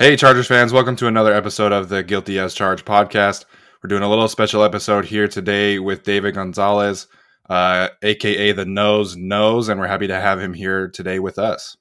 Hey, 0.00 0.14
Chargers 0.14 0.46
fans, 0.46 0.72
welcome 0.72 0.94
to 0.94 1.08
another 1.08 1.34
episode 1.34 1.72
of 1.72 1.88
the 1.88 2.04
Guilty 2.04 2.38
as 2.38 2.54
Charged 2.54 2.84
podcast. 2.84 3.46
We're 3.82 3.88
doing 3.88 4.04
a 4.04 4.08
little 4.08 4.28
special 4.28 4.62
episode 4.62 5.06
here 5.06 5.26
today 5.26 5.80
with 5.80 6.04
David 6.04 6.36
Gonzales, 6.36 7.08
uh, 7.50 7.88
aka 8.02 8.52
the 8.52 8.64
Nose 8.64 9.16
Knows, 9.16 9.68
and 9.68 9.80
we're 9.80 9.88
happy 9.88 10.06
to 10.06 10.20
have 10.20 10.38
him 10.38 10.54
here 10.54 10.86
today 10.86 11.18
with 11.18 11.36
us. 11.36 11.76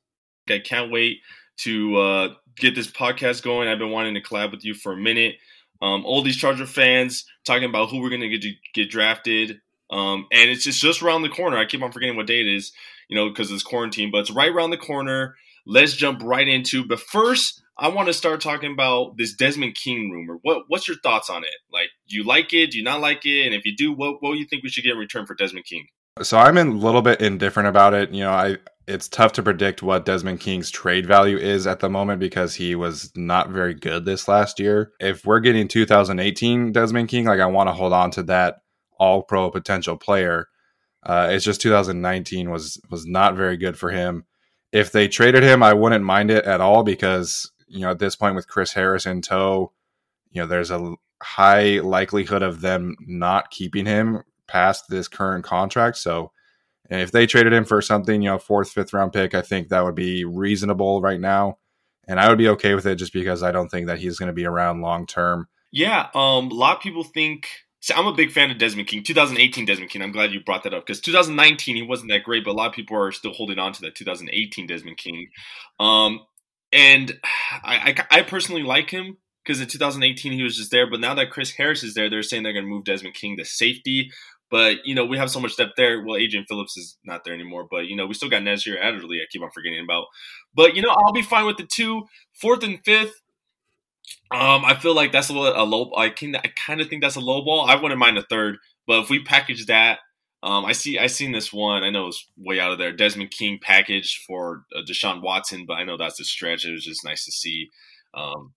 I 0.49 0.57
can't 0.57 0.91
wait 0.91 1.19
to 1.57 1.95
uh, 1.97 2.27
get 2.55 2.73
this 2.73 2.89
podcast 2.89 3.43
going. 3.43 3.67
I've 3.67 3.77
been 3.77 3.91
wanting 3.91 4.15
to 4.15 4.21
collab 4.21 4.49
with 4.49 4.65
you 4.65 4.73
for 4.73 4.93
a 4.93 4.97
minute. 4.97 5.35
Um, 5.83 6.03
all 6.03 6.23
these 6.23 6.37
Charger 6.37 6.65
fans 6.65 7.23
talking 7.45 7.69
about 7.69 7.91
who 7.91 8.01
we're 8.01 8.09
going 8.09 8.21
to 8.21 8.35
get 8.35 8.51
get 8.73 8.89
drafted, 8.89 9.61
um, 9.91 10.25
and 10.31 10.49
it's 10.49 10.63
just 10.63 10.81
just 10.81 11.03
around 11.03 11.21
the 11.21 11.29
corner. 11.29 11.59
I 11.59 11.65
keep 11.65 11.83
on 11.83 11.91
forgetting 11.91 12.15
what 12.15 12.25
day 12.25 12.41
it 12.41 12.47
is, 12.47 12.71
you 13.09 13.15
know, 13.15 13.29
because 13.29 13.51
it's 13.51 13.61
quarantine, 13.61 14.09
but 14.11 14.21
it's 14.21 14.31
right 14.31 14.51
around 14.51 14.71
the 14.71 14.77
corner. 14.77 15.35
Let's 15.67 15.93
jump 15.93 16.23
right 16.23 16.47
into. 16.47 16.83
But 16.83 16.99
first, 16.99 17.61
I 17.79 17.89
want 17.89 18.07
to 18.07 18.13
start 18.13 18.41
talking 18.41 18.71
about 18.71 19.17
this 19.17 19.35
Desmond 19.35 19.75
King 19.75 20.09
rumor. 20.09 20.39
What 20.41 20.63
what's 20.67 20.87
your 20.87 20.97
thoughts 20.97 21.29
on 21.29 21.43
it? 21.43 21.55
Like, 21.71 21.89
do 22.09 22.15
you 22.15 22.23
like 22.23 22.53
it? 22.53 22.71
Do 22.71 22.77
you 22.77 22.83
not 22.83 23.01
like 23.01 23.25
it? 23.25 23.45
And 23.45 23.53
if 23.53 23.65
you 23.65 23.75
do, 23.75 23.93
what 23.93 24.17
what 24.21 24.33
do 24.33 24.39
you 24.39 24.45
think 24.45 24.63
we 24.63 24.69
should 24.69 24.83
get 24.83 24.93
in 24.93 24.99
return 24.99 25.25
for 25.25 25.35
Desmond 25.35 25.65
King? 25.65 25.85
So 26.23 26.37
I'm 26.37 26.57
a 26.57 26.63
little 26.63 27.03
bit 27.03 27.21
indifferent 27.21 27.69
about 27.69 27.93
it. 27.93 28.11
You 28.11 28.23
know, 28.23 28.31
I 28.31 28.57
it's 28.87 29.07
tough 29.07 29.33
to 29.33 29.43
predict 29.43 29.83
what 29.83 30.05
Desmond 30.05 30.39
King's 30.39 30.71
trade 30.71 31.05
value 31.05 31.37
is 31.37 31.67
at 31.67 31.79
the 31.79 31.89
moment 31.89 32.19
because 32.19 32.55
he 32.55 32.73
was 32.73 33.11
not 33.15 33.49
very 33.49 33.75
good 33.75 34.05
this 34.05 34.27
last 34.27 34.59
year. 34.59 34.93
If 34.99 35.25
we're 35.25 35.41
getting 35.41 35.67
2018 35.67 36.71
Desmond 36.71 37.09
King, 37.09 37.25
like 37.25 37.41
I 37.41 37.45
want 37.45 37.67
to 37.67 37.73
hold 37.73 37.93
on 37.93 38.11
to 38.11 38.23
that 38.23 38.57
all 38.97 39.21
pro 39.21 39.51
potential 39.51 39.97
player. 39.97 40.47
Uh, 41.03 41.29
it's 41.31 41.45
just 41.45 41.61
2019 41.61 42.49
was 42.49 42.81
was 42.89 43.05
not 43.05 43.35
very 43.35 43.57
good 43.57 43.77
for 43.77 43.91
him. 43.91 44.25
If 44.71 44.91
they 44.91 45.07
traded 45.07 45.43
him, 45.43 45.61
I 45.61 45.73
wouldn't 45.73 46.03
mind 46.03 46.31
it 46.31 46.45
at 46.45 46.59
all 46.59 46.83
because 46.83 47.51
you 47.67 47.81
know, 47.81 47.91
at 47.91 47.99
this 47.99 48.15
point 48.15 48.35
with 48.35 48.47
Chris 48.47 48.73
Harris 48.73 49.05
in 49.05 49.21
tow, 49.21 49.71
you 50.31 50.41
know, 50.41 50.47
there's 50.47 50.71
a 50.71 50.95
high 51.21 51.79
likelihood 51.79 52.43
of 52.43 52.61
them 52.61 52.95
not 52.99 53.49
keeping 53.49 53.85
him 53.85 54.23
past 54.47 54.89
this 54.89 55.07
current 55.07 55.43
contract. 55.43 55.97
So, 55.97 56.31
if 56.89 57.11
they 57.11 57.25
traded 57.25 57.53
him 57.53 57.65
for 57.65 57.81
something, 57.81 58.21
you 58.21 58.29
know, 58.29 58.39
fourth, 58.39 58.71
fifth 58.71 58.93
round 58.93 59.11
pick, 59.11 59.33
I 59.33 59.41
think 59.41 59.69
that 59.69 59.83
would 59.83 59.95
be 59.95 60.23
reasonable 60.23 61.01
right 61.01 61.19
now. 61.19 61.57
And 62.07 62.19
I 62.19 62.29
would 62.29 62.37
be 62.37 62.47
okay 62.49 62.75
with 62.75 62.85
it 62.85 62.95
just 62.95 63.11
because 63.11 63.43
I 63.43 63.51
don't 63.51 63.69
think 63.69 63.87
that 63.87 63.99
he's 63.99 64.17
going 64.17 64.27
to 64.27 64.33
be 64.33 64.45
around 64.45 64.81
long 64.81 65.05
term. 65.05 65.49
Yeah. 65.71 66.07
Um, 66.15 66.49
a 66.49 66.53
lot 66.53 66.77
of 66.77 66.81
people 66.81 67.03
think. 67.03 67.49
See, 67.79 67.93
I'm 67.93 68.07
a 68.07 68.13
big 68.13 68.31
fan 68.31 68.49
of 68.49 68.57
Desmond 68.57 68.87
King. 68.87 69.03
2018 69.03 69.65
Desmond 69.65 69.91
King. 69.91 70.01
I'm 70.01 70.11
glad 70.11 70.31
you 70.31 70.39
brought 70.43 70.63
that 70.63 70.73
up 70.73 70.85
because 70.85 70.99
2019 71.01 71.75
he 71.75 71.81
wasn't 71.83 72.09
that 72.09 72.23
great, 72.23 72.43
but 72.43 72.51
a 72.51 72.53
lot 72.53 72.67
of 72.67 72.73
people 72.73 72.97
are 72.97 73.11
still 73.11 73.33
holding 73.33 73.59
on 73.59 73.73
to 73.73 73.81
that 73.81 73.95
2018 73.95 74.65
Desmond 74.65 74.97
King. 74.97 75.27
Um, 75.79 76.21
and 76.71 77.19
I, 77.63 77.95
I, 78.11 78.19
I 78.19 78.21
personally 78.23 78.63
like 78.63 78.89
him 78.89 79.17
because 79.43 79.61
in 79.61 79.67
2018 79.67 80.33
he 80.33 80.43
was 80.43 80.57
just 80.57 80.71
there. 80.71 80.89
But 80.89 80.99
now 80.99 81.13
that 81.15 81.31
Chris 81.31 81.51
Harris 81.51 81.83
is 81.83 81.93
there, 81.93 82.09
they're 82.09 82.23
saying 82.23 82.43
they're 82.43 82.53
going 82.53 82.65
to 82.65 82.69
move 82.69 82.83
Desmond 82.83 83.15
King 83.15 83.37
to 83.37 83.45
safety. 83.45 84.11
But 84.49 84.85
you 84.85 84.95
know 84.95 85.05
we 85.05 85.17
have 85.17 85.29
so 85.29 85.39
much 85.39 85.57
depth 85.57 85.73
there. 85.75 86.03
Well, 86.03 86.17
Adrian 86.17 86.45
Phillips 86.45 86.77
is 86.77 86.97
not 87.03 87.23
there 87.25 87.33
anymore, 87.33 87.67
but 87.69 87.87
you 87.87 87.95
know 87.95 88.05
we 88.05 88.13
still 88.13 88.29
got 88.29 88.43
Nasir 88.43 88.77
Adderley. 88.77 89.17
I 89.17 89.25
keep 89.29 89.41
on 89.41 89.51
forgetting 89.51 89.83
about. 89.83 90.05
But 90.55 90.75
you 90.75 90.81
know 90.81 90.89
I'll 90.89 91.13
be 91.13 91.21
fine 91.21 91.45
with 91.45 91.57
the 91.57 91.65
two, 91.65 92.03
fourth 92.33 92.63
and 92.63 92.79
fifth. 92.85 93.21
Um, 94.31 94.63
I 94.63 94.75
feel 94.75 94.95
like 94.95 95.11
that's 95.11 95.29
a, 95.29 95.33
little, 95.33 95.61
a 95.61 95.65
low. 95.65 95.91
I 95.97 96.09
can 96.09 96.35
I 96.35 96.51
kind 96.55 96.79
of 96.79 96.87
think 96.87 97.01
that's 97.01 97.17
a 97.17 97.21
low 97.21 97.43
ball. 97.43 97.65
I 97.65 97.75
wouldn't 97.75 97.99
mind 97.99 98.17
a 98.17 98.23
third, 98.23 98.57
but 98.85 99.03
if 99.03 99.09
we 99.09 99.21
package 99.21 99.65
that 99.65 99.99
um, 100.43 100.65
I 100.65 100.71
see. 100.71 100.99
I 100.99 101.07
seen 101.07 101.31
this 101.31 101.51
one. 101.51 101.83
I 101.83 101.89
know 101.89 102.07
it's 102.07 102.27
way 102.37 102.59
out 102.59 102.71
of 102.71 102.77
there. 102.77 102.91
Desmond 102.91 103.31
King 103.31 103.59
package 103.61 104.23
for 104.27 104.65
uh, 104.75 104.81
Deshaun 104.87 105.21
Watson, 105.21 105.65
but 105.65 105.73
I 105.73 105.83
know 105.83 105.97
that's 105.97 106.19
a 106.19 106.23
stretch. 106.23 106.65
It 106.65 106.73
was 106.73 106.85
just 106.85 107.03
nice 107.03 107.25
to 107.25 107.31
see, 107.31 107.69
um, 108.13 108.53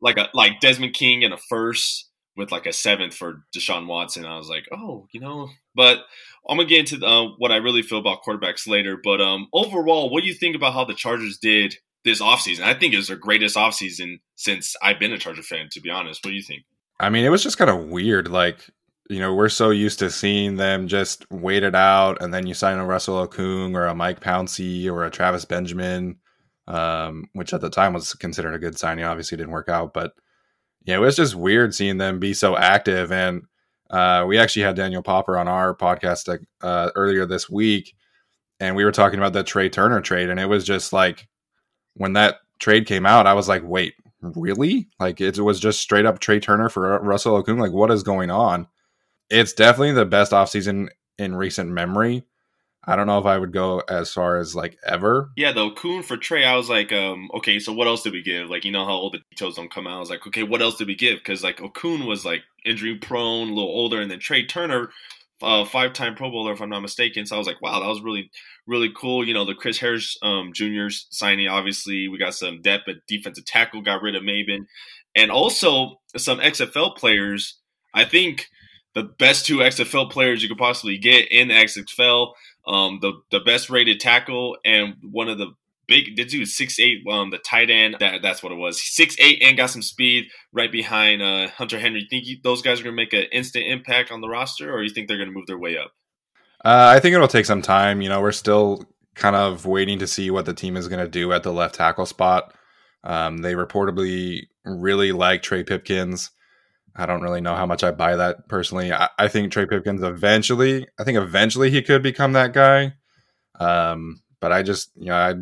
like 0.00 0.18
a 0.18 0.28
like 0.34 0.60
Desmond 0.60 0.94
King 0.94 1.22
in 1.22 1.32
a 1.32 1.36
first 1.36 2.08
with 2.36 2.52
like 2.52 2.66
a 2.66 2.72
seventh 2.72 3.14
for 3.14 3.42
Deshaun 3.54 3.86
Watson. 3.86 4.24
I 4.24 4.36
was 4.36 4.48
like, 4.48 4.66
oh, 4.72 5.08
you 5.10 5.20
know. 5.20 5.48
But 5.74 6.04
I'm 6.48 6.58
gonna 6.58 6.68
get 6.68 6.92
into 6.92 7.04
uh, 7.04 7.30
what 7.38 7.50
I 7.50 7.56
really 7.56 7.82
feel 7.82 7.98
about 7.98 8.22
quarterbacks 8.22 8.68
later. 8.68 8.96
But 9.02 9.20
um, 9.20 9.48
overall, 9.52 10.10
what 10.10 10.22
do 10.22 10.28
you 10.28 10.34
think 10.34 10.54
about 10.54 10.74
how 10.74 10.84
the 10.84 10.94
Chargers 10.94 11.38
did 11.38 11.76
this 12.04 12.22
offseason? 12.22 12.62
I 12.62 12.74
think 12.74 12.94
it 12.94 12.98
was 12.98 13.08
their 13.08 13.16
greatest 13.16 13.56
offseason 13.56 14.20
since 14.36 14.76
I've 14.80 15.00
been 15.00 15.12
a 15.12 15.18
Charger 15.18 15.42
fan. 15.42 15.68
To 15.72 15.80
be 15.80 15.90
honest, 15.90 16.24
what 16.24 16.30
do 16.30 16.36
you 16.36 16.42
think? 16.42 16.62
I 17.00 17.10
mean, 17.10 17.24
it 17.24 17.30
was 17.30 17.42
just 17.42 17.58
kind 17.58 17.70
of 17.70 17.88
weird. 17.88 18.28
Like 18.28 18.70
you 19.08 19.20
know, 19.20 19.34
we're 19.34 19.48
so 19.48 19.70
used 19.70 19.98
to 20.00 20.10
seeing 20.10 20.56
them 20.56 20.88
just 20.88 21.30
wait 21.30 21.62
it 21.62 21.74
out, 21.74 22.20
and 22.20 22.32
then 22.32 22.46
you 22.46 22.54
sign 22.54 22.78
a 22.78 22.86
Russell 22.86 23.26
Okung 23.26 23.74
or 23.74 23.86
a 23.86 23.94
Mike 23.94 24.20
Pouncey 24.20 24.90
or 24.90 25.04
a 25.04 25.10
Travis 25.10 25.44
Benjamin, 25.44 26.16
um, 26.66 27.28
which 27.32 27.54
at 27.54 27.60
the 27.60 27.70
time 27.70 27.92
was 27.92 28.14
considered 28.14 28.54
a 28.54 28.58
good 28.58 28.78
signing. 28.78 29.04
Obviously, 29.04 29.36
didn't 29.36 29.52
work 29.52 29.68
out, 29.68 29.94
but 29.94 30.12
yeah, 30.84 30.96
it 30.96 31.00
was 31.00 31.16
just 31.16 31.34
weird 31.34 31.74
seeing 31.74 31.98
them 31.98 32.18
be 32.18 32.34
so 32.34 32.56
active. 32.56 33.12
And 33.12 33.42
uh, 33.90 34.24
we 34.26 34.38
actually 34.38 34.62
had 34.62 34.76
Daniel 34.76 35.02
Popper 35.02 35.38
on 35.38 35.48
our 35.48 35.74
podcast 35.74 36.44
uh, 36.62 36.90
earlier 36.94 37.26
this 37.26 37.48
week, 37.48 37.94
and 38.60 38.76
we 38.76 38.84
were 38.84 38.92
talking 38.92 39.18
about 39.18 39.32
the 39.32 39.44
Trai 39.44 39.70
Turner 39.70 40.00
trade, 40.00 40.30
and 40.30 40.40
it 40.40 40.46
was 40.46 40.64
just 40.64 40.92
like 40.92 41.28
when 41.94 42.14
that 42.14 42.36
trade 42.58 42.86
came 42.86 43.06
out, 43.06 43.26
I 43.26 43.34
was 43.34 43.48
like, 43.48 43.62
wait, 43.64 43.94
really? 44.20 44.88
Like 44.98 45.20
it 45.20 45.38
was 45.38 45.60
just 45.60 45.80
straight 45.80 46.06
up 46.06 46.18
Trai 46.18 46.42
Turner 46.42 46.68
for 46.68 46.98
Russell 47.00 47.42
Okung. 47.42 47.60
Like, 47.60 47.72
what 47.72 47.90
is 47.90 48.02
going 48.02 48.30
on? 48.30 48.66
It's 49.30 49.52
definitely 49.52 49.92
the 49.92 50.04
best 50.04 50.32
offseason 50.32 50.88
in 51.18 51.34
recent 51.34 51.70
memory. 51.70 52.24
I 52.88 52.94
don't 52.94 53.08
know 53.08 53.18
if 53.18 53.26
I 53.26 53.36
would 53.36 53.52
go 53.52 53.82
as 53.88 54.12
far 54.12 54.38
as 54.38 54.54
like 54.54 54.78
ever. 54.86 55.30
Yeah, 55.36 55.50
though 55.50 55.72
Okung 55.72 56.04
for 56.04 56.16
Trai, 56.16 56.44
I 56.46 56.56
was 56.56 56.68
like, 56.68 56.92
um, 56.92 57.28
okay, 57.34 57.58
so 57.58 57.72
what 57.72 57.88
else 57.88 58.02
did 58.02 58.12
we 58.12 58.22
give? 58.22 58.48
Like, 58.48 58.64
you 58.64 58.70
know 58.70 58.84
how 58.84 58.92
all 58.92 59.10
the 59.10 59.22
details 59.30 59.56
don't 59.56 59.72
come 59.72 59.88
out. 59.88 59.96
I 59.96 60.00
was 60.00 60.10
like, 60.10 60.24
okay, 60.28 60.44
what 60.44 60.62
else 60.62 60.76
did 60.76 60.86
we 60.86 60.94
give? 60.94 61.18
Because 61.18 61.42
like 61.42 61.58
Okung 61.58 62.06
was 62.06 62.24
like 62.24 62.42
injury 62.64 62.94
prone, 62.96 63.48
a 63.48 63.52
little 63.52 63.70
older, 63.70 64.00
and 64.00 64.08
then 64.08 64.20
Trai 64.20 64.48
Turner, 64.48 64.90
uh, 65.42 65.64
five 65.64 65.94
time 65.94 66.14
Pro 66.14 66.30
Bowler 66.30 66.52
if 66.52 66.60
I'm 66.60 66.70
not 66.70 66.80
mistaken. 66.80 67.26
So 67.26 67.34
I 67.34 67.38
was 67.38 67.48
like, 67.48 67.60
wow, 67.60 67.80
that 67.80 67.88
was 67.88 68.02
really 68.02 68.30
really 68.68 68.92
cool. 68.96 69.26
You 69.26 69.34
know, 69.34 69.44
the 69.44 69.54
Chris 69.54 69.78
Harris 69.78 70.16
um, 70.22 70.52
Jr. 70.52 70.86
signing. 70.88 71.48
Obviously, 71.48 72.06
we 72.06 72.18
got 72.18 72.34
some 72.34 72.62
depth 72.62 72.88
at 72.88 73.06
defensive 73.08 73.46
tackle. 73.46 73.82
Got 73.82 74.02
rid 74.02 74.14
of 74.14 74.22
Maven, 74.22 74.66
and 75.16 75.32
also 75.32 76.00
some 76.16 76.38
XFL 76.38 76.96
players. 76.96 77.58
I 77.92 78.04
think 78.04 78.48
the 78.96 79.04
best 79.04 79.46
two 79.46 79.58
XFL 79.58 80.10
players 80.10 80.42
you 80.42 80.48
could 80.48 80.58
possibly 80.58 80.98
get 80.98 81.30
in 81.30 81.48
XFL 81.48 82.32
um, 82.66 82.98
the 83.00 83.12
the 83.30 83.40
best 83.40 83.70
rated 83.70 84.00
tackle 84.00 84.56
and 84.64 84.94
one 85.02 85.28
of 85.28 85.38
the 85.38 85.52
big 85.86 86.16
did 86.16 86.28
do 86.28 86.44
six 86.44 86.80
eight 86.80 86.98
um 87.08 87.30
the 87.30 87.38
tight 87.38 87.70
end 87.70 87.96
that 88.00 88.20
that's 88.22 88.42
what 88.42 88.50
it 88.50 88.56
was 88.56 88.82
six 88.82 89.14
eight 89.20 89.40
and 89.42 89.56
got 89.56 89.70
some 89.70 89.82
speed 89.82 90.26
right 90.52 90.72
behind 90.72 91.22
uh, 91.22 91.48
Hunter 91.48 91.78
Henry. 91.78 92.06
Think 92.08 92.26
you, 92.26 92.38
those 92.42 92.62
guys 92.62 92.80
are 92.80 92.84
gonna 92.84 92.96
make 92.96 93.12
an 93.12 93.26
instant 93.32 93.66
impact 93.66 94.10
on 94.10 94.20
the 94.20 94.28
roster, 94.28 94.72
or 94.72 94.82
you 94.82 94.90
think 94.90 95.06
they're 95.06 95.18
gonna 95.18 95.30
move 95.30 95.46
their 95.46 95.58
way 95.58 95.76
up? 95.78 95.92
Uh, 96.64 96.92
I 96.96 96.98
think 96.98 97.14
it'll 97.14 97.28
take 97.28 97.46
some 97.46 97.62
time. 97.62 98.00
You 98.00 98.08
know, 98.08 98.20
we're 98.20 98.32
still 98.32 98.84
kind 99.14 99.36
of 99.36 99.64
waiting 99.66 99.98
to 100.00 100.06
see 100.06 100.30
what 100.30 100.46
the 100.46 100.54
team 100.54 100.76
is 100.76 100.88
gonna 100.88 101.08
do 101.08 101.32
at 101.32 101.42
the 101.42 101.52
left 101.52 101.76
tackle 101.76 102.06
spot. 102.06 102.54
Um, 103.04 103.38
they 103.38 103.54
reportedly 103.54 104.46
really 104.64 105.12
like 105.12 105.42
Trey 105.42 105.62
Pipkins. 105.62 106.30
I 106.96 107.06
don't 107.06 107.22
really 107.22 107.40
know 107.40 107.54
how 107.54 107.66
much 107.66 107.84
I 107.84 107.90
buy 107.90 108.16
that 108.16 108.48
personally. 108.48 108.92
I, 108.92 109.08
I, 109.18 109.28
think 109.28 109.52
Trey 109.52 109.66
Pipkins 109.66 110.02
eventually, 110.02 110.86
I 110.98 111.04
think 111.04 111.18
eventually 111.18 111.70
he 111.70 111.82
could 111.82 112.02
become 112.02 112.32
that 112.32 112.52
guy. 112.52 112.94
Um, 113.60 114.22
but 114.40 114.52
I 114.52 114.62
just, 114.62 114.90
you 114.96 115.06
know, 115.06 115.16
I 115.16 115.34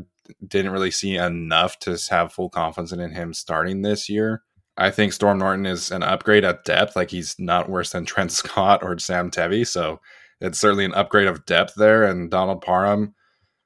didn't 0.47 0.73
really 0.73 0.91
see 0.91 1.17
enough 1.17 1.79
to 1.81 1.99
have 2.11 2.33
full 2.33 2.51
confidence 2.51 2.93
in 2.93 3.11
him 3.11 3.33
starting 3.33 3.83
this 3.83 4.09
year. 4.09 4.43
I 4.77 4.91
think 4.91 5.13
Storm 5.13 5.39
Norton 5.39 5.67
is 5.67 5.91
an 5.91 6.03
upgrade 6.03 6.45
at 6.45 6.65
depth. 6.65 6.97
Like 6.97 7.11
he's 7.11 7.37
not 7.39 7.69
worse 7.69 7.91
than 7.93 8.05
Trent 8.07 8.33
Scott 8.33 8.83
or 8.83 8.99
Sam 8.99 9.31
Tevi. 9.31 9.67
So 9.67 10.01
it's 10.41 10.59
certainly 10.59 10.85
an 10.85 10.95
upgrade 10.95 11.29
of 11.29 11.47
depth 11.47 11.75
there. 11.77 12.05
And 12.05 12.31
Donald 12.31 12.63
Parham, 12.63 13.15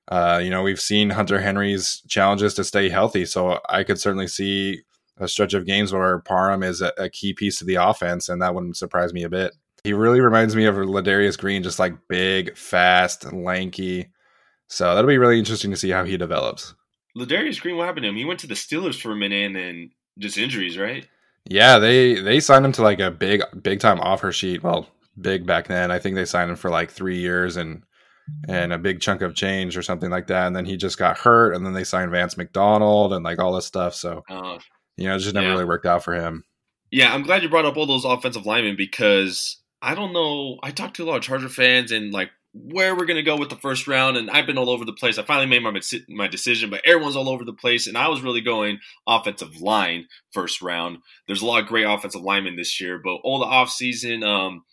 uh, 0.08 0.40
you 0.43 0.50
know, 0.50 0.62
we've 0.62 0.81
seen 0.81 1.11
Hunter 1.11 1.40
Henry's 1.40 2.02
challenges 2.08 2.55
to 2.55 2.64
stay 2.64 2.88
healthy. 2.88 3.25
So 3.25 3.61
I 3.69 3.85
could 3.85 3.99
certainly 3.99 4.29
see 4.29 4.82
a 5.20 5.28
stretch 5.28 5.54
of 5.54 5.66
games 5.66 5.92
where 5.92 6.18
Parham 6.20 6.62
is 6.62 6.80
a, 6.80 6.92
a, 6.98 7.08
key 7.08 7.34
piece 7.34 7.58
to 7.58 7.64
the 7.64 7.76
offense, 7.76 8.28
and 8.28 8.40
that 8.42 8.54
wouldn't 8.54 8.76
surprise 8.76 9.12
me 9.12 9.22
a 9.22 9.28
bit. 9.28 9.54
He 9.84 9.92
really 9.92 10.20
reminds 10.20 10.56
me 10.56 10.64
of 10.64 10.76
Ladarius 10.76 11.38
Green, 11.38 11.62
just 11.62 11.78
like 11.78 12.08
big, 12.08 12.56
fast, 12.56 13.32
lanky. 13.32 14.10
So 14.66 14.94
that'll 14.94 15.08
be 15.08 15.18
really 15.18 15.38
interesting 15.38 15.70
to 15.70 15.76
see 15.76 15.90
how 15.90 16.04
he 16.04 16.16
develops. 16.16 16.74
Ladarius 17.16 17.60
Green, 17.60 17.76
what 17.76 17.86
happened 17.86 18.04
to 18.04 18.08
him? 18.08 18.16
He 18.16 18.24
went 18.24 18.40
to 18.40 18.46
the 18.46 18.54
Steelers 18.54 19.00
for 19.00 19.12
a 19.12 19.16
minute 19.16 19.46
and 19.46 19.56
then 19.56 19.90
just 20.18 20.38
injuries, 20.38 20.76
right? 20.76 21.06
Yeah, 21.44 21.78
they 21.78 22.20
they 22.20 22.40
signed 22.40 22.64
him 22.64 22.72
to 22.72 22.82
like 22.82 23.00
a 23.00 23.10
big 23.10 23.42
big 23.62 23.80
time 23.80 24.00
offer 24.00 24.32
sheet. 24.32 24.62
Well, 24.62 24.88
big 25.18 25.46
back 25.46 25.68
then. 25.68 25.90
I 25.90 25.98
think 25.98 26.14
they 26.14 26.24
signed 26.24 26.50
him 26.50 26.56
for 26.56 26.70
like 26.70 26.90
three 26.90 27.18
years 27.18 27.56
and 27.56 27.82
and 28.46 28.72
a 28.72 28.78
big 28.78 29.00
chunk 29.00 29.22
of 29.22 29.34
change 29.34 29.76
or 29.76 29.82
something 29.82 30.10
like 30.10 30.26
that. 30.26 30.46
And 30.46 30.54
then 30.54 30.66
he 30.66 30.76
just 30.76 30.98
got 30.98 31.18
hurt, 31.18 31.54
and 31.54 31.64
then 31.64 31.72
they 31.72 31.84
signed 31.84 32.10
Vance 32.10 32.36
McDonald 32.36 33.12
and 33.12 33.24
like 33.24 33.38
all 33.38 33.54
this 33.54 33.66
stuff. 33.66 33.94
So 33.94 34.22
uh, 34.28 34.58
you 34.98 35.08
know, 35.08 35.14
it 35.14 35.20
just 35.20 35.34
never 35.34 35.46
yeah. 35.46 35.52
really 35.52 35.64
worked 35.64 35.86
out 35.86 36.04
for 36.04 36.14
him. 36.14 36.44
Yeah, 36.90 37.14
I'm 37.14 37.22
glad 37.22 37.42
you 37.42 37.48
brought 37.48 37.64
up 37.64 37.76
all 37.76 37.86
those 37.86 38.04
offensive 38.04 38.46
linemen 38.46 38.76
because 38.76 39.58
I 39.80 39.94
don't 39.94 40.12
know. 40.12 40.58
I 40.62 40.70
talked 40.72 40.96
to 40.96 41.04
a 41.04 41.06
lot 41.06 41.16
of 41.16 41.22
Charger 41.22 41.48
fans 41.48 41.92
and 41.92 42.12
like 42.12 42.30
where 42.52 42.96
we're 42.96 43.06
gonna 43.06 43.22
go 43.22 43.36
with 43.36 43.50
the 43.50 43.56
first 43.56 43.86
round, 43.86 44.16
and 44.16 44.30
I've 44.30 44.46
been 44.46 44.58
all 44.58 44.70
over 44.70 44.84
the 44.84 44.92
place. 44.92 45.18
I 45.18 45.22
finally 45.22 45.46
made 45.46 45.62
my 45.62 45.80
my 46.08 46.26
decision, 46.26 46.70
but 46.70 46.80
everyone's 46.84 47.14
all 47.14 47.28
over 47.28 47.44
the 47.44 47.52
place, 47.52 47.86
and 47.86 47.96
I 47.96 48.08
was 48.08 48.22
really 48.22 48.40
going 48.40 48.80
offensive 49.06 49.60
line 49.60 50.06
first 50.32 50.60
round. 50.62 50.98
There's 51.26 51.42
a 51.42 51.46
lot 51.46 51.62
of 51.62 51.68
great 51.68 51.84
offensive 51.84 52.22
linemen 52.22 52.56
this 52.56 52.80
year, 52.80 52.98
but 52.98 53.16
all 53.22 53.38
the 53.38 53.46
offseason 53.46 54.24
um, 54.24 54.64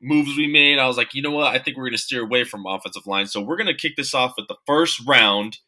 moves 0.00 0.36
we 0.36 0.46
made, 0.46 0.78
I 0.78 0.86
was 0.86 0.96
like, 0.96 1.14
you 1.14 1.22
know 1.22 1.32
what? 1.32 1.54
I 1.54 1.58
think 1.58 1.76
we're 1.76 1.88
gonna 1.88 1.98
steer 1.98 2.22
away 2.22 2.44
from 2.44 2.66
offensive 2.66 3.06
line, 3.06 3.26
so 3.26 3.40
we're 3.40 3.58
gonna 3.58 3.74
kick 3.74 3.96
this 3.96 4.14
off 4.14 4.34
with 4.36 4.46
the 4.46 4.58
first 4.66 5.00
round. 5.08 5.58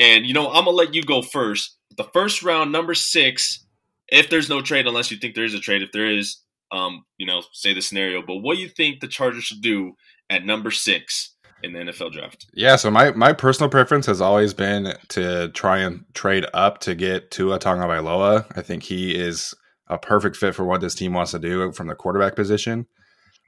And 0.00 0.26
you 0.26 0.34
know, 0.34 0.48
I'm 0.48 0.64
gonna 0.64 0.70
let 0.70 0.94
you 0.94 1.04
go 1.04 1.22
first 1.22 1.76
the 1.96 2.04
first 2.04 2.42
round, 2.42 2.72
number 2.72 2.94
six, 2.94 3.64
if 4.08 4.30
there's 4.30 4.48
no 4.48 4.60
trade, 4.60 4.86
unless 4.86 5.10
you 5.10 5.18
think 5.18 5.34
there 5.34 5.44
is 5.44 5.54
a 5.54 5.60
trade, 5.60 5.82
if 5.82 5.92
there 5.92 6.10
is, 6.10 6.38
um, 6.72 7.04
you 7.18 7.26
know, 7.26 7.42
say 7.52 7.74
the 7.74 7.82
scenario. 7.82 8.22
But 8.26 8.36
what 8.36 8.56
do 8.56 8.62
you 8.62 8.68
think 8.68 9.00
the 9.00 9.08
Chargers 9.08 9.44
should 9.44 9.60
do 9.60 9.92
at 10.28 10.44
number 10.44 10.70
six 10.70 11.34
in 11.62 11.72
the 11.72 11.80
NFL 11.80 12.12
draft? 12.12 12.46
Yeah, 12.54 12.76
so 12.76 12.90
my 12.90 13.12
my 13.12 13.32
personal 13.32 13.68
preference 13.68 14.06
has 14.06 14.20
always 14.20 14.54
been 14.54 14.94
to 15.08 15.48
try 15.50 15.78
and 15.78 16.04
trade 16.14 16.46
up 16.54 16.78
to 16.80 16.94
get 16.94 17.30
Tua 17.30 17.58
Tagovailoa. 17.58 18.46
I 18.56 18.62
think 18.62 18.84
he 18.84 19.14
is 19.14 19.54
a 19.88 19.98
perfect 19.98 20.36
fit 20.36 20.54
for 20.54 20.64
what 20.64 20.80
this 20.80 20.94
team 20.94 21.12
wants 21.12 21.32
to 21.32 21.38
do 21.38 21.72
from 21.72 21.88
the 21.88 21.94
quarterback 21.94 22.36
position. 22.36 22.86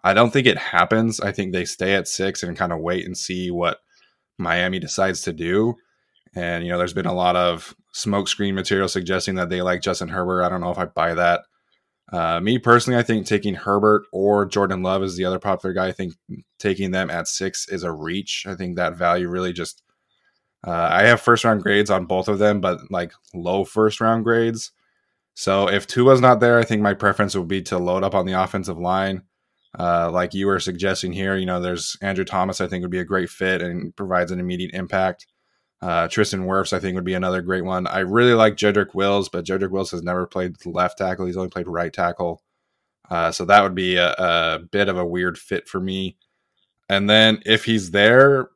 I 0.04 0.14
don't 0.14 0.32
think 0.32 0.48
it 0.48 0.58
happens. 0.58 1.20
I 1.20 1.30
think 1.30 1.52
they 1.52 1.64
stay 1.64 1.94
at 1.94 2.08
six 2.08 2.42
and 2.42 2.56
kind 2.56 2.72
of 2.72 2.80
wait 2.80 3.06
and 3.06 3.16
see 3.16 3.52
what 3.52 3.78
Miami 4.36 4.80
decides 4.80 5.22
to 5.22 5.32
do. 5.32 5.76
And, 6.34 6.64
you 6.64 6.70
know, 6.70 6.78
there's 6.78 6.94
been 6.94 7.06
a 7.06 7.14
lot 7.14 7.36
of 7.36 7.74
smokescreen 7.94 8.54
material 8.54 8.88
suggesting 8.88 9.34
that 9.34 9.50
they 9.50 9.62
like 9.62 9.82
Justin 9.82 10.08
Herbert. 10.08 10.42
I 10.42 10.48
don't 10.48 10.60
know 10.60 10.70
if 10.70 10.78
I 10.78 10.86
buy 10.86 11.14
that. 11.14 11.42
Uh, 12.10 12.40
me 12.40 12.58
personally, 12.58 12.98
I 12.98 13.02
think 13.02 13.26
taking 13.26 13.54
Herbert 13.54 14.04
or 14.12 14.44
Jordan 14.44 14.82
Love 14.82 15.02
is 15.02 15.16
the 15.16 15.24
other 15.24 15.38
popular 15.38 15.72
guy. 15.72 15.88
I 15.88 15.92
think 15.92 16.14
taking 16.58 16.90
them 16.90 17.10
at 17.10 17.28
six 17.28 17.68
is 17.68 17.84
a 17.84 17.92
reach. 17.92 18.44
I 18.46 18.54
think 18.54 18.76
that 18.76 18.96
value 18.96 19.28
really 19.28 19.52
just. 19.52 19.82
Uh, 20.64 20.88
I 20.90 21.04
have 21.04 21.20
first 21.20 21.44
round 21.44 21.62
grades 21.62 21.90
on 21.90 22.06
both 22.06 22.28
of 22.28 22.38
them, 22.38 22.60
but 22.60 22.90
like 22.90 23.12
low 23.34 23.64
first 23.64 24.00
round 24.00 24.24
grades. 24.24 24.72
So 25.34 25.68
if 25.68 25.86
Tua's 25.86 26.20
not 26.20 26.40
there, 26.40 26.58
I 26.58 26.64
think 26.64 26.82
my 26.82 26.94
preference 26.94 27.34
would 27.34 27.48
be 27.48 27.62
to 27.62 27.78
load 27.78 28.04
up 28.04 28.14
on 28.14 28.26
the 28.26 28.40
offensive 28.40 28.78
line. 28.78 29.22
Uh, 29.78 30.10
like 30.10 30.34
you 30.34 30.46
were 30.46 30.60
suggesting 30.60 31.12
here, 31.12 31.34
you 31.36 31.46
know, 31.46 31.60
there's 31.60 31.96
Andrew 32.02 32.24
Thomas, 32.24 32.60
I 32.60 32.66
think 32.66 32.82
would 32.82 32.90
be 32.90 32.98
a 32.98 33.04
great 33.04 33.30
fit 33.30 33.62
and 33.62 33.96
provides 33.96 34.30
an 34.30 34.38
immediate 34.38 34.74
impact. 34.74 35.26
Uh, 35.82 36.06
Tristan 36.06 36.46
Wirfs, 36.46 36.72
I 36.72 36.78
think, 36.78 36.94
would 36.94 37.04
be 37.04 37.14
another 37.14 37.42
great 37.42 37.64
one. 37.64 37.88
I 37.88 38.00
really 38.00 38.34
like 38.34 38.56
Jedrick 38.56 38.94
Wills, 38.94 39.28
but 39.28 39.44
Jedrick 39.44 39.70
Wills 39.70 39.90
has 39.90 40.02
never 40.02 40.26
played 40.26 40.64
left 40.64 40.98
tackle. 40.98 41.26
He's 41.26 41.36
only 41.36 41.50
played 41.50 41.66
right 41.66 41.92
tackle. 41.92 42.40
Uh, 43.10 43.32
so 43.32 43.44
that 43.44 43.62
would 43.62 43.74
be 43.74 43.96
a, 43.96 44.12
a, 44.12 44.58
bit 44.70 44.88
of 44.88 44.96
a 44.96 45.04
weird 45.04 45.36
fit 45.36 45.68
for 45.68 45.80
me. 45.80 46.16
And 46.88 47.10
then 47.10 47.42
if 47.44 47.64
he's 47.64 47.90
there, 47.90 48.48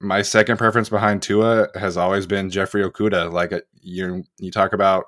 my 0.00 0.22
second 0.22 0.56
preference 0.56 0.88
behind 0.88 1.20
Tua 1.20 1.68
has 1.74 1.96
always 1.96 2.26
been 2.26 2.48
Jeffrey 2.48 2.84
Okudah. 2.84 3.32
Like 3.32 3.52
uh, 3.52 3.60
you, 3.80 4.22
you 4.38 4.52
talk 4.52 4.72
about 4.72 5.06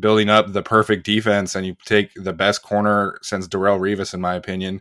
building 0.00 0.30
up 0.30 0.52
the 0.52 0.62
perfect 0.62 1.04
defense, 1.04 1.54
and 1.54 1.66
you 1.66 1.76
take 1.84 2.10
the 2.14 2.32
best 2.32 2.62
corner 2.62 3.18
since 3.20 3.46
Darrelle 3.46 3.78
Revis, 3.78 4.14
in 4.14 4.20
my 4.22 4.34
opinion, 4.34 4.80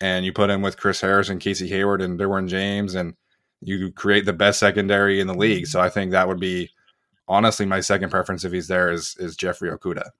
and 0.00 0.24
you 0.24 0.32
put 0.32 0.50
him 0.50 0.62
with 0.62 0.76
Chris 0.76 1.00
Harris 1.00 1.28
and 1.28 1.40
Casey 1.40 1.68
Hayward 1.68 2.02
and 2.02 2.18
Derwin 2.18 2.48
James 2.48 2.96
and 2.96 3.14
you 3.60 3.90
create 3.92 4.24
the 4.24 4.32
best 4.32 4.58
secondary 4.58 5.20
in 5.20 5.26
the 5.26 5.34
league. 5.34 5.66
So 5.66 5.80
I 5.80 5.88
think 5.88 6.12
that 6.12 6.28
would 6.28 6.40
be 6.40 6.70
honestly 7.26 7.66
my 7.66 7.80
second 7.80 8.10
preference 8.10 8.44
if 8.44 8.52
he's 8.52 8.68
there 8.68 8.90
is 8.90 9.16
is 9.18 9.36
Jeffrey 9.36 9.70
Okudah. 9.70 10.10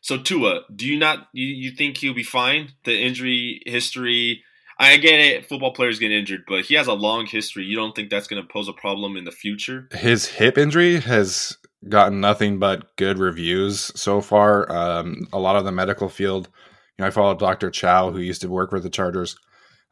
So 0.00 0.18
Tua, 0.18 0.62
do 0.74 0.86
you 0.86 0.98
not 0.98 1.28
you, 1.32 1.46
you 1.46 1.70
think 1.72 1.96
he'll 1.96 2.14
be 2.14 2.22
fine? 2.22 2.72
The 2.84 2.98
injury 2.98 3.62
history, 3.66 4.44
I 4.78 4.96
get 4.96 5.18
it. 5.18 5.46
Football 5.46 5.72
players 5.72 5.98
get 5.98 6.12
injured, 6.12 6.44
but 6.46 6.64
he 6.64 6.74
has 6.74 6.86
a 6.86 6.92
long 6.92 7.26
history. 7.26 7.64
You 7.64 7.76
don't 7.76 7.94
think 7.94 8.10
that's 8.10 8.28
going 8.28 8.42
to 8.42 8.48
pose 8.48 8.68
a 8.68 8.72
problem 8.72 9.16
in 9.16 9.24
the 9.24 9.32
future? 9.32 9.88
His 9.92 10.26
hip 10.26 10.56
injury 10.56 11.00
has 11.00 11.56
gotten 11.88 12.20
nothing 12.20 12.58
but 12.58 12.96
good 12.96 13.18
reviews 13.18 13.92
so 14.00 14.20
far. 14.20 14.70
Um, 14.70 15.28
a 15.32 15.38
lot 15.38 15.56
of 15.56 15.64
the 15.64 15.72
medical 15.72 16.08
field, 16.08 16.48
you 16.96 17.02
know, 17.02 17.06
I 17.06 17.10
follow 17.10 17.34
Dr. 17.34 17.70
Chao, 17.70 18.10
who 18.10 18.18
used 18.18 18.40
to 18.42 18.48
work 18.48 18.72
with 18.72 18.82
the 18.82 18.90
Chargers. 18.90 19.36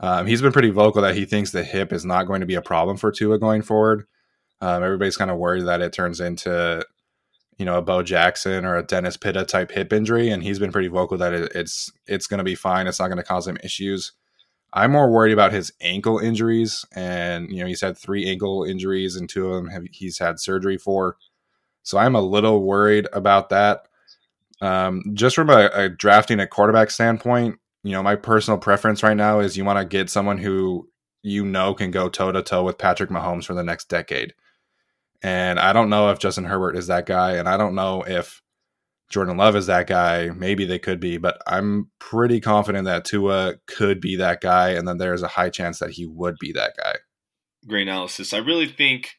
Um, 0.00 0.26
he's 0.26 0.42
been 0.42 0.52
pretty 0.52 0.70
vocal 0.70 1.02
that 1.02 1.16
he 1.16 1.24
thinks 1.24 1.50
the 1.50 1.64
hip 1.64 1.92
is 1.92 2.04
not 2.04 2.24
going 2.24 2.40
to 2.40 2.46
be 2.46 2.54
a 2.54 2.62
problem 2.62 2.96
for 2.96 3.10
Tua 3.10 3.38
going 3.38 3.62
forward. 3.62 4.06
Um, 4.60 4.82
everybody's 4.82 5.16
kind 5.16 5.30
of 5.30 5.38
worried 5.38 5.66
that 5.66 5.80
it 5.80 5.92
turns 5.92 6.20
into, 6.20 6.84
you 7.58 7.64
know, 7.64 7.78
a 7.78 7.82
Bo 7.82 8.02
Jackson 8.02 8.64
or 8.64 8.76
a 8.76 8.82
Dennis 8.82 9.16
Pitta 9.16 9.44
type 9.44 9.70
hip 9.70 9.92
injury, 9.92 10.30
and 10.30 10.42
he's 10.42 10.58
been 10.58 10.72
pretty 10.72 10.88
vocal 10.88 11.18
that 11.18 11.32
it, 11.32 11.52
it's 11.54 11.90
it's 12.06 12.26
going 12.26 12.38
to 12.38 12.44
be 12.44 12.54
fine. 12.54 12.86
It's 12.86 13.00
not 13.00 13.08
going 13.08 13.18
to 13.18 13.24
cause 13.24 13.46
him 13.46 13.58
issues. 13.62 14.12
I'm 14.72 14.92
more 14.92 15.10
worried 15.10 15.32
about 15.32 15.52
his 15.52 15.72
ankle 15.80 16.18
injuries, 16.18 16.84
and 16.94 17.50
you 17.50 17.60
know, 17.60 17.66
he's 17.66 17.80
had 17.80 17.96
three 17.96 18.28
ankle 18.28 18.64
injuries, 18.64 19.16
and 19.16 19.28
two 19.28 19.48
of 19.48 19.54
them 19.54 19.70
have, 19.70 19.84
he's 19.90 20.18
had 20.18 20.40
surgery 20.40 20.76
for. 20.76 21.16
So 21.82 21.98
I'm 21.98 22.14
a 22.14 22.20
little 22.20 22.62
worried 22.62 23.06
about 23.12 23.48
that. 23.50 23.88
Um, 24.60 25.02
just 25.14 25.36
from 25.36 25.50
a, 25.50 25.70
a 25.72 25.88
drafting 25.88 26.40
a 26.40 26.46
quarterback 26.46 26.90
standpoint, 26.90 27.58
you 27.86 27.92
know, 27.92 28.02
my 28.02 28.16
personal 28.16 28.58
preference 28.58 29.04
right 29.04 29.16
now 29.16 29.38
is 29.38 29.56
you 29.56 29.64
want 29.64 29.78
to 29.78 29.84
get 29.84 30.10
someone 30.10 30.38
who 30.38 30.88
you 31.22 31.44
know 31.44 31.72
can 31.72 31.92
go 31.92 32.08
toe 32.08 32.32
to 32.32 32.42
toe 32.42 32.64
with 32.64 32.78
Patrick 32.78 33.10
Mahomes 33.10 33.44
for 33.44 33.54
the 33.54 33.62
next 33.62 33.88
decade. 33.88 34.34
And 35.22 35.60
I 35.60 35.72
don't 35.72 35.88
know 35.88 36.10
if 36.10 36.18
Justin 36.18 36.46
Herbert 36.46 36.76
is 36.76 36.88
that 36.88 37.06
guy, 37.06 37.36
and 37.36 37.48
I 37.48 37.56
don't 37.56 37.76
know 37.76 38.02
if 38.02 38.42
Jordan 39.08 39.36
Love 39.36 39.54
is 39.54 39.66
that 39.66 39.86
guy. 39.86 40.30
Maybe 40.30 40.64
they 40.64 40.80
could 40.80 40.98
be, 40.98 41.16
but 41.16 41.40
I'm 41.46 41.88
pretty 42.00 42.40
confident 42.40 42.86
that 42.86 43.04
Tua 43.04 43.54
could 43.66 44.00
be 44.00 44.16
that 44.16 44.40
guy, 44.40 44.70
and 44.70 44.88
then 44.88 44.98
there's 44.98 45.22
a 45.22 45.28
high 45.28 45.50
chance 45.50 45.78
that 45.78 45.90
he 45.90 46.06
would 46.06 46.38
be 46.40 46.50
that 46.52 46.76
guy. 46.76 46.96
great 47.68 47.86
analysis. 47.86 48.32
I 48.32 48.38
really 48.38 48.66
think 48.66 49.10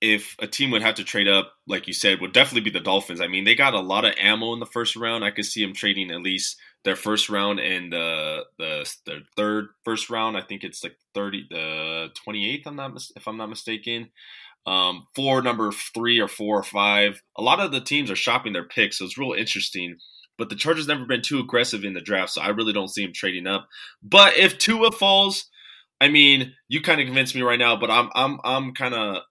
if 0.00 0.34
a 0.38 0.46
team 0.46 0.70
would 0.70 0.82
have 0.82 0.94
to 0.94 1.04
trade 1.04 1.28
up, 1.28 1.52
like 1.66 1.86
you 1.86 1.92
said, 1.92 2.22
would 2.22 2.32
definitely 2.32 2.70
be 2.70 2.78
the 2.78 2.84
Dolphins. 2.84 3.20
I 3.20 3.26
mean, 3.26 3.44
they 3.44 3.54
got 3.54 3.74
a 3.74 3.80
lot 3.80 4.06
of 4.06 4.14
ammo 4.16 4.54
in 4.54 4.60
the 4.60 4.66
first 4.66 4.96
round. 4.96 5.24
I 5.24 5.30
could 5.30 5.44
see 5.44 5.62
them 5.62 5.74
trading 5.74 6.10
at 6.10 6.22
least 6.22 6.56
their 6.84 6.96
first 6.96 7.30
round 7.30 7.60
and 7.60 7.92
the 7.92 8.44
the 8.58 8.94
the 9.06 9.20
third 9.36 9.66
first 9.84 10.10
round. 10.10 10.36
I 10.36 10.42
think 10.42 10.64
it's 10.64 10.84
like 10.84 10.96
thirty 11.14 11.46
the 11.50 12.08
twenty 12.14 12.50
eighth. 12.50 12.66
I'm 12.66 12.76
not 12.76 12.92
if 13.16 13.26
I'm 13.26 13.36
not 13.36 13.48
mistaken. 13.48 14.10
Um, 14.66 15.06
for 15.14 15.42
number 15.42 15.70
three 15.72 16.20
or 16.20 16.28
four 16.28 16.58
or 16.58 16.62
five. 16.62 17.22
A 17.36 17.42
lot 17.42 17.60
of 17.60 17.70
the 17.70 17.82
teams 17.82 18.10
are 18.10 18.16
shopping 18.16 18.54
their 18.54 18.66
picks, 18.66 18.98
so 18.98 19.04
it's 19.04 19.18
real 19.18 19.32
interesting. 19.32 19.96
But 20.38 20.48
the 20.48 20.56
Chargers 20.56 20.88
never 20.88 21.04
been 21.04 21.20
too 21.22 21.38
aggressive 21.38 21.84
in 21.84 21.92
the 21.92 22.00
draft, 22.00 22.32
so 22.32 22.40
I 22.40 22.48
really 22.48 22.72
don't 22.72 22.88
see 22.88 23.04
them 23.04 23.12
trading 23.12 23.46
up. 23.46 23.68
But 24.02 24.38
if 24.38 24.58
Tua 24.58 24.90
falls, 24.90 25.50
I 26.00 26.08
mean, 26.08 26.54
you 26.66 26.80
kind 26.80 27.00
of 27.00 27.06
convinced 27.06 27.34
me 27.34 27.42
right 27.42 27.58
now, 27.58 27.76
but 27.76 27.90
I'm 27.90 28.10
I'm 28.14 28.38
I'm 28.42 28.72
kind 28.72 28.94
of 28.94 29.22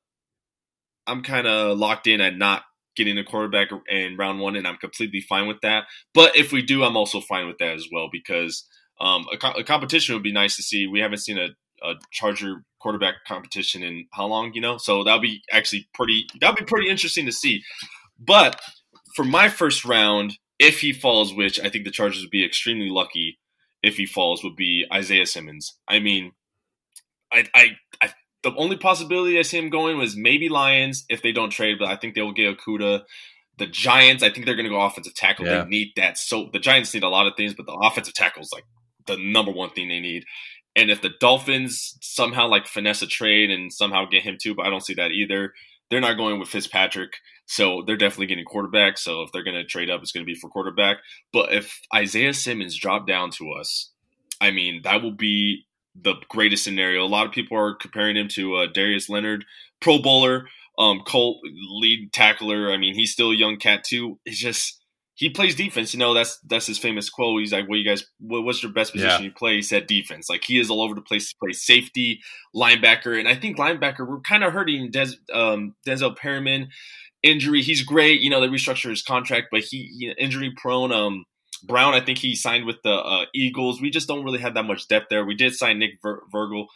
I'm 1.08 1.24
kind 1.24 1.48
of 1.48 1.78
locked 1.78 2.08
in 2.08 2.22
at 2.22 2.38
not 2.38 2.64
getting 2.96 3.18
a 3.18 3.24
quarterback 3.24 3.70
in 3.90 4.18
round 4.18 4.40
one, 4.40 4.56
and 4.56 4.68
I'm 4.68 4.78
completely 4.78 5.22
fine 5.22 5.48
with 5.48 5.62
that. 5.62 5.86
But 6.14 6.36
if 6.36 6.52
we 6.52 6.62
do, 6.62 6.84
I'm 6.84 6.98
also 6.98 7.22
fine 7.22 7.48
with 7.48 7.58
that 7.60 7.76
as 7.76 7.88
well 7.92 8.10
because 8.12 8.66
um, 9.00 9.26
a, 9.32 9.38
co- 9.38 9.52
a, 9.52 9.64
competition 9.64 10.14
would 10.16 10.24
be 10.24 10.32
nice 10.32 10.56
to 10.56 10.64
see. 10.64 10.88
We 10.88 11.00
haven't 11.00 11.20
seen 11.20 11.38
a, 11.38 11.50
a, 11.84 11.96
Charger 12.12 12.64
quarterback 12.80 13.16
competition 13.28 13.84
in 13.84 14.08
how 14.14 14.28
long, 14.28 14.54
you 14.54 14.62
know? 14.62 14.78
So 14.78 15.04
that'll 15.04 15.20
be 15.20 15.42
actually 15.52 15.88
pretty. 15.94 16.28
That'll 16.40 16.56
be 16.56 16.66
pretty 16.66 16.90
interesting 16.90 17.26
to 17.26 17.32
see. 17.32 17.64
But 18.20 18.60
for 19.16 19.26
my 19.26 19.50
first 19.50 19.84
round, 19.84 20.38
if 20.60 20.80
he 20.80 20.94
falls, 20.94 21.34
which 21.34 21.60
I 21.60 21.70
think 21.70 21.86
the 21.86 21.92
Chargers 21.92 22.22
would 22.22 22.30
be 22.30 22.46
extremely 22.46 22.90
lucky 22.90 23.40
if 23.82 23.98
he 23.98 24.06
falls, 24.06 24.44
would 24.44 24.56
be 24.56 24.86
Isaiah 24.94 25.26
Simmons. 25.26 25.78
I 25.88 26.00
mean, 26.00 26.32
I, 27.32 27.46
I, 27.54 27.68
I 28.02 28.14
the 28.44 28.54
only 28.56 28.78
possibility 28.78 29.40
I 29.40 29.42
see 29.42 29.58
him 29.58 29.70
going 29.70 29.98
was 29.98 30.16
maybe 30.16 30.50
Lions 30.50 31.06
if 31.10 31.22
they 31.22 31.32
don't 31.32 31.50
trade, 31.50 31.78
but 31.80 31.88
I 31.88 31.96
think 31.96 32.14
they 32.14 32.22
will 32.22 32.34
get 32.34 32.58
Okudah. 32.58 33.04
The 33.58 33.68
Giants, 33.68 34.24
I 34.24 34.30
think 34.30 34.46
they're 34.46 34.56
going 34.56 34.66
to 34.66 34.70
go 34.70 34.82
offensive 34.82 35.14
tackle. 35.14 35.46
Yeah. 35.46 35.64
They 35.64 35.70
need 35.70 35.94
that. 35.96 36.18
So 36.18 36.50
the 36.52 36.60
Giants 36.60 36.94
need 36.94 37.04
a 37.04 37.10
lot 37.10 37.28
of 37.28 37.34
things, 37.38 37.54
but 37.54 37.66
the 37.66 37.74
offensive 37.74 38.14
tackle 38.14 38.42
is 38.42 38.52
like 38.52 38.66
the 39.06 39.18
number 39.18 39.52
one 39.52 39.70
thing 39.70 39.88
they 39.88 40.00
need. 40.00 40.26
And 40.76 40.90
if 40.90 41.02
the 41.02 41.12
Dolphins 41.20 41.98
somehow 42.02 42.48
like 42.48 42.66
finesse 42.66 43.02
a 43.02 43.08
trade 43.08 43.52
and 43.52 43.72
somehow 43.72 44.06
get 44.06 44.24
him 44.24 44.38
too, 44.42 44.56
but 44.56 44.66
I 44.66 44.70
don't 44.70 44.86
see 44.86 44.96
that 44.96 45.12
either. 45.12 45.54
They're 45.90 46.02
not 46.02 46.18
going 46.18 46.40
with 46.40 46.50
Fitzpatrick, 46.50 47.12
so 47.46 47.84
they're 47.86 47.98
definitely 47.98 48.26
getting 48.26 48.46
quarterback. 48.46 48.98
So 48.98 49.22
if 49.22 49.32
they're 49.32 49.44
going 49.44 49.58
to 49.58 49.66
trade 49.66 49.92
up, 49.92 50.02
it's 50.02 50.12
going 50.12 50.26
to 50.26 50.32
be 50.32 50.40
for 50.40 50.50
quarterback. 50.50 50.98
But 51.32 51.54
if 51.54 51.80
Isaiah 51.94 52.34
Simmons 52.34 52.76
drop 52.80 53.06
down 53.06 53.30
to 53.32 53.52
us, 53.52 53.92
I 54.42 54.50
mean 54.50 54.82
that 54.84 55.04
will 55.04 55.14
be 55.14 55.66
the 55.96 56.16
greatest 56.30 56.64
scenario. 56.64 57.04
A 57.04 57.08
lot 57.08 57.26
of 57.26 57.32
people 57.32 57.58
are 57.58 57.76
comparing 57.76 58.18
him 58.18 58.28
to 58.30 58.56
uh, 58.56 58.68
Darius 58.74 59.10
Leonard, 59.10 59.46
Pro 59.82 60.00
Bowler, 60.00 60.48
um, 60.78 61.02
Colt 61.06 61.38
lead 61.44 62.12
tackler. 62.14 62.72
I 62.72 62.78
mean, 62.78 62.96
he's 62.96 63.12
still 63.12 63.32
a 63.32 63.36
young 63.36 63.58
cat 63.58 63.84
too. 63.84 64.20
It's 64.26 64.38
just 64.38 64.82
he 65.16 65.30
plays 65.30 65.56
defense. 65.56 65.94
You 65.94 66.00
know, 66.00 66.14
that's 66.14 66.40
that's 66.40 66.66
his 66.66 66.80
famous 66.80 67.10
quote. 67.10 67.40
He's 67.40 67.54
like, 67.54 67.70
"What 67.70 67.78
you 67.78 67.86
guys? 67.86 68.06
What, 68.20 68.44
what's 68.44 68.64
your 68.64 68.72
best 68.72 68.94
position 68.94 69.22
yeah. 69.22 69.26
you 69.26 69.32
play?" 69.32 69.56
He 69.56 69.62
said 69.62 69.88
defense. 69.88 70.30
Like 70.30 70.44
he 70.44 70.60
is 70.60 70.70
all 70.70 70.82
over 70.82 70.96
the 70.96 71.02
place. 71.02 71.30
He 71.30 71.36
plays 71.40 71.62
safety, 71.62 72.22
linebacker, 72.56 73.18
and 73.20 73.28
I 73.28 73.36
think 73.36 73.58
linebacker. 73.58 74.08
We're 74.08 74.22
kind 74.22 74.44
of 74.44 74.54
hurting 74.54 74.92
Des, 74.92 75.12
um, 75.32 75.76
Denzel 75.88 76.18
Perryman 76.18 76.70
injury. 77.22 77.62
He's 77.62 77.84
great. 77.84 78.22
You 78.22 78.30
know, 78.30 78.42
they 78.42 78.48
restructured 78.48 78.90
his 78.90 79.04
contract, 79.04 79.48
but 79.52 79.62
he, 79.62 79.92
he 79.98 80.14
injury 80.18 80.52
prone. 80.58 80.92
Um, 80.92 81.26
Brown, 81.66 81.94
I 81.94 82.02
think 82.02 82.18
he 82.18 82.36
signed 82.36 82.66
with 82.66 82.82
the 82.84 82.94
uh, 82.94 83.26
Eagles. 83.34 83.82
We 83.82 83.90
just 83.90 84.08
don't 84.08 84.24
really 84.24 84.40
have 84.40 84.54
that 84.56 84.64
much 84.66 84.88
depth 84.88 85.08
there. 85.10 85.26
We 85.26 85.36
did 85.36 85.56
sign 85.56 85.80
Nick 85.80 86.00
Ver- 86.02 86.24
Vigil, 86.32 86.68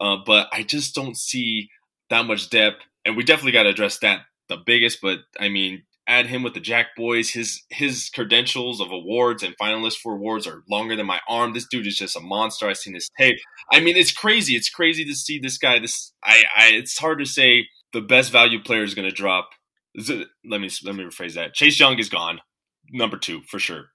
uh, 0.00 0.16
but 0.24 0.48
I 0.52 0.62
just 0.62 0.94
don't 0.94 1.16
see 1.16 1.68
that 2.10 2.26
much 2.26 2.50
depth. 2.50 2.78
And 3.04 3.16
we 3.16 3.24
definitely 3.24 3.52
got 3.52 3.64
to 3.64 3.70
address 3.70 3.98
that 4.00 4.20
the 4.48 4.56
biggest. 4.56 5.00
But 5.00 5.20
I 5.38 5.48
mean, 5.48 5.82
add 6.06 6.26
him 6.26 6.42
with 6.42 6.54
the 6.54 6.60
Jack 6.60 6.88
Boys. 6.96 7.30
His 7.30 7.62
his 7.70 8.10
credentials 8.10 8.80
of 8.80 8.90
awards 8.90 9.42
and 9.42 9.56
finalists 9.60 9.96
for 9.96 10.14
awards 10.14 10.46
are 10.46 10.62
longer 10.68 10.96
than 10.96 11.06
my 11.06 11.20
arm. 11.28 11.52
This 11.52 11.66
dude 11.66 11.86
is 11.86 11.96
just 11.96 12.16
a 12.16 12.20
monster. 12.20 12.68
I've 12.68 12.78
seen 12.78 12.94
his 12.94 13.10
tape. 13.18 13.36
I 13.72 13.80
mean, 13.80 13.96
it's 13.96 14.12
crazy. 14.12 14.54
It's 14.54 14.70
crazy 14.70 15.04
to 15.04 15.14
see 15.14 15.38
this 15.38 15.58
guy. 15.58 15.78
This 15.78 16.12
I, 16.22 16.44
I 16.56 16.68
it's 16.68 16.98
hard 16.98 17.18
to 17.18 17.24
say 17.24 17.66
the 17.92 18.00
best 18.00 18.32
value 18.32 18.62
player 18.62 18.82
is 18.82 18.94
going 18.94 19.08
to 19.08 19.14
drop. 19.14 19.50
Let 19.96 20.60
me 20.60 20.70
let 20.84 20.94
me 20.94 21.04
rephrase 21.04 21.34
that. 21.34 21.54
Chase 21.54 21.78
Young 21.78 21.98
is 21.98 22.08
gone, 22.08 22.40
number 22.90 23.18
two 23.18 23.42
for 23.48 23.58
sure. 23.58 23.91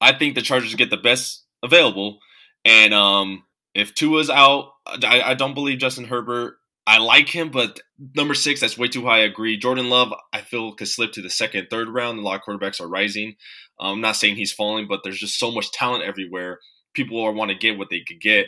I 0.00 0.12
think 0.12 0.34
the 0.34 0.42
Chargers 0.42 0.74
get 0.74 0.90
the 0.90 0.96
best 0.96 1.44
available. 1.62 2.18
And 2.64 2.92
um, 2.94 3.44
if 3.74 3.94
Tua's 3.94 4.30
out, 4.30 4.72
I, 4.86 5.22
I 5.22 5.34
don't 5.34 5.54
believe 5.54 5.78
Justin 5.78 6.04
Herbert. 6.04 6.56
I 6.86 6.98
like 6.98 7.28
him, 7.28 7.50
but 7.50 7.78
number 8.16 8.34
six, 8.34 8.60
that's 8.60 8.78
way 8.78 8.88
too 8.88 9.04
high. 9.04 9.18
I 9.18 9.24
agree. 9.24 9.56
Jordan 9.56 9.90
Love, 9.90 10.12
I 10.32 10.40
feel, 10.40 10.72
could 10.72 10.88
slip 10.88 11.12
to 11.12 11.22
the 11.22 11.30
second, 11.30 11.68
third 11.70 11.88
round. 11.88 12.18
A 12.18 12.22
lot 12.22 12.40
of 12.40 12.42
quarterbacks 12.42 12.80
are 12.80 12.88
rising. 12.88 13.36
I'm 13.78 14.00
not 14.00 14.16
saying 14.16 14.36
he's 14.36 14.52
falling, 14.52 14.88
but 14.88 15.00
there's 15.04 15.20
just 15.20 15.38
so 15.38 15.50
much 15.50 15.70
talent 15.72 16.04
everywhere. 16.04 16.58
People 16.94 17.22
are 17.22 17.32
want 17.32 17.50
to 17.50 17.56
get 17.56 17.78
what 17.78 17.88
they 17.90 18.00
could 18.00 18.20
get. 18.20 18.46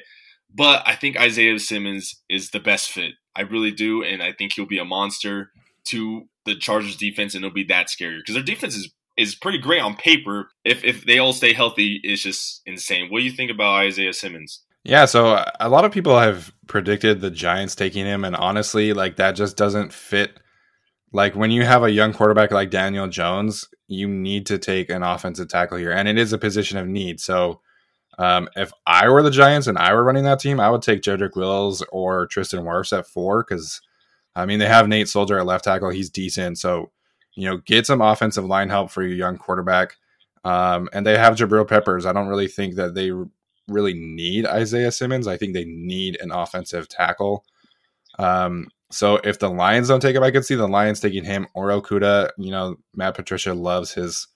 But 0.52 0.83
I 0.87 0.97
think 0.97 1.19
Isaiah 1.19 1.59
Simmons 1.59 2.21
is 2.29 2.50
the 2.50 2.61
best 2.61 2.91
fit. 2.91 3.12
I 3.35 3.43
really 3.43 3.71
do, 3.71 4.02
and 4.02 4.23
I 4.23 4.33
think 4.33 4.52
he'll 4.52 4.67
be 4.67 4.79
a 4.79 4.85
monster 4.85 5.50
to 5.85 6.29
the 6.45 6.57
Chargers 6.57 6.97
defense, 6.97 7.35
and 7.35 7.45
it'll 7.45 7.55
be 7.55 7.64
that 7.64 7.91
scary 7.91 8.19
because 8.19 8.35
their 8.35 8.43
defense 8.43 8.76
is 8.76 8.93
is 9.16 9.35
pretty 9.35 9.59
great 9.59 9.83
on 9.83 9.97
paper. 9.97 10.49
If 10.64 10.85
if 10.85 11.04
they 11.04 11.19
all 11.19 11.33
stay 11.33 11.52
healthy, 11.52 12.00
it's 12.02 12.23
just 12.23 12.62
insane. 12.66 13.11
What 13.11 13.19
do 13.19 13.25
you 13.25 13.33
think 13.33 13.50
about 13.50 13.75
Isaiah 13.75 14.12
Simmons? 14.12 14.62
Yeah, 14.85 15.04
so 15.04 15.45
a 15.61 15.69
lot 15.69 15.85
of 15.85 15.92
people 15.92 16.19
have 16.19 16.52
predicted 16.66 17.21
the 17.21 17.31
Giants 17.31 17.76
taking 17.76 18.04
him, 18.04 18.25
and 18.25 18.35
honestly, 18.35 18.92
like 18.92 19.16
that 19.16 19.33
just 19.33 19.57
doesn't 19.57 19.92
fit. 19.92 20.40
Like 21.12 21.37
when 21.37 21.50
you 21.50 21.64
have 21.64 21.85
a 21.85 21.90
young 21.90 22.12
quarterback 22.12 22.50
like 22.50 22.71
Daniel 22.71 23.07
Jones, 23.07 23.69
you 23.87 24.09
need 24.09 24.47
to 24.47 24.59
take 24.59 24.90
an 24.90 25.02
offensive 25.02 25.49
tackle 25.49 25.78
here, 25.78 25.92
and 25.92 26.09
it 26.09 26.19
is 26.19 26.33
a 26.33 26.38
position 26.38 26.78
of 26.78 26.88
need. 26.88 27.21
So, 27.21 27.61
um, 28.19 28.49
if 28.57 28.73
I 28.87 29.09
were 29.09 29.23
the 29.23 29.31
Giants 29.31 29.66
and 29.66 29.78
I 29.78 29.92
were 29.95 30.04
running 30.04 30.25
that 30.25 30.40
team, 30.40 30.59
I 30.59 30.71
would 30.71 30.83
take 30.83 31.02
Jedrick 31.02 31.37
Wills 31.37 31.85
or 31.92 32.26
Tristan 32.26 32.64
Wirfs 32.64 32.97
at 32.97 33.07
four 33.07 33.45
because, 33.47 33.81
I 34.35 34.47
mean, 34.47 34.59
they 34.59 34.66
have 34.66 34.88
Nate 34.88 35.09
Solder 35.09 35.38
at 35.38 35.47
left 35.47 35.64
tackle; 35.64 35.90
he's 35.90 36.11
decent. 36.11 36.59
So 36.59 36.90
you 37.35 37.49
know, 37.49 37.59
get 37.59 37.87
some 37.87 38.01
offensive 38.01 38.45
line 38.45 38.69
help 38.69 38.91
for 38.91 39.03
your 39.03 39.17
young 39.17 39.39
quarterback. 39.39 39.97
Um, 40.45 40.89
and 40.93 41.07
they 41.07 41.17
have 41.17 41.37
Jabril 41.37 41.69
Peppers. 41.69 42.05
I 42.05 42.12
don't 42.12 42.29
really 42.29 42.49
think 42.49 42.75
that 42.75 42.95
they 42.95 43.12
really 43.69 43.95
need 43.95 44.47
Isaiah 44.47 44.93
Simmons. 44.93 45.27
I 45.27 45.37
think 45.37 45.55
they 45.55 45.65
need 45.65 46.21
an 46.21 46.33
offensive 46.33 46.89
tackle. 46.89 47.45
Um, 48.19 48.69
so 48.91 49.17
if 49.25 49.39
the 49.39 49.49
Lions 49.49 49.89
don't 49.89 50.01
take 50.01 50.17
him, 50.17 50.23
I 50.23 50.31
could 50.31 50.45
see 50.45 50.55
the 50.55 50.69
Lions 50.69 51.01
taking 51.01 51.25
him 51.25 51.47
or 51.55 51.69
Okudah. 51.69 52.31
You 52.37 52.51
know, 52.51 52.77
Matt 52.95 53.15
Patricia 53.15 53.55
loves 53.55 53.93
his 53.93 54.29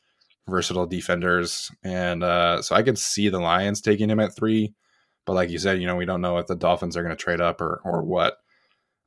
versatile 0.49 0.87
defenders, 0.87 1.71
and 1.85 2.23
uh, 2.23 2.62
so 2.62 2.75
I 2.75 2.83
could 2.83 2.99
see 2.99 3.29
the 3.29 3.41
Lions 3.41 3.81
taking 3.81 4.09
him 4.09 4.21
at 4.21 4.35
three. 4.35 4.73
But 5.26 5.35
like 5.35 5.50
you 5.50 5.59
said, 5.59 5.81
you 5.81 5.87
know, 5.87 5.97
we 5.97 6.07
don't 6.07 6.21
know 6.21 6.38
if 6.38 6.47
the 6.47 6.55
Dolphins 6.55 6.97
are 6.97 7.03
going 7.03 7.15
to 7.15 7.23
trade 7.23 7.41
up 7.41 7.61
or 7.61 7.81
or 7.85 8.03
what. 8.03 8.38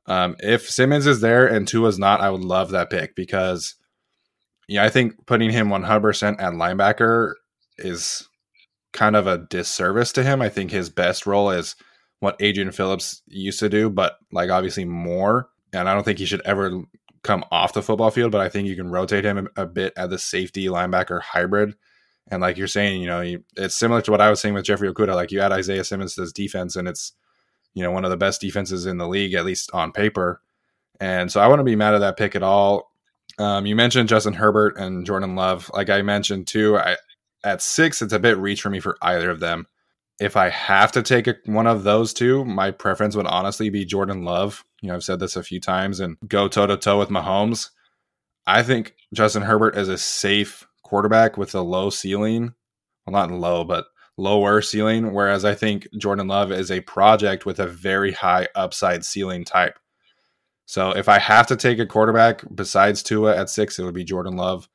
Um, 0.06 0.36
if 0.38 0.68
Simmons 0.68 1.06
is 1.06 1.20
there 1.20 1.46
and 1.46 1.66
Tua's 1.66 1.98
not, 1.98 2.20
I 2.20 2.30
would 2.30 2.42
love 2.42 2.70
that 2.70 2.90
pick 2.90 3.14
because 3.14 3.74
yeah, 4.70 4.84
I 4.84 4.88
think 4.88 5.26
putting 5.26 5.50
him 5.50 5.68
100% 5.68 6.40
at 6.40 6.52
linebacker 6.52 7.32
is 7.78 8.28
kind 8.92 9.16
of 9.16 9.26
a 9.26 9.38
disservice 9.38 10.12
to 10.12 10.22
him. 10.22 10.40
I 10.40 10.48
think 10.48 10.70
his 10.70 10.88
best 10.88 11.26
role 11.26 11.50
is 11.50 11.74
what 12.20 12.36
Adrian 12.38 12.70
Phillips 12.70 13.20
used 13.26 13.58
to 13.58 13.68
do, 13.68 13.90
but 13.90 14.18
like 14.30 14.48
obviously 14.48 14.84
more. 14.84 15.48
And 15.72 15.88
I 15.88 15.92
don't 15.92 16.04
think 16.04 16.20
he 16.20 16.24
should 16.24 16.42
ever 16.44 16.84
come 17.24 17.44
off 17.50 17.72
the 17.72 17.82
football 17.82 18.12
field, 18.12 18.30
but 18.30 18.40
I 18.40 18.48
think 18.48 18.68
you 18.68 18.76
can 18.76 18.92
rotate 18.92 19.24
him 19.24 19.48
a, 19.56 19.66
bit 19.66 19.92
at 19.96 20.08
the 20.10 20.18
safety 20.18 20.66
linebacker 20.66 21.20
hybrid. 21.20 21.74
And 22.28 22.40
like 22.40 22.56
you're 22.56 22.68
saying, 22.68 23.00
you 23.00 23.08
know, 23.08 23.22
you, 23.22 23.42
it's 23.56 23.74
similar 23.74 24.00
to 24.02 24.10
what 24.12 24.20
I 24.20 24.30
was 24.30 24.40
saying 24.40 24.54
with 24.54 24.66
Jeffrey 24.66 24.88
Okudah. 24.88 25.16
Like 25.16 25.32
you 25.32 25.40
add 25.40 25.50
Isaiah 25.50 25.82
Simmons 25.82 26.14
to 26.14 26.20
this 26.20 26.32
defense, 26.32 26.76
and 26.76 26.86
it's 26.86 27.12
you 27.74 27.82
know 27.82 27.90
one 27.90 28.04
of 28.04 28.12
the 28.12 28.16
best 28.16 28.40
defenses 28.40 28.86
in 28.86 28.98
the 28.98 29.08
league, 29.08 29.34
at 29.34 29.44
least 29.44 29.68
on 29.72 29.90
paper. 29.90 30.40
And 31.00 31.32
so 31.32 31.40
I 31.40 31.48
wouldn't 31.48 31.66
be 31.66 31.74
mad 31.74 31.94
at 31.94 31.98
that 32.00 32.16
pick 32.16 32.36
at 32.36 32.44
all. 32.44 32.89
Um, 33.40 33.64
you 33.64 33.74
mentioned 33.74 34.10
Justin 34.10 34.34
Herbert 34.34 34.76
and 34.76 35.06
Jordan 35.06 35.34
Love. 35.34 35.70
Like 35.72 35.88
I 35.88 36.02
mentioned 36.02 36.46
too, 36.46 36.76
I, 36.76 36.98
at 37.42 37.62
six, 37.62 38.02
it's 38.02 38.12
a 38.12 38.18
bit 38.18 38.36
reach 38.36 38.60
for 38.60 38.68
me 38.68 38.80
for 38.80 38.98
either 39.00 39.30
of 39.30 39.40
them. 39.40 39.66
If 40.20 40.36
I 40.36 40.50
have 40.50 40.92
to 40.92 41.02
take 41.02 41.26
a, 41.26 41.36
one 41.46 41.66
of 41.66 41.82
those 41.82 42.12
two, 42.12 42.44
my 42.44 42.70
preference 42.70 43.16
would 43.16 43.26
honestly 43.26 43.70
be 43.70 43.86
Jordan 43.86 44.24
Love. 44.24 44.62
You 44.82 44.90
know, 44.90 44.94
I've 44.94 45.04
said 45.04 45.20
this 45.20 45.36
a 45.36 45.42
few 45.42 45.58
times 45.58 46.00
and 46.00 46.18
go 46.28 46.48
toe 46.48 46.66
to 46.66 46.76
toe 46.76 46.98
with 46.98 47.08
Mahomes. 47.08 47.70
I 48.46 48.62
think 48.62 48.94
Justin 49.14 49.40
Herbert 49.40 49.74
is 49.74 49.88
a 49.88 49.96
safe 49.96 50.66
quarterback 50.82 51.38
with 51.38 51.54
a 51.54 51.62
low 51.62 51.88
ceiling. 51.88 52.52
Well, 53.06 53.26
not 53.26 53.30
low, 53.34 53.64
but 53.64 53.86
lower 54.18 54.60
ceiling. 54.60 55.14
Whereas 55.14 55.46
I 55.46 55.54
think 55.54 55.88
Jordan 55.96 56.28
Love 56.28 56.52
is 56.52 56.70
a 56.70 56.82
project 56.82 57.46
with 57.46 57.58
a 57.58 57.66
very 57.66 58.12
high 58.12 58.48
upside 58.54 59.06
ceiling 59.06 59.46
type. 59.46 59.78
So 60.70 60.92
if 60.92 61.08
I 61.08 61.18
have 61.18 61.48
to 61.48 61.56
take 61.56 61.80
a 61.80 61.84
quarterback 61.84 62.44
besides 62.54 63.02
Tua 63.02 63.36
at 63.36 63.50
six, 63.50 63.76
it 63.76 63.82
would 63.82 63.92
be 63.92 64.04
Jordan 64.04 64.36
Love. 64.36 64.68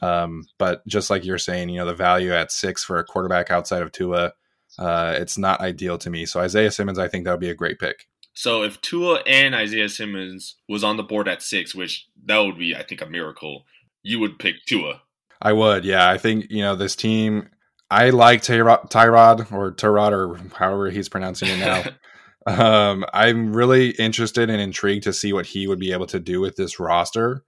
Um, 0.00 0.44
but 0.56 0.86
just 0.86 1.10
like 1.10 1.24
you're 1.24 1.36
saying, 1.36 1.68
you 1.68 1.78
know, 1.78 1.84
the 1.84 1.94
value 1.94 2.32
at 2.32 2.52
six 2.52 2.84
for 2.84 3.00
a 3.00 3.04
quarterback 3.04 3.50
outside 3.50 3.82
of 3.82 3.90
Tua, 3.90 4.34
uh, 4.78 5.16
it's 5.18 5.36
not 5.36 5.60
ideal 5.60 5.98
to 5.98 6.10
me. 6.10 6.26
So 6.26 6.38
Isaiah 6.38 6.70
Simmons, 6.70 6.96
I 6.96 7.08
think 7.08 7.24
that 7.24 7.32
would 7.32 7.40
be 7.40 7.50
a 7.50 7.56
great 7.56 7.80
pick. 7.80 8.06
So 8.34 8.62
if 8.62 8.80
Tua 8.82 9.16
and 9.26 9.52
Isaiah 9.52 9.88
Simmons 9.88 10.58
was 10.68 10.84
on 10.84 10.96
the 10.96 11.02
board 11.02 11.26
at 11.26 11.42
six, 11.42 11.74
which 11.74 12.06
that 12.26 12.38
would 12.38 12.56
be, 12.56 12.76
I 12.76 12.84
think, 12.84 13.02
a 13.02 13.06
miracle, 13.06 13.64
you 14.04 14.20
would 14.20 14.38
pick 14.38 14.64
Tua. 14.68 15.02
I 15.40 15.54
would, 15.54 15.84
yeah. 15.84 16.08
I 16.08 16.18
think 16.18 16.46
you 16.50 16.62
know 16.62 16.76
this 16.76 16.94
team. 16.94 17.48
I 17.90 18.10
like 18.10 18.42
Tyrod, 18.42 18.92
Tyrod 18.92 19.50
or 19.50 19.72
Tyrod 19.72 20.12
or 20.12 20.40
however 20.56 20.88
he's 20.88 21.08
pronouncing 21.08 21.48
it 21.48 21.58
now. 21.58 21.82
um, 22.46 23.04
I'm 23.12 23.54
really 23.54 23.90
interested 23.90 24.50
and 24.50 24.60
intrigued 24.60 25.04
to 25.04 25.12
see 25.12 25.32
what 25.32 25.46
he 25.46 25.66
would 25.66 25.78
be 25.78 25.92
able 25.92 26.06
to 26.06 26.20
do 26.20 26.40
with 26.40 26.56
this 26.56 26.80
roster. 26.80 27.44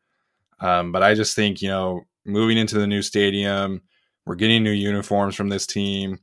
Um, 0.61 0.93
but 0.93 1.03
I 1.03 1.15
just 1.15 1.35
think 1.35 1.61
you 1.61 1.69
know 1.69 2.03
moving 2.25 2.59
into 2.59 2.79
the 2.79 2.87
new 2.87 3.03
stadium, 3.03 3.83
we're 4.27 4.37
getting 4.37 4.63
new 4.63 4.71
uniforms 4.71 5.35
from 5.35 5.49
this 5.49 5.67
team, 5.67 6.21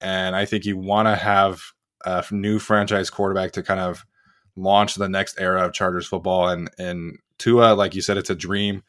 and 0.00 0.36
I 0.36 0.44
think 0.44 0.64
you 0.64 0.76
want 0.76 1.08
to 1.08 1.16
have 1.16 1.62
a 2.04 2.24
new 2.30 2.58
franchise 2.58 3.10
quarterback 3.10 3.52
to 3.52 3.62
kind 3.62 3.80
of 3.80 4.04
launch 4.56 4.94
the 4.94 5.08
next 5.08 5.40
era 5.40 5.64
of 5.64 5.72
Chargers 5.72 6.06
football. 6.06 6.48
And 6.48 6.70
and 6.78 7.18
Tua, 7.38 7.74
like 7.74 7.94
you 7.94 8.02
said, 8.02 8.16
it's 8.16 8.30
a 8.30 8.34
dream. 8.34 8.82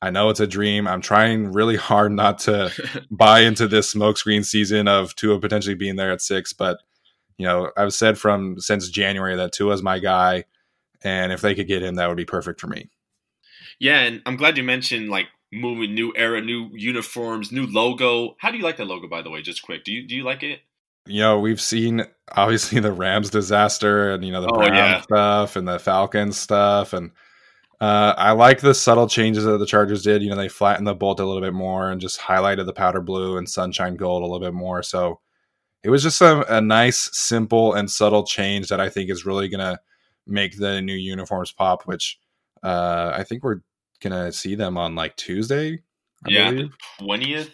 I 0.00 0.10
know 0.10 0.30
it's 0.30 0.40
a 0.40 0.46
dream. 0.46 0.86
I'm 0.86 1.00
trying 1.00 1.52
really 1.52 1.76
hard 1.76 2.12
not 2.12 2.38
to 2.40 2.70
buy 3.10 3.40
into 3.40 3.66
this 3.66 3.92
smokescreen 3.92 4.44
season 4.44 4.86
of 4.88 5.14
Tua 5.16 5.40
potentially 5.40 5.74
being 5.74 5.96
there 5.96 6.12
at 6.12 6.22
six, 6.22 6.52
but 6.52 6.78
you 7.38 7.46
know, 7.46 7.70
I've 7.76 7.94
said 7.94 8.18
from 8.18 8.60
since 8.60 8.90
January 8.90 9.36
that 9.36 9.52
Tua's 9.52 9.82
my 9.82 9.98
guy, 10.00 10.44
and 11.02 11.32
if 11.32 11.40
they 11.40 11.54
could 11.54 11.68
get 11.68 11.82
him, 11.82 11.94
that 11.94 12.08
would 12.08 12.16
be 12.16 12.24
perfect 12.24 12.60
for 12.60 12.66
me. 12.66 12.90
Yeah, 13.78 14.00
and 14.00 14.20
I'm 14.26 14.36
glad 14.36 14.58
you 14.58 14.64
mentioned 14.64 15.08
like 15.08 15.28
moving 15.52 15.94
new 15.94 16.12
era, 16.16 16.40
new 16.40 16.68
uniforms, 16.72 17.52
new 17.52 17.66
logo. 17.66 18.36
How 18.38 18.50
do 18.50 18.58
you 18.58 18.64
like 18.64 18.76
that 18.78 18.86
logo, 18.86 19.08
by 19.08 19.22
the 19.22 19.30
way? 19.30 19.40
Just 19.40 19.62
quick, 19.62 19.84
do 19.84 19.92
you 19.92 20.06
do 20.06 20.16
you 20.16 20.24
like 20.24 20.42
it? 20.42 20.60
You 21.06 21.20
know, 21.20 21.38
we've 21.38 21.60
seen 21.60 22.04
obviously 22.32 22.80
the 22.80 22.92
Rams 22.92 23.30
disaster 23.30 24.12
and 24.12 24.24
you 24.24 24.32
know 24.32 24.42
the 24.42 24.52
oh, 24.52 24.58
Brown 24.58 24.74
yeah. 24.74 25.00
stuff 25.00 25.56
and 25.56 25.66
the 25.66 25.78
Falcons 25.78 26.36
stuff, 26.38 26.92
and 26.92 27.12
uh, 27.80 28.14
I 28.16 28.32
like 28.32 28.60
the 28.60 28.74
subtle 28.74 29.08
changes 29.08 29.44
that 29.44 29.58
the 29.58 29.66
Chargers 29.66 30.02
did. 30.02 30.22
You 30.22 30.30
know, 30.30 30.36
they 30.36 30.48
flattened 30.48 30.88
the 30.88 30.94
bolt 30.94 31.20
a 31.20 31.24
little 31.24 31.42
bit 31.42 31.54
more 31.54 31.90
and 31.90 32.00
just 32.00 32.18
highlighted 32.18 32.66
the 32.66 32.72
powder 32.72 33.00
blue 33.00 33.36
and 33.36 33.48
sunshine 33.48 33.94
gold 33.94 34.22
a 34.22 34.26
little 34.26 34.44
bit 34.44 34.54
more. 34.54 34.82
So 34.82 35.20
it 35.88 35.90
was 35.90 36.02
just 36.02 36.20
a, 36.20 36.58
a 36.58 36.60
nice, 36.60 37.08
simple, 37.14 37.72
and 37.72 37.90
subtle 37.90 38.22
change 38.22 38.68
that 38.68 38.78
I 38.78 38.90
think 38.90 39.08
is 39.08 39.24
really 39.24 39.48
going 39.48 39.60
to 39.60 39.80
make 40.26 40.58
the 40.58 40.82
new 40.82 40.92
uniforms 40.92 41.50
pop. 41.50 41.84
Which 41.84 42.18
uh, 42.62 43.12
I 43.14 43.24
think 43.24 43.42
we're 43.42 43.60
gonna 44.02 44.30
see 44.30 44.54
them 44.54 44.76
on 44.76 44.94
like 44.94 45.16
Tuesday. 45.16 45.80
I 46.26 46.30
yeah, 46.30 46.62
twentieth. 47.00 47.50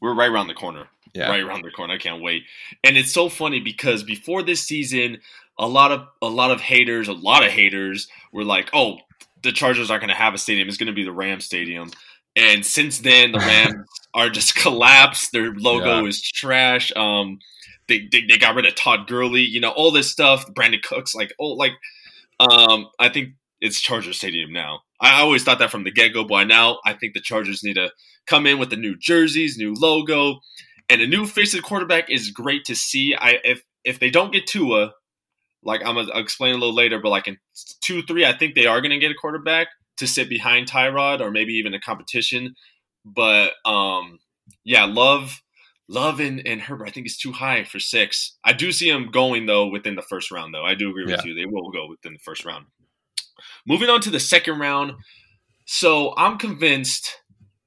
We're 0.00 0.14
right 0.14 0.30
around 0.30 0.46
the 0.46 0.54
corner. 0.54 0.86
Yeah, 1.14 1.28
right 1.28 1.42
around 1.42 1.62
the 1.62 1.72
corner. 1.72 1.92
I 1.92 1.98
can't 1.98 2.22
wait. 2.22 2.44
And 2.82 2.96
it's 2.96 3.12
so 3.12 3.28
funny 3.28 3.60
because 3.60 4.02
before 4.02 4.42
this 4.42 4.62
season, 4.62 5.18
a 5.58 5.68
lot 5.68 5.92
of 5.92 6.06
a 6.22 6.28
lot 6.28 6.52
of 6.52 6.62
haters, 6.62 7.08
a 7.08 7.12
lot 7.12 7.44
of 7.44 7.52
haters 7.52 8.08
were 8.32 8.44
like, 8.44 8.70
"Oh, 8.72 8.96
the 9.42 9.52
Chargers 9.52 9.90
aren't 9.90 10.00
going 10.00 10.08
to 10.08 10.14
have 10.14 10.32
a 10.32 10.38
stadium. 10.38 10.68
It's 10.68 10.78
going 10.78 10.86
to 10.86 10.94
be 10.94 11.04
the 11.04 11.12
Ram 11.12 11.40
Stadium." 11.40 11.90
And 12.34 12.64
since 12.64 13.00
then, 13.00 13.32
the 13.32 13.38
Rams 13.40 13.86
are 14.14 14.30
just 14.30 14.54
collapsed. 14.62 15.32
Their 15.32 15.52
logo 15.52 16.00
yeah. 16.00 16.08
is 16.08 16.22
trash. 16.22 16.90
Um, 16.96 17.40
they, 17.88 18.08
they 18.10 18.22
they 18.28 18.38
got 18.38 18.54
rid 18.54 18.66
of 18.66 18.74
Todd 18.74 19.06
Gurley. 19.06 19.42
You 19.42 19.60
know 19.60 19.70
all 19.70 19.90
this 19.90 20.10
stuff. 20.10 20.46
Brandin 20.54 20.82
Cooks, 20.82 21.14
like 21.14 21.32
oh, 21.38 21.48
like 21.48 21.72
um, 22.40 22.88
I 22.98 23.08
think 23.08 23.30
it's 23.60 23.80
Charger 23.80 24.12
Stadium 24.12 24.52
now. 24.52 24.80
I 25.00 25.20
always 25.20 25.44
thought 25.44 25.58
that 25.58 25.70
from 25.70 25.84
the 25.84 25.90
get 25.90 26.12
go, 26.12 26.24
but 26.24 26.44
now 26.44 26.78
I 26.84 26.94
think 26.94 27.14
the 27.14 27.20
Chargers 27.20 27.62
need 27.62 27.74
to 27.74 27.90
come 28.26 28.46
in 28.46 28.58
with 28.58 28.70
the 28.70 28.76
new 28.76 28.96
jerseys, 28.96 29.58
new 29.58 29.74
logo, 29.74 30.40
and 30.88 31.00
a 31.00 31.06
new 31.06 31.26
face 31.26 31.54
of 31.54 31.58
the 31.58 31.66
quarterback 31.66 32.10
is 32.10 32.30
great 32.30 32.64
to 32.66 32.74
see. 32.74 33.14
I 33.14 33.38
if 33.44 33.62
if 33.84 33.98
they 34.00 34.10
don't 34.10 34.32
get 34.32 34.46
Tua, 34.46 34.92
like 35.62 35.82
I'm 35.84 35.94
gonna 35.96 36.08
explain 36.14 36.54
a 36.54 36.58
little 36.58 36.74
later, 36.74 37.00
but 37.00 37.10
like 37.10 37.28
in 37.28 37.38
two 37.80 38.02
three, 38.02 38.24
I 38.24 38.36
think 38.36 38.54
they 38.54 38.66
are 38.66 38.80
gonna 38.80 38.98
get 38.98 39.10
a 39.10 39.14
quarterback 39.14 39.68
to 39.98 40.06
sit 40.06 40.28
behind 40.28 40.68
Tyrod 40.68 41.20
or 41.20 41.30
maybe 41.30 41.54
even 41.54 41.74
a 41.74 41.80
competition. 41.80 42.54
But 43.04 43.52
um, 43.64 44.18
yeah, 44.64 44.84
love. 44.84 45.40
Love 45.88 46.18
and, 46.18 46.46
and 46.46 46.62
Herbert, 46.62 46.88
I 46.88 46.90
think 46.90 47.06
is 47.06 47.18
too 47.18 47.32
high 47.32 47.64
for 47.64 47.78
six. 47.78 48.36
I 48.42 48.54
do 48.54 48.72
see 48.72 48.88
him 48.88 49.10
going 49.10 49.46
though 49.46 49.66
within 49.66 49.96
the 49.96 50.02
first 50.02 50.30
round, 50.30 50.54
though. 50.54 50.64
I 50.64 50.74
do 50.74 50.88
agree 50.88 51.04
with 51.04 51.20
yeah. 51.24 51.24
you; 51.24 51.34
they 51.34 51.44
will 51.44 51.70
go 51.70 51.86
within 51.88 52.14
the 52.14 52.18
first 52.18 52.44
round. 52.44 52.66
Moving 53.66 53.90
on 53.90 54.00
to 54.02 54.10
the 54.10 54.20
second 54.20 54.58
round. 54.58 54.92
So 55.66 56.14
I'm 56.16 56.38
convinced. 56.38 57.20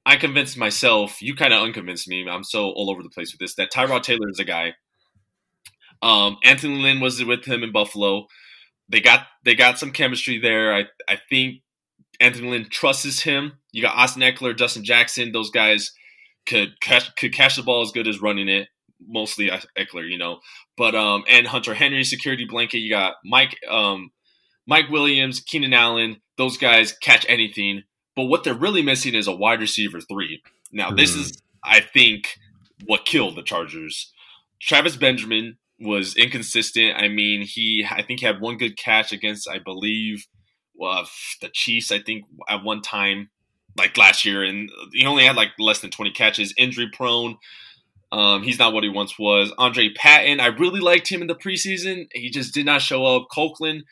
I 0.06 0.15
convinced 0.15 0.58
myself. 0.58 1.22
You 1.22 1.36
kind 1.36 1.54
of 1.54 1.62
unconvinced 1.62 2.08
me. 2.08 2.28
I'm 2.28 2.44
so 2.44 2.70
all 2.72 2.89
over 2.89 3.04
the 3.04 3.10
place 3.10 3.32
with 3.32 3.39
this. 3.39 3.56
That 3.56 3.72
Tyrod 3.72 4.04
Taylor 4.04 4.30
is 4.30 4.39
a 4.39 4.46
guy. 4.46 4.74
Um, 6.02 6.38
Anthony 6.44 6.76
Lynn 6.76 7.00
was 7.00 7.24
with 7.24 7.46
him 7.46 7.63
in 7.63 7.72
Buffalo. 7.72 8.28
They 8.89 9.00
got 9.00 9.28
they 9.44 9.54
got 9.54 9.78
some 9.78 9.92
chemistry 9.92 10.39
there. 10.39 10.74
I 10.74 10.86
I 11.08 11.20
think 11.30 11.62
Anthony 12.20 12.50
Lynn 12.50 12.68
trusts 12.70 13.22
him. 13.22 13.60
You 13.72 13.82
got 13.84 13.96
Austin 13.96 14.24
Ekeler, 14.24 14.58
Justin 14.58 14.84
Jackson. 14.84 15.32
Those 15.32 15.52
guys 15.52 15.92
could 16.48 16.80
catch 16.82 17.16
could 17.16 17.34
catch 17.34 17.56
the 17.56 17.64
ball 17.64 17.82
as 17.82 17.92
good 17.92 18.08
as 18.08 18.22
running 18.22 18.50
it. 18.50 18.70
Mostly 19.06 19.50
Ekeler, 19.78 20.10
you 20.10 20.18
know. 20.18 20.40
But 20.76 20.96
um 20.96 21.24
and 21.30 21.46
Hunter 21.46 21.76
Henry 21.76 22.04
security 22.04 22.46
blanket. 22.46 22.80
You 22.80 22.90
got 22.90 23.16
Mike 23.24 23.60
um 23.70 24.12
Mike 24.68 24.90
Williams, 24.90 25.40
Keenan 25.40 25.74
Allen, 25.74 26.22
those 26.38 26.58
guys 26.58 26.92
catch 26.92 27.26
anything. 27.30 27.84
But 28.16 28.26
what 28.26 28.44
they're 28.44 28.54
really 28.54 28.82
missing 28.82 29.16
is 29.16 29.28
a 29.28 29.36
wide 29.36 29.62
receiver 29.62 30.02
three. 30.02 30.42
Now, 30.72 30.92
this 30.92 31.14
hmm. 31.14 31.22
is, 31.22 31.42
I 31.64 31.80
think, 31.80 32.38
what 32.86 33.06
killed 33.06 33.36
the 33.36 33.44
Chargers. 33.44 34.12
Travis 34.60 34.98
Benjamin 34.98 35.58
was 35.80 36.16
inconsistent. 36.16 36.98
I 36.98 37.08
mean, 37.08 37.44
he, 37.44 37.86
I 37.90 38.02
think, 38.02 38.22
had 38.22 38.42
one 38.42 38.58
good 38.58 38.78
catch 38.78 39.12
against, 39.12 39.48
I 39.48 39.60
believe, 39.60 40.28
uh, 40.84 41.06
the 41.42 41.50
Chiefs. 41.54 41.92
I 41.92 42.00
think 42.00 42.26
at 42.50 42.64
one 42.64 42.82
time, 42.82 43.30
like 43.78 43.98
last 43.98 44.26
year, 44.26 44.44
and 44.44 44.72
he 44.94 45.06
only 45.06 45.26
had 45.26 45.36
like 45.36 45.52
less 45.60 45.80
than 45.80 45.92
twenty 45.92 46.12
catches. 46.12 46.54
Injury 46.58 46.90
prone. 46.92 47.38
Um, 48.12 48.44
he's 48.44 48.60
not 48.60 48.74
what 48.74 48.84
he 48.84 48.90
once 48.90 49.20
was. 49.20 49.52
Andre 49.58 49.90
Patton, 49.94 50.40
I 50.40 50.48
really 50.48 50.80
liked 50.80 51.10
him 51.10 51.22
in 51.22 51.28
the 51.28 51.36
preseason. 51.36 52.08
He 52.13 52.30
just 52.30 52.54
did 52.54 52.66
not 52.66 52.82
show 52.82 53.06
up. 53.06 53.28
Copeland, 53.34 53.84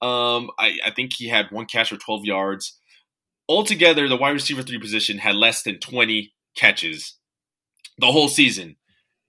um, 0.00 0.50
I, 0.58 0.78
I 0.84 0.90
think 0.94 1.12
he 1.14 1.28
had 1.28 1.50
one 1.50 1.66
catch 1.66 1.88
for 1.88 1.96
12 1.96 2.24
yards. 2.24 2.78
Altogether, 3.48 4.08
the 4.08 4.16
wide 4.16 4.30
receiver 4.30 4.62
three 4.62 4.78
position 4.78 5.18
had 5.18 5.34
less 5.34 5.62
than 5.62 5.80
20 5.80 6.32
catches 6.56 7.14
the 7.98 8.12
whole 8.12 8.28
season. 8.28 8.76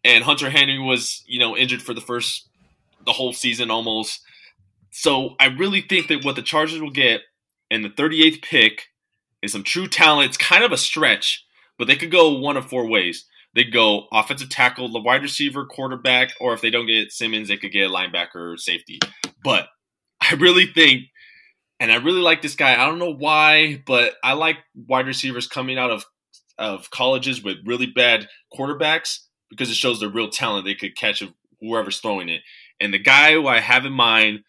And 0.03 0.23
Hunter 0.23 0.49
Henry 0.49 0.77
was, 0.77 1.23
you 1.25 1.39
know, 1.39 1.57
injured 1.57 1.81
for 1.81 1.93
the 1.93 2.01
first, 2.01 2.47
the 3.05 3.13
whole 3.13 3.33
season 3.33 3.71
almost. 3.71 4.21
So 4.91 5.35
I 5.39 5.47
really 5.47 5.81
think 5.81 6.07
that 6.07 6.23
what 6.23 6.35
the 6.35 6.41
Chargers 6.41 6.79
will 6.79 6.91
get 6.91 7.21
in 7.71 7.81
the 7.81 7.89
38th 7.89 8.43
pick 8.43 8.83
is 9.45 9.53
some 9.53 9.63
true 9.63 9.87
talent. 9.87 10.29
It's 10.29 10.37
kind 10.37 10.63
of 10.63 10.71
a 10.71 10.77
stretch, 10.77 11.45
but 11.77 11.87
they 11.87 11.95
could 11.95 12.11
go 12.11 12.37
one 12.37 12.57
of 12.57 12.69
four 12.69 12.87
ways. 12.87 13.25
They 13.53 13.63
go 13.63 14.07
offensive 14.11 14.49
tackle, 14.49 14.91
the 14.91 14.99
wide 14.99 15.21
receiver, 15.21 15.65
quarterback, 15.65 16.33
or 16.41 16.53
if 16.53 16.59
they 16.59 16.69
don't 16.69 16.87
get 16.87 17.13
Simmons, 17.13 17.47
they 17.47 17.57
could 17.57 17.71
get 17.71 17.89
a 17.89 17.93
linebacker 17.93 18.53
or 18.53 18.57
safety. 18.57 18.99
But 19.43 19.67
I 20.21 20.33
really 20.35 20.65
think, 20.65 21.03
and 21.79 21.91
I 21.91 21.95
really 21.95 22.19
like 22.19 22.41
this 22.41 22.55
guy. 22.55 22.73
I 22.73 22.85
don't 22.85 22.99
know 22.99 23.13
why, 23.13 23.81
but 23.85 24.15
I 24.23 24.33
like 24.33 24.57
wide 24.75 25.07
receivers 25.07 25.47
coming 25.47 25.77
out 25.77 25.91
of 25.91 26.05
of 26.57 26.89
colleges 26.89 27.43
with 27.43 27.57
really 27.65 27.85
bad 27.85 28.27
quarterbacks 28.57 29.19
because 29.49 29.69
it 29.69 29.75
shows 29.75 29.99
their 29.99 30.09
real 30.09 30.29
talent. 30.29 30.65
They 30.65 30.75
could 30.75 30.95
catch 30.95 31.21
whoever's 31.59 31.99
throwing 31.99 32.29
it. 32.29 32.41
And 32.79 32.93
the 32.93 32.99
guy 32.99 33.33
who 33.33 33.47
I 33.47 33.59
have 33.59 33.85
in 33.85 33.91
mind, 33.93 34.39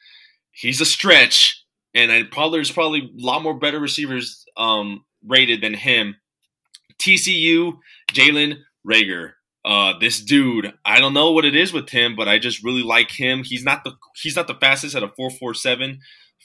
he's 0.52 0.80
a 0.80 0.84
stretch, 0.84 1.64
and 1.94 2.10
I 2.10 2.22
probably 2.24 2.58
there's 2.58 2.72
probably 2.72 3.00
a 3.00 3.24
lot 3.24 3.42
more 3.42 3.58
better 3.58 3.78
receivers 3.78 4.45
um, 4.56 5.04
rated 5.26 5.60
than 5.60 5.74
him. 5.74 6.16
TCU, 6.98 7.78
Jalen 8.12 8.58
Reagor. 8.86 9.32
Uh, 9.64 9.98
this 9.98 10.20
dude, 10.20 10.72
I 10.84 11.00
don't 11.00 11.12
know 11.12 11.32
what 11.32 11.44
it 11.44 11.56
is 11.56 11.72
with 11.72 11.90
him, 11.90 12.14
but 12.14 12.28
I 12.28 12.38
just 12.38 12.62
really 12.62 12.84
like 12.84 13.10
him. 13.10 13.42
He's 13.42 13.64
not 13.64 13.82
the 13.82 13.92
he's 14.22 14.36
not 14.36 14.46
the 14.46 14.54
fastest 14.54 14.94
at 14.94 15.02
a 15.02 15.08
4.47 15.08 15.98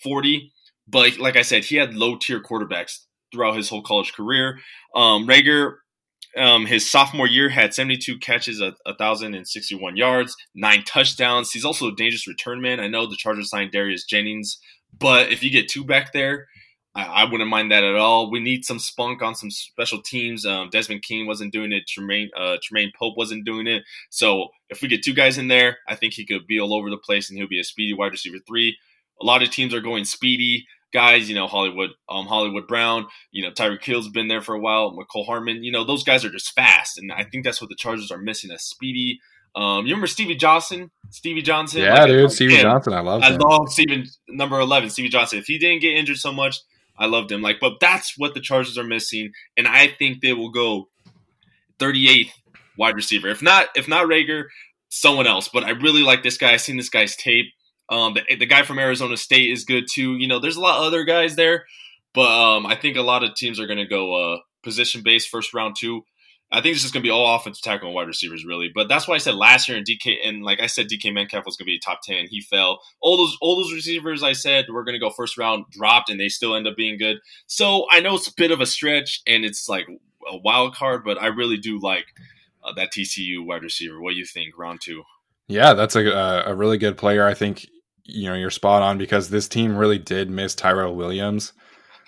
40, 0.04 0.52
but 0.88 1.20
like 1.20 1.36
I 1.36 1.44
said, 1.44 1.66
he 1.66 1.76
had 1.76 1.94
low 1.94 2.18
tier 2.18 2.42
quarterbacks 2.42 3.02
throughout 3.32 3.56
his 3.56 3.70
whole 3.70 3.84
college 3.84 4.14
career. 4.14 4.58
Um, 4.96 5.28
Reagor, 5.28 5.76
um, 6.36 6.66
his 6.66 6.90
sophomore 6.90 7.28
year 7.28 7.50
had 7.50 7.76
72 7.76 8.18
catches, 8.20 8.60
a, 8.60 8.74
1,061 8.86 9.98
yards, 9.98 10.36
nine 10.56 10.84
touchdowns. 10.84 11.52
He's 11.52 11.66
also 11.66 11.90
a 11.90 11.96
dangerous 11.96 12.28
return 12.28 12.60
man. 12.60 12.80
I 12.80 12.88
know 12.88 13.06
the 13.06 13.16
Chargers 13.16 13.50
signed 13.50 13.72
Darius 13.72 14.04
Jennings, 14.04 14.60
but 14.98 15.32
if 15.32 15.44
you 15.44 15.52
get 15.52 15.70
two 15.70 15.86
back 15.86 16.12
there, 16.14 16.48
I, 16.94 17.04
I, 17.06 17.24
wouldn't 17.32 17.50
mind 17.50 17.72
that 17.72 17.84
at 17.84 17.96
all. 17.96 18.30
We 18.30 18.40
need 18.42 18.66
some 18.66 18.80
spunk 18.80 19.22
on 19.22 19.34
some 19.34 19.50
special 19.50 20.02
teams. 20.02 20.46
Um, 20.46 20.70
Desmond 20.70 21.04
King 21.04 21.26
wasn't 21.26 21.54
doing 21.54 21.72
it. 21.72 21.88
Tremaine 21.88 22.30
uh, 22.36 22.58
Tremaine 22.62 22.92
Pope 22.98 23.16
wasn't 23.18 23.46
doing 23.46 23.66
it. 23.68 23.84
So 24.10 24.48
if 24.70 24.82
we 24.82 24.88
get 24.90 25.04
two 25.04 25.14
guys 25.14 25.38
in 25.38 25.48
there, 25.48 25.78
I 25.88 25.96
think 25.96 26.14
he 26.14 26.26
could 26.26 26.48
be 26.48 26.60
all 26.60 26.74
over 26.74 26.90
the 26.90 26.98
place 26.98 27.30
and 27.30 27.38
he'll 27.38 27.48
be 27.48 27.60
a 27.60 27.64
speedy 27.64 27.94
wide 27.94 28.12
receiver 28.12 28.38
three. 28.46 28.78
A 29.22 29.26
lot 29.26 29.42
of 29.42 29.52
teams 29.52 29.74
are 29.74 29.82
going 29.82 30.04
speedy 30.04 30.68
guys. 30.92 31.30
You 31.30 31.36
know 31.36 31.48
Hollywood, 31.48 31.92
um, 32.10 32.26
Hollywood 32.26 32.68
Brown. 32.68 33.08
You 33.32 33.44
know 33.44 33.52
Tyreek 33.52 33.84
Hill's 33.84 34.10
been 34.10 34.28
there 34.28 34.42
for 34.42 34.56
a 34.56 34.60
while. 34.60 34.92
Mecole 34.92 35.26
Hardman. 35.26 35.64
You 35.64 35.72
know 35.72 35.86
those 35.86 36.04
guys 36.04 36.26
are 36.26 36.30
just 36.32 36.54
fast, 36.54 36.98
and 36.98 37.12
I 37.12 37.24
think 37.24 37.46
that's 37.46 37.62
what 37.62 37.70
the 37.70 37.76
Chargers 37.76 38.12
are 38.12 38.18
missing—a 38.18 38.60
speedy 38.60 39.22
Um, 39.56 39.86
you 39.86 39.94
remember 39.94 40.08
Stevie 40.08 40.36
Johnson? 40.36 40.92
Stevie 41.10 41.42
Johnson? 41.42 41.82
Yeah, 41.82 42.02
Like, 42.02 42.08
dude, 42.08 42.32
Stevie. 42.32 42.58
Johnson, 42.58 42.94
I 42.94 43.02
love 43.02 43.22
I 43.22 43.32
him. 43.32 43.40
love 43.40 43.70
Steven 43.70 44.06
number 44.28 44.60
eleven, 44.60 44.90
Stevie 44.90 45.10
Johnson. 45.10 45.40
If 45.40 45.46
he 45.46 45.58
didn't 45.58 45.82
get 45.82 45.96
injured 45.96 46.18
so 46.18 46.34
much, 46.34 46.60
I 46.98 47.06
loved 47.08 47.32
him. 47.32 47.42
Like, 47.42 47.60
but 47.60 47.80
that's 47.80 48.18
what 48.18 48.34
the 48.34 48.42
Chargers 48.42 48.78
are 48.78 48.84
missing, 48.84 49.32
and 49.58 49.68
I 49.68 49.88
think 49.88 50.22
they 50.22 50.34
will 50.34 50.52
go 50.52 50.90
38th 51.80 52.32
wide 52.78 52.96
receiver. 52.96 53.28
If 53.28 53.42
not, 53.42 53.68
if 53.76 53.88
not 53.88 54.08
Reagor, 54.08 54.46
someone 54.90 55.28
else. 55.28 55.50
But 55.50 55.64
I 55.64 55.72
really 55.72 56.04
like 56.04 56.24
this 56.24 56.38
guy. 56.38 56.54
I've 56.54 56.62
seen 56.62 56.78
this 56.78 56.90
guy's 56.90 57.16
tape. 57.16 57.48
Um, 57.90 58.14
the, 58.14 58.36
the 58.36 58.46
guy 58.46 58.64
from 58.64 58.80
Arizona 58.80 59.18
State 59.18 59.52
is 59.52 59.66
good 59.66 59.86
too. 59.92 60.16
You 60.18 60.28
know, 60.28 60.40
there's 60.40 60.56
a 60.56 60.62
lot 60.62 60.80
of 60.80 60.86
other 60.86 61.04
guys 61.04 61.36
there, 61.36 61.66
but 62.14 62.30
um, 62.30 62.66
I 62.66 62.76
think 62.76 62.98
a 62.98 63.02
lot 63.02 63.24
of 63.24 63.36
teams 63.36 63.60
are 63.60 63.68
going 63.68 63.80
to 63.80 63.86
go 63.86 64.34
uh, 64.34 64.38
position 64.64 65.02
based 65.04 65.30
first 65.30 65.54
round 65.54 65.76
too. 65.78 66.04
I 66.54 66.60
think 66.62 66.74
it's 66.74 66.82
just 66.82 66.94
going 66.94 67.02
to 67.02 67.08
be 67.08 67.12
all 67.12 67.36
offensive 67.36 67.64
tackle 67.64 67.88
and 67.88 67.96
wide 67.96 68.08
receivers, 68.08 68.44
really. 68.44 68.70
But 68.74 68.90
that's 68.90 69.08
why 69.08 69.16
I 69.16 69.20
said 69.20 69.36
last 69.36 69.70
year 69.70 69.78
in 69.78 69.86
DK, 69.86 70.18
and 70.24 70.44
like 70.44 70.60
I 70.60 70.68
said, 70.68 70.90
DK 70.90 71.14
Metcalf 71.14 71.46
was 71.46 71.56
going 71.56 71.66
to 71.66 71.72
be 71.72 71.80
top 71.80 72.02
ten. 72.04 72.28
He 72.30 72.42
fell. 72.42 72.82
All 73.00 73.16
those 73.16 73.38
all 73.42 73.56
those 73.56 73.74
receivers 73.74 74.22
I 74.22 74.34
said 74.34 74.66
were 74.70 74.84
going 74.84 74.94
to 74.94 75.00
go 75.00 75.10
first 75.10 75.38
round 75.38 75.66
dropped, 75.72 76.10
and 76.10 76.20
they 76.20 76.28
still 76.28 76.54
end 76.54 76.68
up 76.68 76.76
being 76.76 76.98
good. 76.98 77.18
So 77.48 77.86
I 77.90 78.02
know 78.02 78.16
it's 78.16 78.28
a 78.28 78.36
bit 78.36 78.52
of 78.52 78.60
a 78.60 78.66
stretch, 78.66 79.22
and 79.26 79.46
it's 79.46 79.70
like 79.70 79.88
a 80.30 80.38
wild 80.38 80.76
card, 80.76 81.04
but 81.06 81.22
I 81.22 81.28
really 81.28 81.58
do 81.58 81.80
like 81.80 82.06
uh, 82.64 82.74
that 82.74 82.92
TCU 82.92 83.46
wide 83.46 83.64
receiver. 83.64 84.02
What 84.02 84.12
do 84.12 84.18
you 84.18 84.26
think, 84.26 84.58
round 84.58 84.82
two? 84.82 85.04
Yeah, 85.48 85.74
that's 85.74 85.96
a 85.96 86.06
a 86.46 86.54
really 86.54 86.78
good 86.78 86.98
player. 86.98 87.26
I 87.26 87.34
think 87.34 87.66
you 88.04 88.28
know 88.28 88.36
you're 88.36 88.52
spot 88.52 88.82
on 88.82 88.98
because 88.98 89.30
this 89.30 89.48
team 89.48 89.78
really 89.78 90.00
did 90.00 90.30
miss 90.30 90.54
Tyrell 90.54 90.96
Williams, 90.96 91.54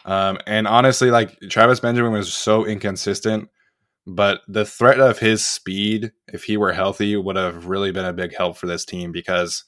um, 0.04 0.38
and 0.46 0.68
honestly, 0.68 1.12
like 1.12 1.40
Travis 1.50 1.80
Benjamin 1.80 2.12
was 2.12 2.34
so 2.34 2.66
inconsistent. 2.66 3.50
But 4.06 4.42
the 4.48 4.66
threat 4.66 5.00
of 5.00 5.20
his 5.20 5.46
speed, 5.46 6.12
if 6.28 6.44
he 6.44 6.58
were 6.58 6.74
healthy, 6.74 7.16
would 7.16 7.38
have 7.38 7.68
really 7.68 7.92
been 7.92 8.06
a 8.06 8.14
big 8.14 8.36
help 8.36 8.58
for 8.58 8.68
this 8.68 8.84
team 8.84 9.12
because, 9.12 9.64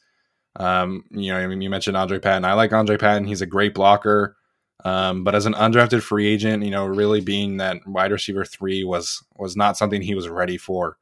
um, 0.57 1.05
you 1.11 1.31
know, 1.31 1.37
I 1.37 1.47
mean, 1.47 1.61
you 1.61 1.69
mentioned 1.69 1.95
Andre 1.95 2.19
Patton. 2.19 2.43
I 2.43 2.53
like 2.53 2.73
Andre 2.73 2.97
Patton. 2.97 3.27
He's 3.27 3.41
a 3.41 3.45
great 3.45 3.73
blocker. 3.73 4.35
Um, 4.83 5.23
but 5.23 5.35
as 5.35 5.45
an 5.45 5.53
undrafted 5.53 6.03
free 6.03 6.27
agent, 6.27 6.63
you 6.63 6.69
know, 6.69 6.85
really 6.85 7.21
being 7.21 7.57
that 7.57 7.77
wide 7.87 8.11
receiver 8.11 8.43
three 8.43 8.83
was 8.83 9.23
was 9.37 9.55
not 9.55 9.77
something 9.77 10.01
he 10.01 10.15
was 10.15 10.27
ready 10.27 10.57
for. 10.57 10.97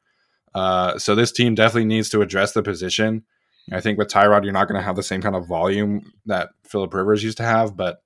Uh, 0.53 0.97
so 0.99 1.15
this 1.15 1.31
team 1.31 1.55
definitely 1.55 1.85
needs 1.85 2.09
to 2.09 2.21
address 2.21 2.53
the 2.53 2.61
position. 2.61 3.23
I 3.71 3.81
think 3.81 3.97
with 3.97 4.09
Tyrod, 4.09 4.43
you're 4.43 4.53
not 4.53 4.67
going 4.67 4.79
to 4.79 4.85
have 4.85 4.95
the 4.95 5.03
same 5.03 5.21
kind 5.21 5.35
of 5.35 5.47
volume 5.47 6.13
that 6.25 6.49
Philip 6.63 6.93
Rivers 6.93 7.23
used 7.23 7.37
to 7.37 7.43
have, 7.43 7.75
but 7.75 8.02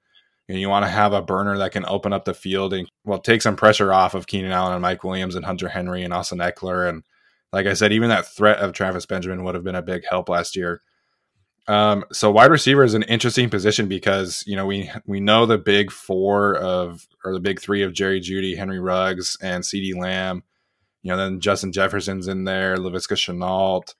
know, 0.55 0.59
you 0.59 0.69
want 0.69 0.85
to 0.85 0.91
have 0.91 1.13
a 1.13 1.21
burner 1.21 1.57
that 1.57 1.71
can 1.71 1.85
open 1.87 2.13
up 2.13 2.25
the 2.25 2.33
field 2.33 2.73
and 2.73 2.89
well 3.03 3.19
take 3.19 3.41
some 3.41 3.55
pressure 3.55 3.91
off 3.91 4.13
of 4.13 4.27
Keenan 4.27 4.51
Allen 4.51 4.73
and 4.73 4.81
Mike 4.81 5.03
Williams 5.03 5.35
and 5.35 5.45
Hunter 5.45 5.67
Henry 5.67 6.03
and 6.03 6.13
Austin 6.13 6.39
Ekeler 6.39 6.87
and 6.87 7.03
like 7.53 7.65
I 7.65 7.73
said, 7.73 7.93
even 7.93 8.09
that 8.09 8.27
threat 8.27 8.59
of 8.59 8.73
Travis 8.73 9.05
Benjamin 9.05 9.43
would 9.43 9.55
have 9.55 9.63
been 9.63 9.75
a 9.75 9.81
big 9.81 10.03
help 10.09 10.29
last 10.29 10.55
year. 10.55 10.81
Um, 11.67 12.05
so 12.11 12.31
wide 12.31 12.51
receiver 12.51 12.83
is 12.83 12.93
an 12.93 13.03
interesting 13.03 13.49
position 13.49 13.87
because 13.87 14.43
you 14.47 14.55
know 14.55 14.65
we 14.65 14.89
we 15.05 15.19
know 15.19 15.45
the 15.45 15.57
big 15.57 15.91
four 15.91 16.55
of 16.55 17.05
or 17.25 17.33
the 17.33 17.41
big 17.41 17.59
three 17.59 17.83
of 17.83 17.93
Jerry 17.93 18.21
Jeudy, 18.21 18.55
Henry 18.55 18.79
Ruggs, 18.79 19.37
and 19.41 19.63
CeeDee 19.63 19.95
Lamb. 19.95 20.43
You 21.03 21.11
know, 21.11 21.17
then 21.17 21.39
Justin 21.39 21.71
Jefferson's 21.71 22.27
in 22.27 22.45
there, 22.45 22.77
Laviska 22.77 23.15
Shenault. 23.15 23.93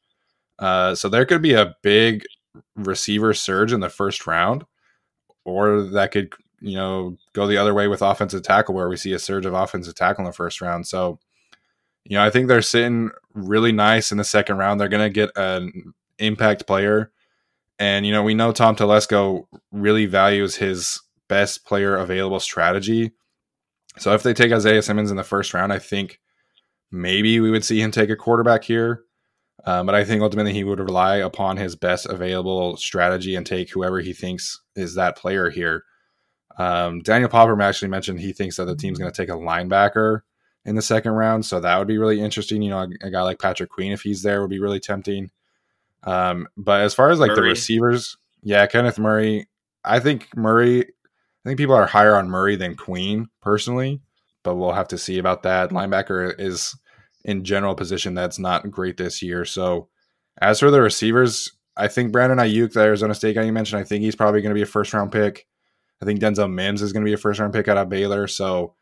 Uh, 0.60 0.95
so 0.95 1.10
there 1.10 1.25
could 1.25 1.41
be 1.41 1.53
a 1.53 1.75
big 1.83 2.23
receiver 2.75 3.33
surge 3.33 3.73
in 3.73 3.81
the 3.81 3.89
first 3.89 4.25
round, 4.25 4.65
or 5.47 5.81
that 5.81 6.12
could 6.12 6.33
you 6.60 6.75
know 6.75 7.17
go 7.33 7.47
the 7.47 7.57
other 7.57 7.73
way 7.73 7.88
with 7.88 8.01
offensive 8.01 8.43
tackle, 8.43 8.75
where 8.75 8.89
we 8.89 8.97
see 8.97 9.13
a 9.13 9.19
surge 9.19 9.45
of 9.45 9.53
offensive 9.53 9.95
tackle 9.95 10.25
in 10.25 10.29
the 10.29 10.33
first 10.33 10.62
round. 10.62 10.86
So, 10.86 11.19
you 12.03 12.17
know, 12.17 12.23
I 12.23 12.29
think 12.29 12.47
they're 12.47 12.62
sitting 12.62 13.12
really 13.33 13.71
nice 13.71 14.12
in 14.12 14.17
the 14.17 14.23
second 14.23 14.57
round. 14.57 14.79
They're 14.79 14.89
going 14.89 15.07
to 15.07 15.13
get 15.13 15.31
an 15.38 15.93
impact 16.19 16.67
player, 16.67 17.12
and 17.79 18.05
you 18.05 18.12
know 18.12 18.23
we 18.23 18.33
know 18.33 18.51
Tom 18.51 18.75
Telesco 18.75 19.45
really 19.71 20.05
values 20.05 20.57
his 20.57 21.01
best 21.29 21.65
player 21.65 21.95
available 21.95 22.41
strategy. 22.41 23.13
So 23.97 24.13
if 24.13 24.21
they 24.21 24.33
take 24.33 24.51
Isaiah 24.51 24.81
Simmons 24.81 25.10
in 25.10 25.17
the 25.17 25.23
first 25.23 25.53
round, 25.53 25.73
I 25.73 25.79
think 25.79 26.19
maybe 26.91 27.39
we 27.39 27.49
would 27.49 27.65
see 27.65 27.81
him 27.81 27.91
take 27.91 28.10
a 28.10 28.15
quarterback 28.15 28.63
here. 28.63 29.03
Um, 29.67 29.86
but 29.86 29.95
I 29.95 30.06
think 30.06 30.21
ultimately 30.21 30.53
he 30.53 30.63
would 30.63 30.80
rely 30.80 31.17
upon 31.17 31.58
his 31.58 31.75
best 31.75 32.06
available 32.06 32.77
strategy 32.77 33.36
and 33.36 33.45
take 33.45 33.69
whoever 33.69 33.99
he 33.99 34.13
thinks 34.13 34.62
is 34.77 34.95
that 34.95 35.17
player 35.17 35.49
here. 35.49 35.84
Um, 36.58 37.01
Daniel 37.01 37.30
Popper 37.30 37.62
actually 37.62 37.89
mentioned 37.89 38.21
he 38.21 38.32
thinks 38.32 38.56
that 38.56 38.63
the 38.63 38.77
team's 38.77 38.97
going 38.97 39.12
to 39.12 39.21
take 39.21 39.27
a 39.27 39.38
linebacker 39.38 40.21
in 40.63 40.75
the 40.75 40.82
second 40.82 41.12
round, 41.12 41.45
so 41.45 41.60
that 41.60 41.77
would 41.77 41.88
be 41.88 41.97
really 41.97 42.21
interesting. 42.21 42.62
You 42.62 42.69
know, 42.69 42.80
a, 42.80 43.08
a 43.08 43.12
guy 43.12 43.21
like 43.23 43.39
Patrick 43.39 43.69
Queen, 43.69 43.91
if 43.91 44.03
he's 44.03 44.21
there, 44.21 44.39
would 44.39 44.49
be 44.49 44.62
really 44.62 44.80
tempting. 44.80 45.32
Um, 46.03 46.47
but 46.56 46.80
as 46.80 46.93
far 46.93 47.10
as 47.10 47.19
like 47.19 47.36
the 47.36 47.41
receivers, 47.41 48.17
yeah, 48.41 48.65
Kenneth 48.67 48.97
Murray, 48.97 49.49
I 49.84 49.99
think 49.99 50.30
Murray, 50.34 50.84
I 50.84 51.43
think 51.43 51.58
people 51.58 51.75
are 51.75 51.88
higher 51.88 52.15
on 52.15 52.30
Murray 52.30 52.56
than 52.56 52.75
Queen 52.75 53.27
personally, 53.41 53.99
but 54.43 54.56
we'll 54.56 54.71
have 54.71 54.88
to 54.89 54.97
see 54.97 55.17
about 55.17 55.43
that. 55.43 55.71
Linebacker 55.71 56.39
is 56.39 56.73
in 57.23 57.43
general 57.43 57.75
position 57.75 58.13
that's 58.13 58.39
not 58.39 58.69
great 58.71 58.97
this 58.97 59.21
year. 59.21 59.45
So 59.45 59.89
as 60.41 60.60
for 60.60 60.71
the 60.71 60.82
receivers, 60.82 61.51
I 61.75 61.88
think 61.88 62.12
Brandon 62.12 62.39
Aiyuk, 62.39 62.73
the 62.73 62.82
Arizona 62.82 63.13
State 63.13 63.36
guy 63.36 63.43
you 63.43 63.53
mentioned, 63.53 63.80
I 63.80 63.84
think 63.84 64.03
he's 64.03 64.15
probably 64.15 64.41
going 64.41 64.51
to 64.51 64.56
be 64.56 64.63
a 64.63 64.65
first 64.65 64.93
round 64.93 65.12
pick. 65.12 65.47
I 66.01 66.06
think 66.06 66.19
Denzel 66.19 66.51
Mims 66.51 66.82
is 66.82 66.93
going 66.93 67.03
to 67.03 67.10
be 67.10 67.13
a 67.13 67.17
first 67.17 67.39
round 67.39 67.53
pick 67.53 67.67
out 67.67 67.77
of 67.77 67.89
Baylor. 67.89 68.27
So, 68.27 68.75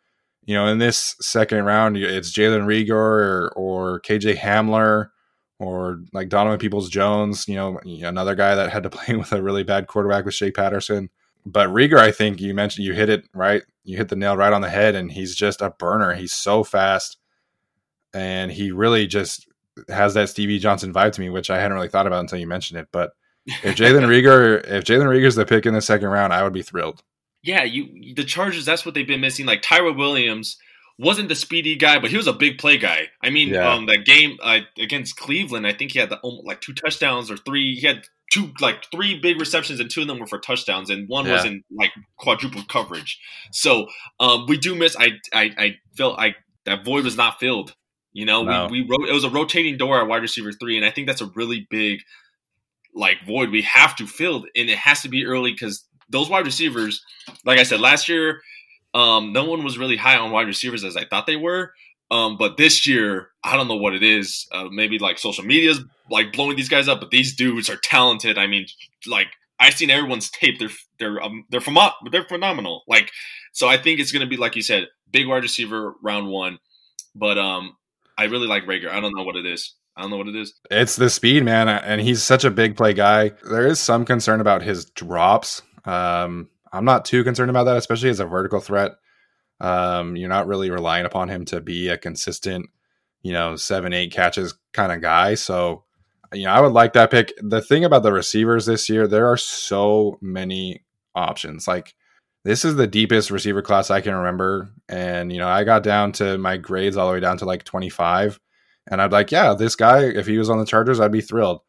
you 0.46 0.56
know, 0.56 0.68
in 0.68 0.78
this 0.78 1.16
second 1.22 1.64
round, 1.64 1.98
it's 1.98 2.32
Jalen 2.32 2.66
Reagor 2.66 2.92
or, 2.92 3.54
or 3.56 4.02
KJ 4.02 4.38
Hamler 4.38 5.10
or 5.60 6.02
like 6.14 6.30
Donovan 6.30 6.60
Peoples 6.60 6.90
Jones, 6.90 7.48
you 7.48 7.56
know, 7.56 7.80
another 7.86 8.36
guy 8.36 8.56
that 8.56 8.72
had 8.72 8.84
to 8.84 8.90
play 8.92 9.16
with 9.16 9.32
a 9.32 9.42
really 9.42 9.64
bad 9.64 9.88
quarterback 9.88 10.26
with 10.26 10.34
Shea 10.34 10.52
Patterson. 10.52 11.10
But 11.46 11.70
Reagor, 11.70 12.00
I 12.00 12.12
think 12.12 12.42
you 12.42 12.54
mentioned 12.54 12.86
you 12.86 12.94
hit 12.94 13.10
it 13.10 13.26
right. 13.34 13.62
You 13.84 13.98
hit 13.98 14.10
the 14.10 14.16
nail 14.16 14.36
right 14.36 14.52
on 14.52 14.62
the 14.62 14.70
head, 14.70 14.96
and 14.96 15.12
he's 15.12 15.36
just 15.36 15.62
a 15.62 15.70
burner. 15.70 16.16
He's 16.16 16.34
so 16.34 16.64
fast, 16.64 17.18
and 18.16 18.52
he 18.52 18.72
really 18.72 19.06
just 19.08 19.48
has 19.90 20.14
that 20.14 20.30
Stevie 20.30 20.58
Johnson 20.60 20.94
vibe 20.94 21.12
to 21.12 21.22
me, 21.22 21.30
which 21.30 21.50
I 21.50 21.60
hadn't 21.60 21.76
really 21.76 21.90
thought 21.90 22.08
about 22.08 22.22
until 22.22 22.40
you 22.40 22.48
mentioned 22.48 22.80
it. 22.80 22.88
But 22.92 23.12
if 23.46 23.76
Jalen 23.78 24.08
Reagor, 24.08 24.66
if 24.66 24.86
Jalen 24.86 25.06
Reagor's 25.08 25.36
the 25.36 25.46
pick 25.46 25.66
in 25.66 25.74
the 25.74 25.82
second 25.82 26.08
round, 26.08 26.34
I 26.34 26.44
would 26.44 26.54
be 26.54 26.62
thrilled. 26.62 27.04
Yeah, 27.44 27.64
you 27.64 28.16
the 28.16 28.24
Chargers. 28.24 28.66
That's 28.66 28.86
what 28.86 28.96
they've 28.96 29.06
been 29.06 29.22
missing. 29.22 29.46
Like 29.46 29.62
Tyra 29.62 29.96
Williams 29.96 30.58
wasn't 30.98 31.28
the 31.30 31.36
speedy 31.36 31.76
guy, 31.76 32.00
but 32.00 32.10
he 32.10 32.18
was 32.18 32.26
a 32.26 32.34
big 32.34 32.58
play 32.58 32.78
guy. 32.78 33.10
I 33.22 33.30
mean, 33.30 33.50
Yeah. 33.50 33.70
um, 33.72 33.86
that 33.88 34.06
game 34.06 34.38
uh, 34.42 34.60
against 34.80 35.18
Cleveland, 35.18 35.68
I 35.68 35.74
think 35.74 35.92
he 35.92 36.00
had 36.00 36.10
the, 36.10 36.26
um, 36.26 36.40
like 36.46 36.62
two 36.62 36.74
touchdowns 36.74 37.30
or 37.30 37.36
three. 37.38 37.76
He 37.76 37.86
had 37.86 38.04
two 38.32 38.52
like 38.62 38.90
three 38.92 39.20
big 39.20 39.40
receptions, 39.40 39.80
and 39.82 39.92
two 39.92 40.02
of 40.02 40.08
them 40.08 40.20
were 40.20 40.26
for 40.26 40.40
touchdowns, 40.40 40.90
and 40.90 41.08
one 41.10 41.30
was 41.30 41.44
in 41.46 41.64
like 41.78 41.92
quadruple 42.18 42.64
coverage. 42.70 43.20
So 43.52 43.88
um, 44.22 44.46
we 44.48 44.58
do 44.58 44.74
miss. 44.74 44.96
I 44.98 45.10
I 45.34 45.52
I 45.58 45.76
felt 45.98 46.18
I 46.18 46.36
that 46.66 46.84
void 46.86 47.04
was 47.04 47.18
not 47.18 47.40
filled. 47.40 47.76
You 48.16 48.26
know, 48.26 48.44
No. 48.44 48.68
we 48.68 48.82
we 48.82 48.88
wrote 48.88 49.10
it 49.10 49.14
was 49.14 49.26
a 49.26 49.30
rotating 49.30 49.76
door 49.76 50.00
at 50.00 50.08
wide 50.08 50.22
receiver 50.22 50.54
three, 50.54 50.78
and 50.78 50.86
I 50.86 50.90
think 50.90 51.06
that's 51.06 51.20
a 51.20 51.30
really 51.36 51.68
big 51.70 52.00
like 52.94 53.18
void 53.28 53.50
we 53.50 53.62
have 53.64 53.94
to 53.98 54.08
fill, 54.08 54.46
and 54.56 54.70
it 54.70 54.78
has 54.78 55.02
to 55.02 55.10
be 55.10 55.26
early 55.26 55.52
because 55.52 55.86
those 56.10 56.30
wide 56.30 56.46
receivers, 56.46 57.04
like 57.44 57.60
I 57.60 57.64
said 57.64 57.82
last 57.82 58.08
year, 58.08 58.42
um, 58.94 59.34
no 59.34 59.44
one 59.44 59.66
was 59.66 59.78
really 59.78 59.98
high 59.98 60.16
on 60.18 60.32
wide 60.32 60.48
receivers 60.48 60.86
as 60.86 60.96
I 60.96 61.04
thought 61.04 61.28
they 61.28 61.36
were. 61.36 61.74
Um, 62.10 62.38
but 62.38 62.56
this 62.56 62.88
year, 62.88 63.32
I 63.44 63.58
don't 63.58 63.68
know 63.68 63.76
what 63.76 63.94
it 63.94 64.04
is. 64.04 64.48
Uh, 64.50 64.70
maybe 64.72 64.98
like 64.98 65.20
social 65.20 65.44
media's 65.44 65.82
like 66.10 66.32
blowing 66.32 66.56
these 66.56 66.70
guys 66.70 66.88
up, 66.88 67.02
but 67.02 67.10
these 67.12 67.36
dudes 67.36 67.70
are 67.70 67.76
talented. 67.76 68.38
I 68.38 68.48
mean, 68.48 68.66
like 69.06 69.28
I've 69.60 69.74
seen 69.74 69.90
everyone's 69.90 70.30
tape. 70.30 70.58
They're 70.58 70.70
they're 71.00 71.22
um, 71.22 71.44
they're 71.50 71.62
they're 72.12 72.24
phenomenal. 72.24 72.84
Like 72.88 73.12
so, 73.52 73.68
I 73.68 73.76
think 73.76 74.00
it's 74.00 74.14
gonna 74.14 74.26
be 74.26 74.38
like 74.38 74.56
you 74.56 74.62
said, 74.62 74.88
big 75.12 75.28
wide 75.28 75.44
receiver 75.44 75.96
round 76.02 76.30
one. 76.30 76.60
But 77.14 77.38
um, 77.38 77.76
I 78.18 78.26
really 78.26 78.48
like 78.48 78.66
Reagor. 78.66 78.90
I 78.90 79.00
don't 79.00 79.16
know 79.16 79.24
what 79.24 79.36
it 79.36 79.46
is. 79.46 79.74
I 79.98 80.02
don't 80.02 80.12
know 80.12 80.18
what 80.18 80.28
it 80.28 80.36
is. 80.36 80.54
It's 80.70 80.96
the 80.96 81.10
speed, 81.10 81.44
man, 81.44 81.70
and 81.70 82.02
he's 82.02 82.22
such 82.22 82.44
a 82.44 82.52
big 82.52 82.76
play 82.76 82.94
guy. 82.94 83.32
There 83.50 83.66
is 83.66 83.80
some 83.80 84.06
concern 84.06 84.42
about 84.42 84.62
his 84.62 84.86
drops. 84.86 85.62
Um, 85.86 86.50
I'm 86.74 86.86
not 86.86 87.06
too 87.06 87.24
concerned 87.24 87.50
about 87.50 87.64
that, 87.66 87.78
especially 87.78 88.10
as 88.10 88.20
a 88.20 88.26
vertical 88.26 88.60
threat. 88.60 88.92
Um, 89.62 90.18
you're 90.18 90.30
not 90.30 90.48
really 90.48 90.70
relying 90.70 91.06
upon 91.06 91.30
him 91.30 91.46
to 91.46 91.62
be 91.62 91.88
a 91.88 91.98
consistent, 91.98 92.68
you 93.22 93.32
know, 93.32 93.56
seven, 93.56 93.94
eight 93.94 94.12
catches 94.12 94.54
kind 94.74 94.92
of 94.92 95.02
guy. 95.02 95.36
So, 95.36 95.86
you 96.34 96.44
know, 96.44 96.52
I 96.52 96.60
would 96.60 96.74
like 96.74 96.94
that 96.94 97.12
pick. 97.12 97.32
The 97.42 97.62
thing 97.62 97.86
about 97.86 98.04
the 98.04 98.12
receivers 98.12 98.66
this 98.66 98.90
year, 98.90 99.08
there 99.08 99.28
are 99.32 99.38
so 99.38 100.18
many 100.22 100.84
options. 101.14 101.70
Like, 101.70 101.96
this 102.46 102.64
is 102.64 102.76
the 102.76 102.86
deepest 102.86 103.32
receiver 103.32 103.64
class 103.64 103.90
I 103.90 104.02
can 104.02 104.14
remember. 104.14 104.70
And, 104.88 105.34
you 105.34 105.40
know, 105.40 105.48
I 105.48 105.64
got 105.64 105.82
down 105.82 106.12
to 106.14 106.38
my 106.38 106.58
grades 106.58 106.96
all 106.96 107.08
the 107.08 107.14
way 107.14 107.20
down 107.20 107.40
to 107.40 107.46
like 107.46 107.64
25. 107.64 108.40
And 108.86 109.02
I'd 109.02 109.12
like, 109.12 109.32
yeah, 109.32 109.56
this 109.56 109.76
guy, 109.76 110.04
if 110.04 110.28
he 110.28 110.38
was 110.38 110.52
on 110.52 110.60
the 110.60 110.66
Chargers, 110.66 111.00
I'd 111.00 111.12
be 111.12 111.22
thrilled. 111.22 111.62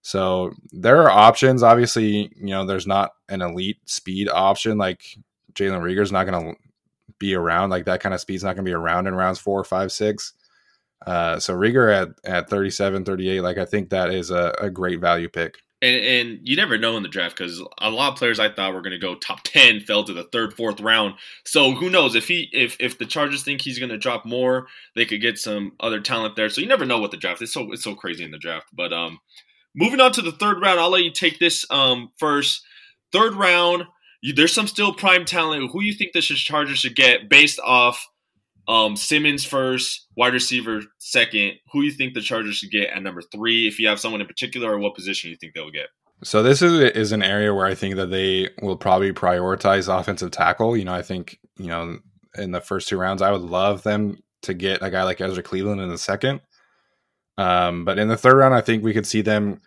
So 0.00 0.52
there 0.72 1.02
are 1.02 1.10
options. 1.10 1.62
Obviously, 1.62 2.32
you 2.34 2.46
know, 2.46 2.64
there's 2.64 2.86
not 2.86 3.10
an 3.28 3.42
elite 3.42 3.76
speed 3.84 4.30
option. 4.30 4.78
Like 4.78 5.04
Jalen 5.52 5.82
Reagor's 5.82 6.12
not 6.12 6.24
going 6.24 6.54
to 6.54 6.60
be 7.18 7.34
around. 7.34 7.68
Like 7.68 7.84
that 7.84 8.00
kind 8.00 8.14
of 8.14 8.20
speed's 8.20 8.42
not 8.42 8.54
going 8.54 8.64
to 8.64 8.70
be 8.70 8.74
around 8.74 9.06
in 9.06 9.14
rounds 9.14 9.38
four, 9.38 9.62
five, 9.64 9.92
six. 9.92 10.32
Uh, 11.06 11.38
so 11.38 11.54
Reagor 11.54 11.94
at, 11.94 12.08
at 12.24 12.48
37, 12.48 13.04
38, 13.04 13.42
like 13.42 13.58
I 13.58 13.66
think 13.66 13.90
that 13.90 14.10
is 14.10 14.30
a, 14.30 14.54
a 14.58 14.70
great 14.70 14.98
value 14.98 15.28
pick. 15.28 15.58
And, 15.82 15.96
and 15.96 16.40
you 16.44 16.54
never 16.54 16.78
know 16.78 16.96
in 16.96 17.02
the 17.02 17.08
draft 17.08 17.36
because 17.36 17.60
a 17.78 17.90
lot 17.90 18.12
of 18.12 18.18
players 18.18 18.38
I 18.38 18.48
thought 18.48 18.72
were 18.72 18.82
going 18.82 18.92
to 18.92 18.98
go 18.98 19.16
top 19.16 19.40
ten 19.44 19.80
fell 19.80 20.04
to 20.04 20.12
the 20.12 20.24
third, 20.24 20.54
fourth 20.54 20.80
round. 20.80 21.14
So 21.44 21.72
who 21.72 21.90
knows 21.90 22.14
if 22.14 22.28
he 22.28 22.48
if 22.52 22.76
if 22.80 22.98
the 22.98 23.06
Chargers 23.06 23.42
think 23.42 23.60
he's 23.60 23.78
going 23.78 23.90
to 23.90 23.98
drop 23.98 24.24
more, 24.24 24.68
they 24.94 25.04
could 25.04 25.20
get 25.20 25.38
some 25.38 25.72
other 25.80 26.00
talent 26.00 26.36
there. 26.36 26.48
So 26.48 26.60
you 26.60 26.68
never 26.68 26.86
know 26.86 26.98
what 26.98 27.10
the 27.10 27.16
draft 27.16 27.42
is. 27.42 27.52
So 27.52 27.72
it's 27.72 27.84
so 27.84 27.94
crazy 27.94 28.24
in 28.24 28.30
the 28.30 28.38
draft. 28.38 28.68
But 28.72 28.92
um, 28.92 29.18
moving 29.74 30.00
on 30.00 30.12
to 30.12 30.22
the 30.22 30.32
third 30.32 30.60
round, 30.60 30.80
I'll 30.80 30.90
let 30.90 31.04
you 31.04 31.12
take 31.12 31.38
this 31.38 31.66
um 31.70 32.10
first. 32.16 32.64
Third 33.12 33.34
round, 33.34 33.84
you, 34.22 34.32
there's 34.32 34.54
some 34.54 34.66
still 34.66 34.94
prime 34.94 35.26
talent. 35.26 35.70
Who 35.72 35.82
you 35.82 35.92
think 35.92 36.12
the 36.12 36.22
Chargers 36.22 36.78
should 36.78 36.96
get 36.96 37.28
based 37.28 37.60
off 37.60 38.08
um, 38.68 38.96
Simmons 38.96 39.44
first, 39.44 40.06
wide 40.16 40.32
receiver 40.32 40.82
second. 40.98 41.54
Who 41.72 41.82
you 41.82 41.90
think 41.90 42.14
the 42.14 42.20
Chargers 42.20 42.56
should 42.56 42.70
get 42.70 42.90
at 42.90 43.02
number 43.02 43.22
three? 43.22 43.66
If 43.66 43.78
you 43.78 43.88
have 43.88 44.00
someone 44.00 44.20
in 44.20 44.26
particular, 44.26 44.72
or 44.72 44.78
what 44.78 44.94
position 44.94 45.30
you 45.30 45.36
think 45.36 45.54
they'll 45.54 45.70
get? 45.70 45.88
So 46.24 46.42
this 46.42 46.62
is 46.62 46.72
is 46.72 47.12
an 47.12 47.22
area 47.22 47.52
where 47.52 47.66
I 47.66 47.74
think 47.74 47.96
that 47.96 48.10
they 48.10 48.50
will 48.62 48.76
probably 48.76 49.12
prioritize 49.12 49.92
offensive 49.92 50.30
tackle. 50.30 50.76
You 50.76 50.84
know, 50.84 50.94
I 50.94 51.02
think 51.02 51.38
you 51.56 51.66
know 51.66 51.98
in 52.36 52.52
the 52.52 52.60
first 52.60 52.88
two 52.88 52.98
rounds, 52.98 53.22
I 53.22 53.32
would 53.32 53.42
love 53.42 53.82
them 53.82 54.22
to 54.42 54.54
get 54.54 54.82
a 54.82 54.90
guy 54.90 55.02
like 55.02 55.20
Ezra 55.20 55.42
Cleveland 55.42 55.80
in 55.80 55.88
the 55.88 55.98
second. 55.98 56.40
Um, 57.38 57.84
but 57.84 57.98
in 57.98 58.08
the 58.08 58.16
third 58.16 58.36
round, 58.36 58.54
I 58.54 58.60
think 58.60 58.84
we 58.84 58.92
could 58.92 59.06
see 59.06 59.22
them 59.22 59.60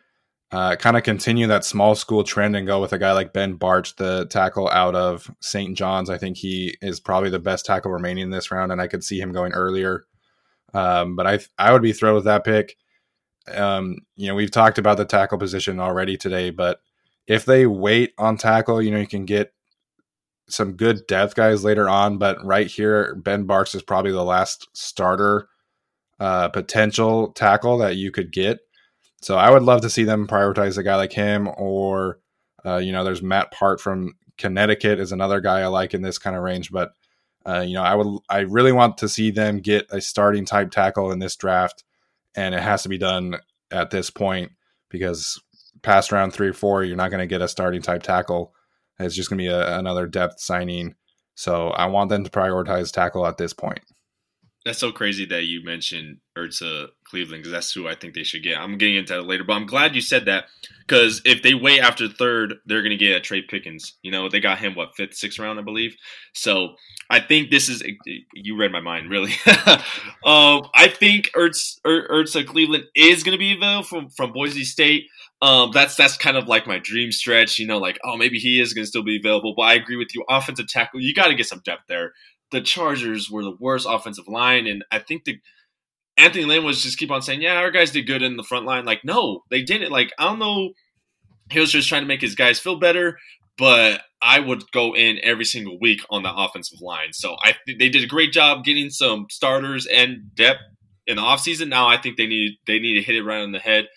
uh, 0.56 0.74
kind 0.78 0.96
of 0.96 1.04
continue 1.04 1.48
that 1.48 1.66
small 1.66 1.96
school 1.96 2.24
trend 2.24 2.56
and 2.56 2.66
go 2.66 2.80
with 2.80 2.94
a 2.94 2.98
guy 2.98 3.12
like 3.12 3.34
Ben 3.34 3.58
Bartch, 3.58 3.98
the 3.98 4.26
tackle 4.28 4.70
out 4.70 4.96
of 4.96 5.30
St. 5.42 5.78
John's. 5.78 6.10
I 6.10 6.18
think 6.18 6.38
he 6.38 6.78
is 6.82 7.02
probably 7.02 7.30
the 7.30 7.40
best 7.40 7.66
tackle 7.66 7.92
remaining 7.92 8.24
in 8.24 8.30
this 8.30 8.52
round, 8.52 8.72
and 8.72 8.80
I 8.80 8.88
could 8.88 9.04
see 9.04 9.20
him 9.20 9.34
going 9.34 9.52
earlier. 9.52 10.06
Um, 10.74 11.18
but 11.18 11.28
I 11.28 11.40
I 11.58 11.74
would 11.74 11.82
be 11.82 11.92
thrilled 11.92 12.16
with 12.16 12.24
that 12.24 12.46
pick. 12.46 12.78
Um, 13.54 13.98
you 14.16 14.30
know, 14.30 14.36
we've 14.36 14.50
talked 14.50 14.78
about 14.78 14.96
the 14.96 15.04
tackle 15.04 15.38
position 15.38 15.78
already 15.78 16.16
today, 16.16 16.52
but 16.52 16.80
if 17.28 17.44
they 17.44 17.66
wait 17.66 18.14
on 18.18 18.38
tackle, 18.38 18.82
you 18.82 18.92
know, 18.92 19.00
you 19.00 19.08
can 19.08 19.26
get 19.26 19.54
some 20.48 20.78
good 20.78 21.06
depth 21.06 21.36
guys 21.36 21.66
later 21.66 21.90
on. 21.90 22.18
But 22.18 22.42
right 22.46 22.68
here, 22.68 23.14
Ben 23.16 23.46
Bartch 23.46 23.76
is 23.76 23.84
probably 23.84 24.14
the 24.14 24.24
last 24.24 24.70
starter 24.72 25.50
uh, 26.18 26.48
potential 26.48 27.34
tackle 27.34 27.78
that 27.80 27.98
you 27.98 28.10
could 28.10 28.32
get. 28.32 28.60
So 29.26 29.38
I 29.38 29.50
would 29.50 29.64
love 29.64 29.82
to 29.82 29.90
see 29.90 30.04
them 30.04 30.28
prioritize 30.28 30.78
a 30.78 30.84
guy 30.84 30.98
like 30.98 31.12
him, 31.12 31.50
or 31.58 32.20
uh, 32.64 32.78
you 32.78 32.92
know, 32.92 33.04
there's 33.04 33.24
Matt 33.24 33.52
Peart 33.52 33.82
from 33.82 34.14
Connecticut 34.38 35.00
is 35.00 35.12
another 35.12 35.42
guy 35.42 35.62
I 35.62 35.66
like 35.66 35.96
in 35.96 36.04
this 36.04 36.20
kind 36.20 36.36
of 36.36 36.44
range. 36.44 36.72
But 36.72 36.92
uh, 37.44 37.62
you 37.62 37.74
know, 37.74 37.82
I 37.82 37.96
would 37.96 38.20
I 38.30 38.42
really 38.42 38.72
want 38.72 39.00
to 39.00 39.10
see 39.10 39.32
them 39.32 39.62
get 39.62 39.88
a 39.90 40.00
starting 40.00 40.46
type 40.46 40.70
tackle 40.70 41.12
in 41.12 41.18
this 41.18 41.36
draft, 41.36 41.84
and 42.36 42.54
it 42.54 42.62
has 42.62 42.84
to 42.84 42.90
be 42.90 43.00
done 43.00 43.38
at 43.72 43.90
this 43.90 44.12
point 44.12 44.52
because 44.90 45.42
past 45.82 46.12
round 46.12 46.32
three 46.32 46.50
or 46.50 46.54
four, 46.54 46.84
you're 46.84 46.96
not 46.96 47.10
going 47.10 47.20
to 47.20 47.26
get 47.26 47.42
a 47.42 47.48
starting 47.48 47.82
type 47.82 48.04
tackle. 48.04 48.54
It's 49.00 49.16
just 49.16 49.32
going 49.32 49.40
to 49.40 49.44
be 49.44 49.48
a, 49.48 49.80
another 49.80 50.06
depth 50.06 50.40
signing. 50.40 50.94
So 51.34 51.70
I 51.70 51.88
want 51.88 52.12
them 52.12 52.24
to 52.26 52.30
prioritize 52.30 52.92
tackle 52.92 53.26
at 53.26 53.40
this 53.40 53.54
point 53.54 53.82
that's 54.66 54.80
so 54.80 54.92
crazy 54.92 55.26
that 55.28 55.44
you 55.44 55.64
mentioned 55.64 56.18
Ezra 56.36 56.88
Cleveland 57.06 57.44
because 57.44 57.52
that's 57.52 57.72
who 57.72 57.88
I 57.88 57.94
think 57.94 58.16
they 58.16 58.24
should 58.24 58.42
get. 58.42 58.58
I'm 58.58 58.80
getting 58.80 58.96
into 58.96 59.14
that 59.14 59.22
later, 59.22 59.44
but 59.44 59.54
I'm 59.54 59.68
glad 59.68 59.94
you 59.94 60.02
said 60.02 60.26
that 60.26 60.46
because 60.88 61.22
if 61.24 61.44
they 61.44 61.54
wait 61.54 61.82
after 61.82 62.08
third, 62.08 62.56
they're 62.66 62.82
going 62.82 62.90
to 62.90 62.98
get 62.98 63.16
a 63.16 63.20
Trey 63.20 63.44
Pickens. 63.44 63.94
You 64.02 64.12
know, 64.12 64.28
they 64.28 64.40
got 64.40 64.58
him 64.58 64.74
what 64.74 64.96
fifth, 64.96 65.14
sixth 65.14 65.38
round, 65.38 65.60
I 65.60 65.62
believe. 65.62 65.96
So 66.34 66.76
I 67.12 67.20
think 67.20 67.52
this 67.52 67.70
is 67.70 67.84
you 68.34 68.58
read 68.58 68.72
my 68.72 68.82
mind 68.82 69.12
really. 69.12 69.34
um, 70.26 70.68
I 70.74 70.92
think 70.92 71.30
Ertz 71.36 71.78
Ezra 71.86 72.44
Cleveland 72.44 72.86
is 72.96 73.22
going 73.22 73.38
to 73.38 73.40
be 73.40 73.54
available 73.56 73.84
from 73.84 74.10
from 74.10 74.34
Boise 74.34 74.64
State. 74.64 75.06
Um, 75.44 75.70
that's 75.74 75.96
that's 75.96 76.18
kind 76.18 76.38
of 76.38 76.48
like 76.48 76.66
my 76.66 76.80
dream 76.80 77.12
stretch. 77.12 77.60
You 77.60 77.68
know, 77.68 77.78
like 77.78 78.00
oh 78.04 78.18
maybe 78.18 78.40
he 78.40 78.60
is 78.60 78.74
going 78.74 78.84
to 78.84 78.90
still 78.90 79.04
be 79.04 79.20
available. 79.20 79.54
But 79.56 79.64
I 79.64 79.74
agree 79.76 79.98
with 79.98 80.16
you. 80.16 80.24
Offensive 80.28 80.68
tackle, 80.68 81.02
you 81.02 81.14
got 81.14 81.28
to 81.28 81.36
get 81.36 81.46
some 81.46 81.62
depth 81.64 81.84
there 81.88 82.14
the 82.52 82.62
Chargers 82.62 83.30
were 83.30 83.44
the 83.44 83.56
worst 83.60 83.88
offensive 83.90 84.28
line, 84.28 84.68
and 84.68 84.84
I 84.92 85.00
think 85.00 85.26
the 85.26 85.40
Anthony 86.18 86.46
Lynn 86.46 86.64
was 86.64 86.84
just 86.84 86.98
keep 86.98 87.12
on 87.12 87.22
saying, 87.22 87.42
"Yeah, 87.42 87.56
our 87.56 87.72
guys 87.72 87.92
did 87.92 88.08
good 88.08 88.22
in 88.22 88.38
the 88.38 88.44
front 88.44 88.66
line." 88.66 88.86
Like, 88.86 89.04
no, 89.04 89.44
they 89.50 89.62
didn't. 89.62 89.92
Like, 89.92 90.14
I 90.18 90.26
don't 90.26 90.40
know. 90.40 90.72
He 91.52 91.60
was 91.60 91.72
just 91.72 91.90
trying 91.90 92.02
to 92.02 92.08
make 92.08 92.22
his 92.22 92.36
guys 92.36 92.60
feel 92.60 92.78
better, 92.78 93.18
but 93.58 94.02
I 94.22 94.40
would 94.40 94.72
go 94.72 94.96
in 94.96 95.20
every 95.22 95.46
single 95.46 95.78
week 95.80 96.02
on 96.10 96.24
the 96.24 96.34
offensive 96.34 96.82
line. 96.82 97.14
So 97.14 97.36
I 97.44 97.56
they 97.68 97.90
did 97.90 98.04
a 98.04 98.08
great 98.08 98.32
job 98.32 98.64
getting 98.64 98.90
some 98.90 99.28
starters 99.30 99.86
and 99.86 100.34
depth 100.36 100.62
in 101.06 101.18
the 101.18 101.22
offseason. 101.22 101.68
Now 101.68 101.88
I 101.88 101.98
think 101.98 102.18
they 102.18 102.28
need 102.28 102.58
they 102.66 102.80
need 102.80 102.96
to 102.96 103.04
hit 103.04 103.16
it 103.16 103.24
right 103.24 103.42
on 103.42 103.52
the 103.52 103.60
head 103.60 103.88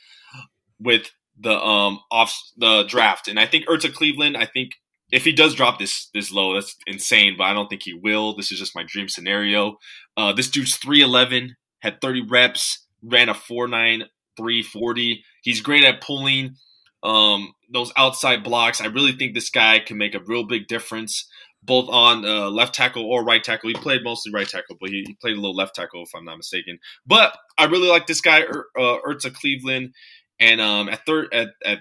with 0.80 1.10
the 1.40 1.58
um 1.58 2.00
off 2.10 2.36
the 2.56 2.84
draft. 2.84 3.28
And 3.28 3.38
I 3.38 3.46
think 3.46 3.64
Ezra 3.72 3.90
Cleveland, 3.90 4.36
I 4.36 4.46
think 4.46 4.72
if 5.10 5.24
he 5.24 5.32
does 5.32 5.54
drop 5.54 5.78
this 5.78 6.08
this 6.14 6.30
low, 6.32 6.54
that's 6.54 6.76
insane. 6.86 7.34
But 7.36 7.44
I 7.44 7.54
don't 7.54 7.68
think 7.68 7.82
he 7.82 7.94
will. 7.94 8.36
This 8.36 8.52
is 8.52 8.58
just 8.58 8.74
my 8.74 8.84
dream 8.86 9.08
scenario. 9.08 9.76
Uh, 10.16 10.32
this 10.32 10.50
dude's 10.50 10.76
three 10.76 11.02
eleven, 11.02 11.56
had 11.80 12.00
thirty 12.00 12.22
reps, 12.22 12.86
ran 13.02 13.28
a 13.28 13.34
four 13.34 13.68
nine 13.68 14.04
three 14.36 14.62
forty. 14.62 15.24
He's 15.42 15.60
great 15.60 15.84
at 15.84 16.00
pulling 16.00 16.56
um, 17.02 17.52
those 17.72 17.92
outside 17.96 18.42
blocks. 18.42 18.80
I 18.80 18.86
really 18.86 19.12
think 19.12 19.34
this 19.34 19.50
guy 19.50 19.78
can 19.78 19.98
make 19.98 20.14
a 20.14 20.20
real 20.26 20.44
big 20.44 20.66
difference, 20.66 21.28
both 21.62 21.88
on 21.88 22.24
uh, 22.24 22.50
left 22.50 22.74
tackle 22.74 23.04
or 23.04 23.24
right 23.24 23.42
tackle. 23.42 23.68
He 23.68 23.74
played 23.74 24.04
mostly 24.04 24.32
right 24.32 24.48
tackle, 24.48 24.76
but 24.80 24.90
he, 24.90 25.04
he, 25.06 25.14
played 25.14 25.36
a 25.36 25.40
little 25.40 25.56
left 25.56 25.74
tackle 25.74 26.02
if 26.02 26.10
I'm 26.14 26.24
not 26.24 26.36
mistaken. 26.36 26.78
But 27.06 27.36
I 27.56 27.66
really 27.66 27.88
like 27.88 28.06
this 28.06 28.20
guy, 28.20 28.42
uh, 28.78 28.96
Ezra 29.08 29.30
Cleveland. 29.30 29.94
And 30.40 30.60
um, 30.60 30.88
at 30.88 31.04
third, 31.04 31.32
at, 31.32 31.48
at 31.64 31.78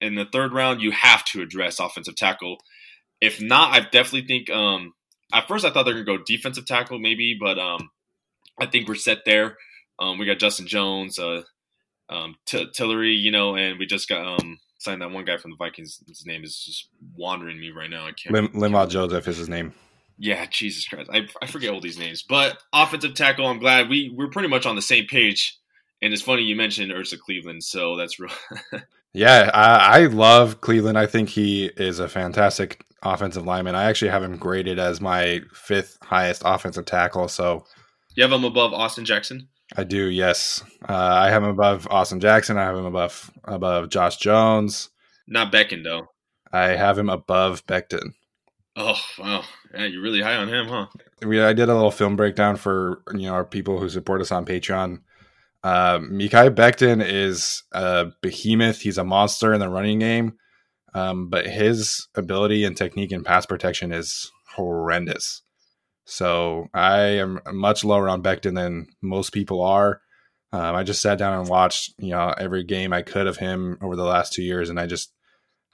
in 0.00 0.14
the 0.14 0.24
third 0.24 0.52
round, 0.52 0.80
you 0.80 0.90
have 0.92 1.24
to 1.26 1.42
address 1.42 1.80
offensive 1.80 2.16
tackle. 2.16 2.58
If 3.20 3.40
not, 3.40 3.74
I 3.74 3.80
definitely 3.80 4.26
think. 4.26 4.50
Um, 4.50 4.94
at 5.32 5.48
first, 5.48 5.64
I 5.64 5.70
thought 5.70 5.84
they're 5.84 5.94
gonna 5.94 6.04
go 6.18 6.24
defensive 6.24 6.66
tackle, 6.66 6.98
maybe, 6.98 7.36
but 7.38 7.58
um, 7.58 7.90
I 8.58 8.66
think 8.66 8.88
we're 8.88 8.94
set 8.94 9.24
there. 9.24 9.56
Um, 9.98 10.18
we 10.18 10.26
got 10.26 10.38
Justin 10.38 10.66
Jones, 10.66 11.18
uh, 11.18 11.42
um, 12.08 12.36
T- 12.46 12.70
Tillery, 12.72 13.14
you 13.14 13.30
know, 13.30 13.56
and 13.56 13.78
we 13.78 13.86
just 13.86 14.08
got 14.08 14.24
um 14.24 14.58
signed 14.78 15.02
that 15.02 15.10
one 15.10 15.24
guy 15.24 15.36
from 15.36 15.50
the 15.50 15.56
Vikings. 15.56 16.00
His 16.06 16.24
name 16.24 16.44
is 16.44 16.64
just 16.64 16.88
wandering 17.16 17.58
me 17.58 17.70
right 17.70 17.90
now. 17.90 18.06
I 18.06 18.12
can't. 18.12 18.32
Lim- 18.32 18.48
Linval 18.48 18.88
Joseph 18.88 19.26
is 19.28 19.36
his 19.36 19.48
name. 19.48 19.74
Yeah, 20.20 20.46
Jesus 20.46 20.86
Christ, 20.86 21.10
I, 21.12 21.28
I 21.40 21.46
forget 21.46 21.72
all 21.72 21.80
these 21.80 21.98
names. 21.98 22.24
But 22.28 22.58
offensive 22.72 23.14
tackle, 23.14 23.46
I'm 23.46 23.60
glad 23.60 23.88
we 23.88 24.12
we're 24.14 24.30
pretty 24.30 24.48
much 24.48 24.66
on 24.66 24.76
the 24.76 24.82
same 24.82 25.06
page. 25.06 25.56
And 26.00 26.12
it's 26.12 26.22
funny 26.22 26.42
you 26.42 26.56
mentioned 26.56 26.92
Ezra 26.92 27.18
Cleveland, 27.18 27.62
so 27.64 27.96
that's 27.96 28.18
real. 28.18 28.32
Yeah, 29.12 29.50
I, 29.54 30.02
I, 30.02 30.06
love 30.06 30.60
Cleveland. 30.60 30.98
I 30.98 31.06
think 31.06 31.30
he 31.30 31.66
is 31.76 31.98
a 31.98 32.08
fantastic 32.08 32.84
offensive 33.02 33.46
lineman. 33.46 33.74
I 33.74 33.84
actually 33.84 34.10
have 34.10 34.22
him 34.22 34.36
graded 34.36 34.78
as 34.78 35.00
my 35.00 35.40
fifth 35.52 35.98
highest 36.02 36.42
offensive 36.44 36.84
tackle. 36.84 37.28
So 37.28 37.64
you 38.14 38.22
have 38.22 38.32
him 38.32 38.44
above 38.44 38.72
Austin 38.72 39.04
Jackson. 39.04 39.48
I 39.76 39.84
do. 39.84 40.08
Yes, 40.08 40.62
uh, 40.88 40.94
I 40.94 41.30
have 41.30 41.42
him 41.42 41.50
above 41.50 41.86
Austin 41.90 42.20
Jackson. 42.20 42.56
I 42.56 42.64
have 42.64 42.76
him 42.76 42.86
above 42.86 43.30
above 43.44 43.90
Josh 43.90 44.16
Jones. 44.16 44.90
Not 45.26 45.52
Becton 45.52 45.84
though. 45.84 46.08
I 46.52 46.68
have 46.68 46.98
him 46.98 47.10
above 47.10 47.66
Becton. 47.66 48.14
Oh 48.76 48.98
wow, 49.18 49.44
yeah, 49.74 49.84
you're 49.86 50.02
really 50.02 50.22
high 50.22 50.36
on 50.36 50.48
him, 50.48 50.68
huh? 50.68 50.86
We 51.22 51.40
I 51.42 51.52
did 51.52 51.68
a 51.68 51.74
little 51.74 51.90
film 51.90 52.16
breakdown 52.16 52.56
for 52.56 53.02
you 53.12 53.26
know 53.26 53.34
our 53.34 53.44
people 53.44 53.78
who 53.78 53.88
support 53.88 54.20
us 54.20 54.32
on 54.32 54.46
Patreon 54.46 55.00
uh, 55.62 55.98
Mekhi 55.98 56.54
Becton 56.54 57.04
is 57.04 57.62
a 57.72 58.06
behemoth. 58.22 58.80
He's 58.80 58.98
a 58.98 59.04
monster 59.04 59.52
in 59.52 59.60
the 59.60 59.68
running 59.68 59.98
game, 59.98 60.34
um, 60.94 61.28
but 61.28 61.46
his 61.46 62.08
ability 62.14 62.64
and 62.64 62.76
technique 62.76 63.12
in 63.12 63.24
pass 63.24 63.46
protection 63.46 63.92
is 63.92 64.30
horrendous. 64.54 65.42
So 66.04 66.68
I 66.72 67.00
am 67.00 67.40
much 67.52 67.84
lower 67.84 68.08
on 68.08 68.22
Becton 68.22 68.54
than 68.54 68.86
most 69.02 69.32
people 69.32 69.62
are. 69.62 70.00
Um, 70.52 70.74
I 70.74 70.82
just 70.82 71.02
sat 71.02 71.18
down 71.18 71.38
and 71.38 71.48
watched, 71.48 71.92
you 71.98 72.10
know, 72.10 72.34
every 72.38 72.64
game 72.64 72.92
I 72.92 73.02
could 73.02 73.26
of 73.26 73.36
him 73.36 73.76
over 73.82 73.96
the 73.96 74.04
last 74.04 74.32
two 74.32 74.42
years, 74.42 74.70
and 74.70 74.80
I 74.80 74.86
just 74.86 75.12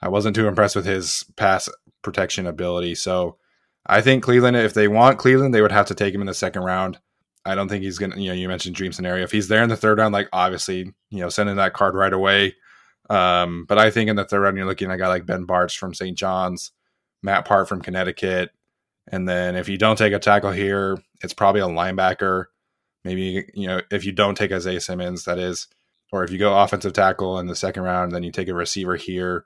I 0.01 0.09
wasn't 0.09 0.35
too 0.35 0.47
impressed 0.47 0.75
with 0.75 0.85
his 0.85 1.23
pass 1.37 1.69
protection 2.01 2.47
ability. 2.47 2.95
So 2.95 3.37
I 3.85 4.01
think 4.01 4.23
Cleveland, 4.23 4.57
if 4.57 4.73
they 4.73 4.87
want 4.87 5.19
Cleveland, 5.19 5.53
they 5.53 5.61
would 5.61 5.71
have 5.71 5.85
to 5.87 5.95
take 5.95 6.13
him 6.13 6.21
in 6.21 6.27
the 6.27 6.33
second 6.33 6.63
round. 6.63 6.99
I 7.45 7.55
don't 7.55 7.69
think 7.69 7.83
he's 7.83 7.97
gonna. 7.97 8.17
You 8.17 8.29
know, 8.29 8.33
you 8.33 8.47
mentioned 8.47 8.75
dream 8.75 8.91
scenario. 8.91 9.23
If 9.23 9.31
he's 9.31 9.47
there 9.47 9.63
in 9.63 9.69
the 9.69 9.77
third 9.77 9.99
round, 9.99 10.13
like 10.13 10.29
obviously, 10.33 10.93
you 11.09 11.19
know, 11.19 11.29
sending 11.29 11.57
that 11.57 11.73
card 11.73 11.95
right 11.95 12.13
away. 12.13 12.55
Um, 13.09 13.65
but 13.67 13.77
I 13.77 13.91
think 13.91 14.09
in 14.09 14.15
the 14.15 14.25
third 14.25 14.41
round, 14.41 14.57
you're 14.57 14.65
looking 14.65 14.89
at 14.89 14.95
a 14.95 14.97
guy 14.97 15.07
like 15.07 15.27
Ben 15.27 15.45
Bartch 15.45 15.77
from 15.77 15.93
St. 15.93 16.17
John's, 16.17 16.71
Matt 17.21 17.45
Peart 17.45 17.69
from 17.69 17.81
Connecticut, 17.81 18.49
and 19.07 19.29
then 19.29 19.55
if 19.55 19.69
you 19.69 19.77
don't 19.77 19.97
take 19.97 20.13
a 20.13 20.19
tackle 20.19 20.51
here, 20.51 20.97
it's 21.21 21.33
probably 21.33 21.61
a 21.61 21.65
linebacker. 21.65 22.45
Maybe 23.03 23.45
you 23.53 23.67
know 23.67 23.81
if 23.91 24.05
you 24.05 24.11
don't 24.11 24.35
take 24.35 24.51
Isaiah 24.51 24.81
Simmons, 24.81 25.25
that 25.25 25.37
is, 25.37 25.67
or 26.11 26.23
if 26.23 26.31
you 26.31 26.39
go 26.39 26.59
offensive 26.59 26.93
tackle 26.93 27.39
in 27.39 27.45
the 27.45 27.55
second 27.55 27.83
round, 27.83 28.11
then 28.11 28.23
you 28.23 28.31
take 28.31 28.47
a 28.47 28.53
receiver 28.55 28.95
here. 28.95 29.45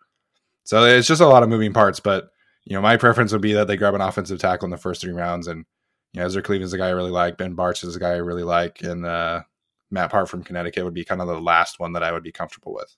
So 0.63 0.83
it's 0.85 1.07
just 1.07 1.21
a 1.21 1.27
lot 1.27 1.43
of 1.43 1.49
moving 1.49 1.73
parts. 1.73 1.99
But 1.99 2.29
you 2.63 2.75
know, 2.75 2.81
my 2.81 2.95
preference 2.95 3.33
would 3.33 3.41
be 3.41 3.53
that 3.53 3.67
they 3.67 3.75
grab 3.75 3.95
an 3.95 4.01
offensive 4.01 4.39
tackle 4.39 4.67
in 4.67 4.71
the 4.71 4.77
first 4.77 5.01
three 5.01 5.11
rounds 5.11 5.47
and 5.47 5.65
you 6.13 6.19
know, 6.19 6.25
Ezra 6.25 6.41
Cleveland's 6.41 6.73
a 6.73 6.77
guy 6.77 6.87
I 6.87 6.91
really 6.91 7.11
like. 7.11 7.37
Ben 7.37 7.55
Bartch 7.55 7.83
is 7.83 7.95
a 7.95 7.99
guy 7.99 8.11
I 8.11 8.17
really 8.17 8.43
like, 8.43 8.81
and 8.81 9.05
uh, 9.05 9.43
Matt 9.91 10.11
Peart 10.11 10.29
from 10.29 10.43
Connecticut 10.43 10.83
would 10.83 10.93
be 10.93 11.05
kind 11.05 11.21
of 11.21 11.27
the 11.27 11.39
last 11.39 11.79
one 11.79 11.93
that 11.93 12.03
I 12.03 12.11
would 12.11 12.23
be 12.23 12.31
comfortable 12.31 12.73
with. 12.73 12.95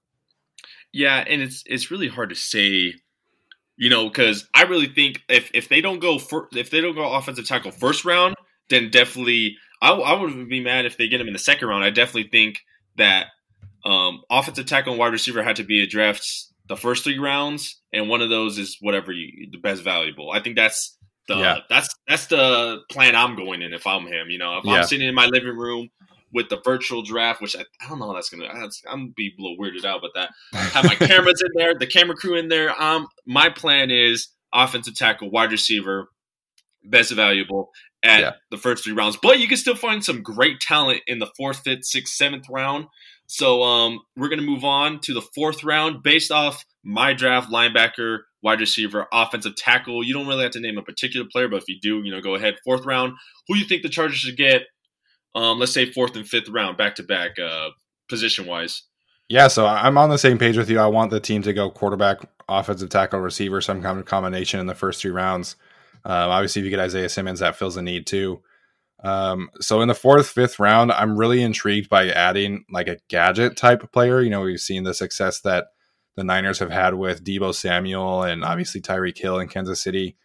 Yeah, 0.94 1.24
and 1.28 1.42
it's 1.42 1.64
it's 1.66 1.92
really 1.92 2.08
hard 2.08 2.30
to 2.30 2.36
say, 2.36 2.96
you 3.78 3.90
know, 3.90 4.10
because 4.10 4.48
I 4.54 4.64
really 4.64 4.88
think 4.88 5.22
if 5.30 5.52
if 5.54 5.70
they 5.70 5.82
don't 5.82 6.00
go 6.00 6.20
for, 6.20 6.48
if 6.54 6.70
they 6.70 6.82
don't 6.82 6.96
go 6.96 7.14
offensive 7.14 7.48
tackle 7.48 7.72
first 7.72 8.06
round, 8.06 8.36
then 8.70 8.90
definitely 8.90 9.58
I, 9.82 9.92
I 9.92 10.20
would 10.20 10.50
be 10.50 10.62
mad 10.62 10.86
if 10.86 10.98
they 10.98 11.08
get 11.08 11.22
him 11.22 11.28
in 11.28 11.34
the 11.34 11.40
second 11.40 11.68
round. 11.68 11.84
I 11.84 11.90
definitely 11.90 12.30
think 12.30 12.60
that 12.98 13.28
um, 13.86 14.22
offensive 14.30 14.66
tackle 14.66 14.94
and 14.94 15.00
wide 15.00 15.14
receiver 15.14 15.44
had 15.44 15.56
to 15.58 15.64
be 15.64 15.82
addressed 15.82 16.54
the 16.68 16.78
first 16.78 17.04
three 17.04 17.20
rounds, 17.20 17.82
and 17.92 18.08
one 18.08 18.22
of 18.22 18.30
those 18.30 18.58
is 18.58 18.78
whatever 18.80 19.12
you 19.12 19.50
the 19.52 19.58
best 19.58 19.84
valuable. 19.84 20.32
I 20.32 20.42
think 20.42 20.56
that's 20.56 20.98
the 21.28 21.38
yeah. 21.38 21.60
that's 21.70 21.90
that's 22.08 22.28
the 22.28 22.80
plan 22.90 23.16
I'm 23.16 23.36
going 23.36 23.62
in 23.62 23.74
if 23.74 23.86
I'm 23.86 24.06
him. 24.06 24.30
You 24.30 24.38
know, 24.38 24.58
if 24.58 24.66
yeah. 24.66 24.74
I'm 24.74 24.84
sitting 24.84 25.08
in 25.08 25.16
my 25.16 25.26
living 25.28 25.58
room 25.58 25.90
with 26.34 26.50
the 26.50 26.60
virtual 26.64 27.02
draft, 27.04 27.42
which 27.42 27.56
I, 27.56 27.62
I 27.82 27.90
don't 27.90 28.00
know 28.00 28.08
how 28.08 28.14
that's 28.14 28.30
gonna. 28.30 28.46
I'm 28.46 28.70
gonna 28.88 29.08
be 29.16 29.34
a 29.38 29.42
little 29.42 29.58
weirded 29.58 29.86
out 29.86 30.00
about 30.00 30.12
that. 30.16 30.32
Have 30.74 30.86
my 30.86 30.96
cameras 30.96 31.42
in 31.42 31.52
there, 31.56 31.76
the 31.78 31.88
camera 31.88 32.16
crew 32.16 32.36
in 32.36 32.50
there. 32.50 32.80
Um, 32.82 33.08
my 33.26 33.50
plan 33.50 33.92
is 33.92 34.30
offensive 34.54 34.96
tackle, 34.96 35.30
wide 35.30 35.52
receiver, 35.52 36.10
best 36.84 37.12
valuable 37.12 37.72
at 38.04 38.20
yeah. 38.20 38.32
the 38.50 38.58
first 38.58 38.84
three 38.84 38.94
rounds. 38.94 39.18
But 39.22 39.40
you 39.40 39.48
can 39.48 39.58
still 39.58 39.76
find 39.76 40.04
some 40.04 40.24
great 40.24 40.60
talent 40.60 41.02
in 41.08 41.20
the 41.20 41.30
fourth, 41.38 41.60
fifth, 41.60 41.86
sixth, 41.86 42.16
seventh 42.16 42.46
round. 42.50 42.88
So 43.34 43.64
um, 43.64 44.02
we're 44.18 44.28
gonna 44.28 44.42
move 44.42 44.66
on 44.66 45.00
to 45.04 45.14
the 45.14 45.22
fourth 45.34 45.64
round 45.64 46.04
based 46.04 46.32
off 46.32 46.66
my 46.84 47.14
draft 47.14 47.50
linebacker, 47.50 48.24
wide 48.44 48.60
receiver, 48.60 49.08
offensive 49.14 49.56
tackle. 49.56 50.04
You 50.04 50.14
don't 50.14 50.28
really 50.28 50.44
have 50.44 50.52
to 50.52 50.60
name 50.60 50.78
a 50.78 50.82
particular 50.82 51.26
player, 51.32 51.48
but 51.48 51.62
if 51.62 51.70
you 51.70 51.80
do, 51.82 52.02
you 52.04 52.12
know, 52.12 52.20
go 52.20 52.36
ahead. 52.36 52.56
Fourth 52.66 52.86
round, 52.86 53.14
who 53.48 53.56
you 53.56 53.64
think 53.64 53.84
the 53.84 53.90
Chargers 53.90 54.18
should 54.18 54.36
get? 54.36 54.64
Um, 55.34 55.60
let's 55.60 55.72
say 55.72 55.90
fourth 55.90 56.14
and 56.18 56.28
fifth 56.28 56.50
round, 56.50 56.76
back 56.76 56.96
to 56.96 57.04
back, 57.04 57.40
uh, 57.40 57.70
position 58.10 58.48
wise. 58.48 58.84
Yeah, 59.30 59.48
so 59.48 59.66
I'm 59.66 59.98
on 59.98 60.10
the 60.10 60.18
same 60.18 60.38
page 60.38 60.58
with 60.58 60.70
you. 60.70 60.80
I 60.80 60.88
want 60.88 61.10
the 61.10 61.22
team 61.22 61.42
to 61.44 61.54
go 61.54 61.70
quarterback, 61.70 62.18
offensive 62.50 62.90
tackle, 62.90 63.22
receiver, 63.22 63.62
some 63.62 63.82
kind 63.82 63.98
of 63.98 64.04
combination 64.04 64.60
in 64.60 64.66
the 64.66 64.76
first 64.76 65.02
three 65.02 65.12
rounds. 65.12 65.56
Um, 66.04 66.32
obviously, 66.32 66.60
if 66.60 66.66
you 66.66 66.70
get 66.70 66.82
Isaiah 66.82 67.08
Simmons, 67.08 67.40
that 67.40 67.56
fills 67.56 67.78
a 67.78 67.82
need 67.82 68.06
too. 68.06 68.42
Um, 69.04 69.50
so 69.60 69.82
in 69.82 69.88
the 69.88 69.96
fourth, 69.96 70.28
fifth 70.28 70.60
round, 70.60 70.92
I'm 70.92 71.18
really 71.18 71.42
intrigued 71.42 71.90
by 71.90 72.10
adding 72.10 72.66
like 72.70 72.88
a 72.88 72.98
gadget 73.08 73.58
type 73.58 73.92
player. 73.92 74.22
You 74.22 74.30
know, 74.30 74.42
we've 74.42 74.60
seen 74.60 74.84
the 74.84 74.94
success 74.94 75.40
that 75.42 75.68
the 76.16 76.24
Niners 76.24 76.60
have 76.60 76.72
had 76.72 76.94
with 76.96 77.24
Deebo 77.24 77.56
Samuel 77.56 78.24
and 78.24 78.44
obviously 78.44 78.82
Tyreek 78.82 79.18
Hill 79.18 79.40
in 79.40 79.48
Kansas 79.48 79.82
City. 79.82 80.18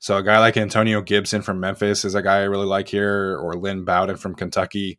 So 0.00 0.16
a 0.16 0.22
guy 0.22 0.38
like 0.38 0.56
Antonio 0.56 1.00
Gibson 1.00 1.42
from 1.42 1.60
Memphis 1.60 2.04
is 2.04 2.14
a 2.14 2.22
guy 2.22 2.38
I 2.38 2.44
really 2.44 2.66
like 2.66 2.88
here, 2.88 3.36
or 3.36 3.54
Lynn 3.54 3.84
Bowden 3.84 4.16
from 4.16 4.34
Kentucky. 4.34 4.98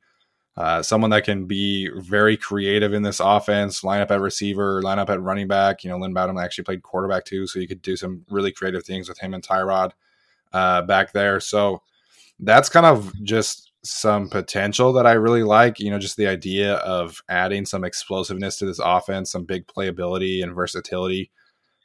Uh, 0.58 0.84
someone 0.84 1.10
that 1.12 1.24
can 1.24 1.46
be 1.46 1.90
very 1.96 2.36
creative 2.36 2.94
in 2.94 3.02
this 3.02 3.22
offense, 3.22 3.82
line 3.82 4.02
up 4.02 4.12
at 4.12 4.20
receiver, 4.20 4.82
line 4.82 5.00
up 5.00 5.10
at 5.10 5.22
running 5.22 5.48
back. 5.48 5.84
You 5.84 5.90
know, 5.90 5.98
Lynn 5.98 6.14
Bowden 6.14 6.38
actually 6.38 6.66
played 6.66 6.84
quarterback 6.84 7.24
too, 7.24 7.48
so 7.48 7.60
you 7.60 7.68
could 7.68 7.82
do 7.82 7.96
some 7.96 8.26
really 8.30 8.52
creative 8.52 8.84
things 8.84 9.08
with 9.08 9.20
him 9.20 9.34
and 9.34 9.42
Tyrod 9.42 9.92
uh, 10.52 10.82
back 10.82 11.14
there. 11.14 11.40
So 11.40 11.82
that's 12.40 12.70
kind 12.70 12.86
of 12.86 13.14
just 13.24 13.72
some 13.84 14.30
potential 14.30 14.94
that 14.94 15.08
I 15.08 15.14
really 15.14 15.44
like. 15.44 15.80
You 15.80 15.92
know, 15.92 16.00
just 16.00 16.18
the 16.18 16.28
idea 16.28 16.76
of 16.76 17.22
adding 17.30 17.66
some 17.66 17.84
explosiveness 17.84 18.58
to 18.58 18.66
this 18.66 18.80
offense, 18.84 19.32
some 19.32 19.46
big 19.46 19.68
playability 19.68 20.44
and 20.44 20.54
versatility 20.54 21.32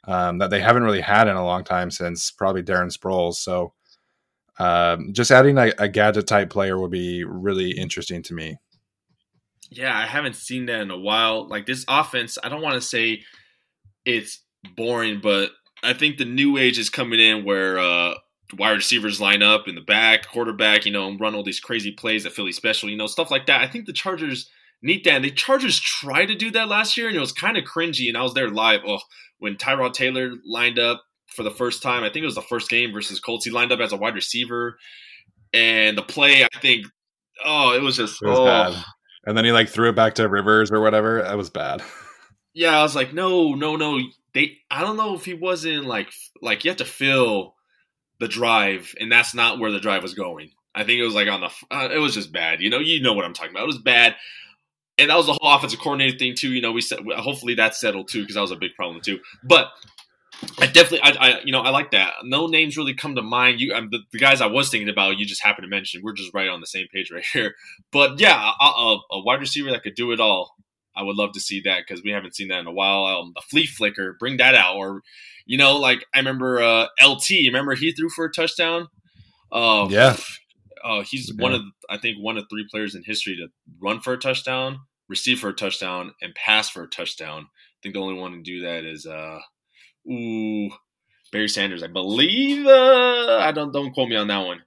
um, 0.07 0.37
that 0.37 0.49
they 0.49 0.61
haven't 0.61 0.83
really 0.83 1.01
had 1.01 1.27
in 1.27 1.35
a 1.35 1.45
long 1.45 1.63
time 1.63 1.91
since 1.91 2.31
probably 2.31 2.63
Darren 2.63 2.95
Sproles. 2.95 3.35
So, 3.35 3.73
um, 4.59 5.11
just 5.13 5.31
adding 5.31 5.57
a, 5.57 5.73
a 5.77 5.89
gadget 5.89 6.27
type 6.27 6.49
player 6.49 6.79
would 6.79 6.91
be 6.91 7.23
really 7.23 7.71
interesting 7.71 8.23
to 8.23 8.33
me. 8.33 8.57
Yeah, 9.69 9.97
I 9.97 10.05
haven't 10.05 10.35
seen 10.35 10.67
that 10.67 10.81
in 10.81 10.91
a 10.91 10.97
while. 10.97 11.47
Like 11.47 11.65
this 11.65 11.83
offense, 11.87 12.37
I 12.43 12.49
don't 12.49 12.61
want 12.61 12.75
to 12.75 12.81
say 12.81 13.23
it's 14.05 14.41
boring, 14.77 15.19
but 15.21 15.51
I 15.83 15.93
think 15.93 16.17
the 16.17 16.25
new 16.25 16.57
age 16.57 16.77
is 16.77 16.89
coming 16.89 17.19
in 17.19 17.43
where 17.43 17.79
uh, 17.79 18.13
wide 18.57 18.71
receivers 18.71 19.21
line 19.21 19.41
up 19.41 19.67
in 19.67 19.75
the 19.75 19.81
back, 19.81 20.27
quarterback, 20.27 20.85
you 20.85 20.91
know, 20.91 21.07
and 21.07 21.19
run 21.19 21.35
all 21.35 21.43
these 21.43 21.59
crazy 21.59 21.91
plays 21.91 22.23
that 22.23 22.33
Philly 22.33 22.51
special, 22.51 22.89
you 22.89 22.97
know, 22.97 23.07
stuff 23.07 23.31
like 23.31 23.47
that. 23.47 23.61
I 23.61 23.67
think 23.67 23.85
the 23.85 23.93
Chargers 23.93 24.49
need 24.81 25.03
that. 25.05 25.15
And 25.15 25.25
the 25.25 25.31
Chargers 25.31 25.79
tried 25.79 26.27
to 26.27 26.35
do 26.35 26.51
that 26.51 26.67
last 26.67 26.97
year, 26.97 27.07
and 27.07 27.17
it 27.17 27.21
was 27.21 27.31
kind 27.31 27.57
of 27.57 27.63
cringy. 27.63 28.07
And 28.07 28.17
I 28.17 28.21
was 28.21 28.33
there 28.33 28.49
live. 28.49 28.81
Oh, 28.85 28.99
when 29.39 29.55
Tyrod 29.55 29.93
Taylor 29.93 30.31
lined 30.45 30.79
up 30.79 31.03
for 31.27 31.43
the 31.43 31.51
first 31.51 31.81
time, 31.81 32.03
I 32.03 32.09
think 32.09 32.23
it 32.23 32.27
was 32.27 32.35
the 32.35 32.41
first 32.41 32.69
game 32.69 32.93
versus 32.93 33.19
Colts. 33.19 33.45
He 33.45 33.51
lined 33.51 33.71
up 33.71 33.79
as 33.79 33.91
a 33.91 33.97
wide 33.97 34.15
receiver, 34.15 34.77
and 35.53 35.97
the 35.97 36.03
play, 36.03 36.43
I 36.43 36.59
think, 36.59 36.85
oh, 37.43 37.73
it 37.75 37.81
was 37.81 37.97
just 37.97 38.21
it 38.21 38.27
was 38.27 38.39
oh. 38.39 38.45
bad. 38.45 38.83
And 39.25 39.35
then 39.35 39.45
he 39.45 39.51
like 39.51 39.69
threw 39.69 39.89
it 39.89 39.95
back 39.95 40.15
to 40.15 40.29
Rivers 40.29 40.71
or 40.71 40.81
whatever. 40.81 41.23
That 41.23 41.37
was 41.37 41.49
bad. 41.49 41.81
Yeah, 42.53 42.79
I 42.79 42.83
was 42.83 42.95
like, 42.95 43.13
no, 43.13 43.53
no, 43.53 43.75
no. 43.75 43.99
They, 44.33 44.59
I 44.69 44.81
don't 44.81 44.97
know 44.97 45.15
if 45.15 45.25
he 45.25 45.33
wasn't 45.33 45.85
like, 45.85 46.09
like 46.41 46.63
you 46.63 46.69
have 46.69 46.77
to 46.77 46.85
feel 46.85 47.54
the 48.19 48.27
drive, 48.27 48.95
and 48.99 49.11
that's 49.11 49.33
not 49.33 49.59
where 49.59 49.71
the 49.71 49.79
drive 49.79 50.03
was 50.03 50.13
going. 50.13 50.51
I 50.73 50.83
think 50.83 50.99
it 50.99 51.05
was 51.05 51.15
like 51.15 51.27
on 51.27 51.41
the. 51.41 51.49
Uh, 51.71 51.89
it 51.91 51.99
was 51.99 52.13
just 52.13 52.31
bad. 52.31 52.61
You 52.61 52.69
know, 52.69 52.79
you 52.79 53.01
know 53.01 53.13
what 53.13 53.25
I'm 53.25 53.33
talking 53.33 53.51
about. 53.51 53.63
It 53.63 53.67
was 53.67 53.77
bad, 53.77 54.15
and 54.97 55.09
that 55.09 55.17
was 55.17 55.27
the 55.27 55.37
whole 55.39 55.55
offensive 55.55 55.79
coordinator 55.79 56.17
thing 56.17 56.35
too. 56.35 56.51
You 56.51 56.61
know, 56.61 56.71
we 56.71 56.81
said 56.81 56.99
hopefully 57.17 57.55
that's 57.55 57.79
settled 57.79 58.07
too 58.07 58.21
because 58.21 58.35
that 58.35 58.41
was 58.41 58.51
a 58.51 58.57
big 58.57 58.75
problem 58.75 59.01
too. 59.01 59.19
But 59.43 59.69
I 60.59 60.67
definitely, 60.67 61.01
I, 61.01 61.11
I, 61.19 61.41
you 61.43 61.51
know, 61.51 61.61
I 61.61 61.69
like 61.69 61.91
that. 61.91 62.13
No 62.23 62.47
names 62.47 62.77
really 62.77 62.93
come 62.93 63.15
to 63.15 63.21
mind. 63.21 63.59
You, 63.59 63.73
um, 63.73 63.89
the, 63.91 63.99
the, 64.11 64.19
guys 64.19 64.41
I 64.41 64.47
was 64.47 64.69
thinking 64.69 64.89
about, 64.89 65.17
you 65.17 65.25
just 65.25 65.43
happen 65.43 65.63
to 65.63 65.69
mention. 65.69 66.01
We're 66.03 66.13
just 66.13 66.33
right 66.33 66.49
on 66.49 66.59
the 66.59 66.67
same 66.67 66.87
page 66.93 67.11
right 67.13 67.25
here. 67.33 67.55
But 67.91 68.19
yeah, 68.19 68.51
a, 68.59 68.65
a, 68.65 68.99
a 69.11 69.21
wide 69.21 69.39
receiver 69.39 69.71
that 69.71 69.83
could 69.83 69.95
do 69.95 70.11
it 70.11 70.19
all. 70.19 70.55
I 70.95 71.03
would 71.03 71.17
love 71.17 71.33
to 71.33 71.41
see 71.41 71.61
that 71.61 71.83
because 71.85 72.03
we 72.03 72.11
haven't 72.11 72.35
seen 72.35 72.47
that 72.49 72.59
in 72.59 72.67
a 72.67 72.71
while. 72.71 73.05
Um, 73.05 73.33
the 73.35 73.41
flea 73.41 73.65
flicker, 73.65 74.15
bring 74.17 74.37
that 74.37 74.55
out, 74.55 74.77
or 74.77 75.01
you 75.45 75.57
know, 75.57 75.77
like 75.77 76.05
I 76.13 76.19
remember 76.19 76.61
uh, 76.61 76.87
LT. 77.03 77.29
Remember 77.45 77.75
he 77.75 77.91
threw 77.91 78.09
for 78.09 78.25
a 78.25 78.31
touchdown. 78.31 78.87
Uh, 79.51 79.87
yeah. 79.89 80.17
Uh, 80.83 81.03
he's 81.03 81.29
yeah. 81.29 81.41
one 81.41 81.53
of 81.53 81.61
I 81.89 81.97
think 81.97 82.17
one 82.19 82.37
of 82.37 82.45
three 82.49 82.67
players 82.69 82.95
in 82.95 83.03
history 83.03 83.35
to 83.37 83.47
run 83.81 84.01
for 84.01 84.13
a 84.13 84.17
touchdown, 84.17 84.79
receive 85.07 85.39
for 85.39 85.49
a 85.49 85.53
touchdown, 85.53 86.13
and 86.21 86.33
pass 86.35 86.69
for 86.69 86.83
a 86.83 86.87
touchdown. 86.87 87.43
I 87.43 87.77
think 87.83 87.95
the 87.95 88.01
only 88.01 88.19
one 88.19 88.31
to 88.31 88.41
do 88.41 88.61
that 88.61 88.83
is 88.83 89.05
uh, 89.05 89.39
ooh, 90.11 90.69
Barry 91.31 91.47
Sanders, 91.47 91.83
I 91.83 91.87
believe. 91.87 92.65
Uh, 92.65 93.39
I 93.39 93.51
don't 93.51 93.71
don't 93.71 93.93
quote 93.93 94.09
me 94.09 94.15
on 94.15 94.27
that 94.27 94.45
one. 94.45 94.61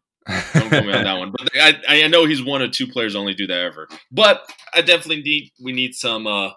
Don't 0.55 0.69
quote 0.69 0.85
me 0.85 0.93
on 0.93 1.05
that 1.05 1.19
one. 1.19 1.33
But 1.37 1.51
I, 1.55 2.05
I 2.05 2.09
know 2.09 2.27
he's 2.27 2.45
one 2.45 2.63
of 2.63 2.71
two 2.71 2.87
players 2.87 3.17
only 3.17 3.35
do 3.35 3.47
that 3.47 3.65
ever. 3.65 3.89
But 4.11 4.43
I 4.75 4.83
definitely 4.83 5.23
need 5.23 5.53
we 5.63 5.73
need 5.73 5.95
some 5.95 6.27
uh 6.27 6.51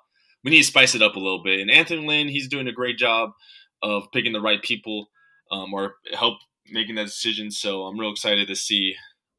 we 0.43 0.51
need 0.51 0.61
to 0.61 0.67
spice 0.67 0.95
it 0.95 1.01
up 1.01 1.15
a 1.15 1.19
little 1.19 1.43
bit. 1.43 1.59
And 1.59 1.71
Anthony 1.71 2.07
Lynn, 2.07 2.27
he's 2.27 2.47
doing 2.47 2.67
a 2.67 2.73
great 2.73 2.97
job 2.97 3.31
of 3.81 4.03
picking 4.13 4.33
the 4.33 4.41
right 4.41 4.61
people 4.61 5.09
um, 5.51 5.73
or 5.73 5.95
help 6.13 6.39
making 6.69 6.95
that 6.95 7.05
decision. 7.05 7.51
So 7.51 7.83
I'm 7.83 7.99
real 7.99 8.11
excited 8.11 8.47
to 8.47 8.55
see 8.55 8.95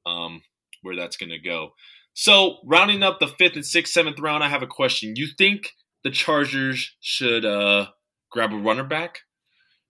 um, 0.07 0.43
where 0.83 0.97
that's 0.97 1.17
going 1.17 1.31
to 1.31 1.39
go. 1.39 1.71
So 2.15 2.59
rounding 2.65 3.03
up 3.03 3.21
the 3.21 3.29
fifth 3.29 3.55
and 3.55 3.65
sixth, 3.65 3.93
seventh 3.93 4.19
round, 4.19 4.45
I 4.45 4.49
have 4.49 4.63
a 4.63 4.67
question. 4.67 5.17
You 5.17 5.29
think 5.39 5.73
the 6.05 6.11
Chargers 6.11 6.95
should 7.01 7.45
uh, 7.45 7.87
grab 8.31 8.53
a 8.53 8.57
runner 8.57 8.85
back? 8.85 9.21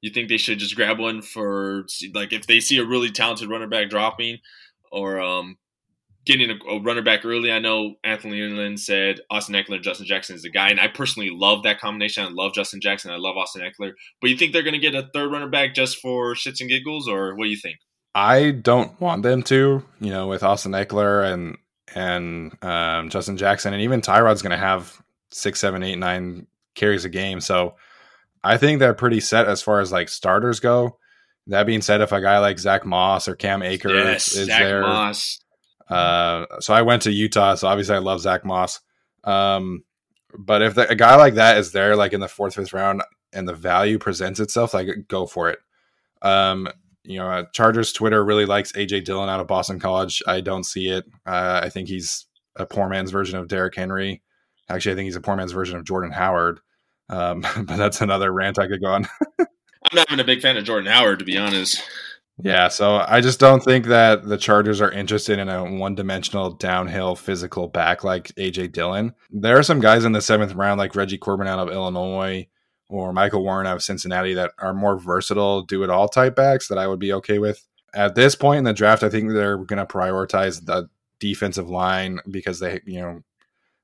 You 0.01 0.11
think 0.11 0.29
they 0.29 0.37
should 0.37 0.59
just 0.59 0.77
grab 0.77 0.99
one 0.99 1.23
for 1.23 1.87
like 2.12 2.33
if 2.33 2.47
they 2.47 2.61
see 2.61 2.79
a 2.79 2.85
really 2.85 3.11
talented 3.11 3.49
runner 3.49 3.69
back 3.69 3.88
dropping, 3.88 4.38
or 4.91 5.21
um, 5.21 5.57
getting 6.25 6.51
a, 6.51 6.71
a, 6.71 6.81
runner 6.81 7.03
back 7.03 7.25
early. 7.25 7.51
I 7.51 7.59
know 7.59 7.95
Anthony 8.05 8.41
Lynn 8.43 8.77
said 8.77 9.21
Austin 9.31 9.55
Ekeler 9.55 9.77
and 9.77 9.85
Justin 9.85 10.07
Jackson 10.07 10.37
is 10.37 10.43
the 10.43 10.51
guy, 10.51 10.69
and 10.69 10.81
I 10.81 10.89
personally 10.89 11.31
love 11.31 11.63
that 11.65 11.81
combination. 11.81 12.25
I 12.25 12.29
love 12.31 12.55
Justin 12.55 12.81
Jackson. 12.81 13.11
I 13.11 13.17
love 13.17 13.37
Austin 13.37 13.63
Ekeler. 13.63 13.93
But 14.21 14.31
you 14.31 14.37
think 14.37 14.53
they're 14.53 14.63
going 14.63 14.73
to 14.75 14.79
get 14.79 14.95
a 14.95 15.09
third 15.13 15.33
runner 15.33 15.49
back 15.49 15.75
just 15.75 15.99
for 15.99 16.35
shits 16.35 16.61
and 16.61 16.69
giggles, 16.69 17.09
or 17.09 17.35
what 17.35 17.45
do 17.45 17.51
you 17.51 17.57
think? 17.57 17.79
I 18.15 18.51
don't 18.51 19.01
want 19.01 19.23
them 19.23 19.43
to. 19.45 19.85
You 20.01 20.11
know, 20.11 20.29
with 20.29 20.43
Austin 20.43 20.73
Ekeler 20.73 21.33
and 21.33 21.59
and 21.95 22.65
um, 22.65 23.11
Justin 23.11 23.37
Jackson, 23.37 23.73
and 23.73 23.83
even 23.83 24.01
Tyrod's 24.01 24.43
going 24.43 24.53
to 24.53 24.57
have 24.57 25.03
six, 25.31 25.61
seven, 25.61 25.83
eight, 25.83 25.99
nine 25.99 26.47
carries 26.75 27.05
a 27.05 27.09
game. 27.09 27.41
So 27.41 27.75
I 28.45 28.57
think 28.57 28.79
they're 28.79 28.95
pretty 28.95 29.21
set 29.21 29.47
as 29.47 29.63
far 29.63 29.81
as 29.81 29.93
like 29.93 30.09
starters 30.09 30.61
go. 30.61 30.99
That 31.49 31.67
being 31.67 31.83
said, 31.83 32.01
if 32.01 32.13
a 32.13 32.21
guy 32.21 32.38
like 32.38 32.59
Zach 32.59 32.85
Moss 32.85 33.27
or 33.27 33.35
Cam 33.35 33.63
Akers 33.63 33.92
yes, 33.92 34.37
is 34.37 34.46
Zach 34.46 34.63
there, 34.63 34.83
Moss. 34.83 35.40
Uh, 35.93 36.47
so 36.61 36.75
I 36.75 36.83
went 36.83 37.03
to 37.03 37.13
Utah, 37.13 37.55
so 37.55 37.69
obviously 37.69 37.95
I 37.95 37.99
love 37.99 38.21
Zach 38.21 38.45
Moss. 38.45 38.81
Um, 39.25 39.85
but 40.37 40.63
if 40.63 40.75
the, 40.75 40.88
a 40.88 40.95
guy 40.95 41.17
like 41.17 41.35
that 41.35 41.59
is 41.59 41.73
there, 41.73 41.97
like 41.97 42.13
in 42.13 42.21
the 42.21 42.29
fourth, 42.29 42.55
fifth 42.55 42.73
round, 42.73 43.03
and 43.33 43.49
the 43.49 43.55
value 43.55 43.99
presents 43.99 44.40
itself, 44.40 44.75
like 44.75 44.88
go 45.09 45.27
for 45.27 45.51
it. 45.51 45.59
Um, 46.23 46.69
you 47.05 47.19
know, 47.19 47.29
uh, 47.29 47.45
Chargers 47.53 47.93
Twitter 47.93 48.25
really 48.25 48.47
likes 48.47 48.73
AJ 48.73 49.05
Dillon 49.05 49.29
out 49.29 49.40
of 49.40 49.47
Boston 49.47 49.81
College. 49.81 50.23
I 50.27 50.40
don't 50.40 50.65
see 50.65 50.88
it. 50.88 51.05
Uh, 51.27 51.61
I 51.63 51.69
think 51.69 51.88
he's 51.88 52.27
a 52.57 52.67
poor 52.67 52.88
man's 52.88 53.11
version 53.11 53.38
of 53.38 53.49
Derrick 53.49 53.75
Henry. 53.75 54.23
Actually, 54.69 54.93
I 54.93 54.95
think 54.97 55.07
he's 55.07 55.17
a 55.17 55.21
poor 55.21 55.37
man's 55.37 55.53
version 55.53 55.77
of 55.77 55.85
Jordan 55.85 56.13
Howard. 56.13 56.61
Um, 57.09 57.40
but 57.57 57.77
that's 57.77 58.01
another 58.01 58.33
rant 58.33 58.59
I 58.59 58.69
could 58.69 58.81
go 58.81 58.93
on. 58.93 59.09
I'm 59.38 59.97
not 59.97 60.07
even 60.09 60.21
a 60.21 60.25
big 60.25 60.40
fan 60.40 60.57
of 60.57 60.65
Jordan 60.65 60.90
Howard, 60.90 61.19
to 61.19 61.25
be 61.25 61.37
honest. 61.37 61.83
Yeah, 62.39 62.69
so 62.69 63.05
I 63.07 63.21
just 63.21 63.39
don't 63.39 63.63
think 63.63 63.87
that 63.87 64.25
the 64.25 64.39
Chargers 64.39 64.81
are 64.81 64.91
interested 64.91 65.39
in 65.39 65.49
a 65.49 65.65
one 65.65 65.95
dimensional 65.95 66.51
downhill 66.51 67.15
physical 67.15 67.69
back 67.69 68.05
like 68.05 68.29
AJ 68.37 68.73
Dillon. 68.73 69.15
There 69.31 69.59
are 69.59 69.63
some 69.63 69.81
guys 69.81 70.05
in 70.05 70.13
the 70.13 70.21
seventh 70.21 70.55
round, 70.55 70.79
like 70.79 70.97
Reggie 70.97 71.19
Corbin 71.19 71.47
out 71.47 71.59
of 71.59 71.73
Illinois 71.73 72.49
or 72.89 73.13
Michael 73.13 73.43
Warren 73.45 73.67
out 73.67 73.77
of 73.77 73.83
Cincinnati, 73.83 74.35
that 74.35 74.53
are 74.59 74.75
more 74.75 74.99
versatile, 74.99 75.63
do 75.63 75.83
it 75.83 75.91
all 75.91 76.09
type 76.09 76.35
backs 76.35 76.69
that 76.69 76.79
I 76.79 76.87
would 76.87 76.99
be 76.99 77.13
okay 77.13 77.39
with. 77.39 77.67
At 77.95 78.15
this 78.15 78.35
point 78.35 78.59
in 78.59 78.65
the 78.65 78.73
draft, 78.73 79.03
I 79.03 79.11
think 79.11 79.31
they're 79.31 79.59
going 79.59 79.79
to 79.79 79.87
prioritize 79.87 80.65
the 80.65 80.89
defensive 81.21 81.69
line 81.69 82.19
because 82.31 82.61
they, 82.61 82.81
you 82.87 83.01
know, 83.01 83.21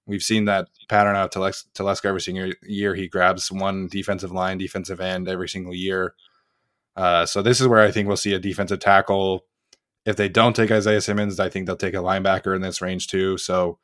we've 0.06 0.22
seen 0.22 0.46
that 0.46 0.68
pattern 0.88 1.16
out 1.16 1.34
of 1.36 1.54
Telesco 1.74 2.06
every 2.06 2.20
single 2.20 2.52
year. 2.62 2.94
He 2.94 3.08
grabs 3.08 3.52
one 3.52 3.88
defensive 3.88 4.32
line, 4.32 4.58
defensive 4.58 5.00
end 5.00 5.28
every 5.28 5.48
single 5.48 5.74
year 5.74 6.14
uh, 6.98 7.24
so 7.24 7.42
this 7.42 7.60
is 7.60 7.68
where 7.68 7.78
I 7.78 7.92
think 7.92 8.08
we'll 8.08 8.16
see 8.16 8.34
a 8.34 8.40
defensive 8.40 8.80
tackle. 8.80 9.44
If 10.04 10.16
they 10.16 10.28
don't 10.28 10.56
take 10.56 10.72
Isaiah 10.72 11.00
Simmons, 11.00 11.38
I 11.38 11.48
think 11.48 11.66
they'll 11.66 11.76
take 11.76 11.94
a 11.94 11.98
linebacker 11.98 12.56
in 12.56 12.60
this 12.60 12.82
range 12.82 13.06
too. 13.06 13.38
So, 13.38 13.78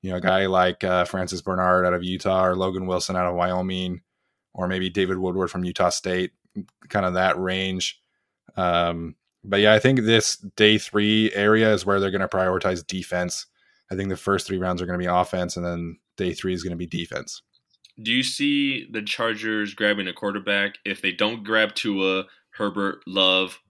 you 0.00 0.10
know, 0.10 0.16
a 0.16 0.20
guy 0.20 0.46
like 0.46 0.82
uh, 0.82 1.04
Francis 1.04 1.42
Bernard 1.42 1.84
out 1.84 1.92
of 1.92 2.02
Utah 2.02 2.46
or 2.46 2.56
Logan 2.56 2.86
Wilson 2.86 3.16
out 3.16 3.26
of 3.26 3.34
Wyoming, 3.34 4.00
or 4.54 4.66
maybe 4.66 4.88
David 4.88 5.18
Woodward 5.18 5.50
from 5.50 5.64
Utah 5.64 5.90
State, 5.90 6.32
kind 6.88 7.04
of 7.04 7.14
that 7.14 7.38
range. 7.38 8.00
Um, 8.56 9.16
but 9.44 9.60
yeah, 9.60 9.74
I 9.74 9.78
think 9.78 10.00
this 10.00 10.36
day 10.56 10.78
three 10.78 11.30
area 11.34 11.70
is 11.70 11.84
where 11.84 12.00
they're 12.00 12.10
going 12.10 12.22
to 12.22 12.28
prioritize 12.28 12.86
defense. 12.86 13.44
I 13.90 13.94
think 13.94 14.08
the 14.08 14.16
first 14.16 14.46
three 14.46 14.56
rounds 14.56 14.80
are 14.80 14.86
going 14.86 14.98
to 14.98 15.04
be 15.04 15.10
offense, 15.10 15.58
and 15.58 15.66
then 15.66 15.98
day 16.16 16.32
three 16.32 16.54
is 16.54 16.62
going 16.62 16.70
to 16.70 16.76
be 16.78 16.86
defense. 16.86 17.42
Do 18.02 18.10
you 18.10 18.22
see 18.22 18.88
the 18.90 19.02
Chargers 19.02 19.74
grabbing 19.74 20.08
a 20.08 20.14
quarterback 20.14 20.78
if 20.86 21.02
they 21.02 21.12
don't 21.12 21.44
grab 21.44 21.74
Tua? 21.74 22.24
Herbert, 22.56 23.02
Love 23.06 23.60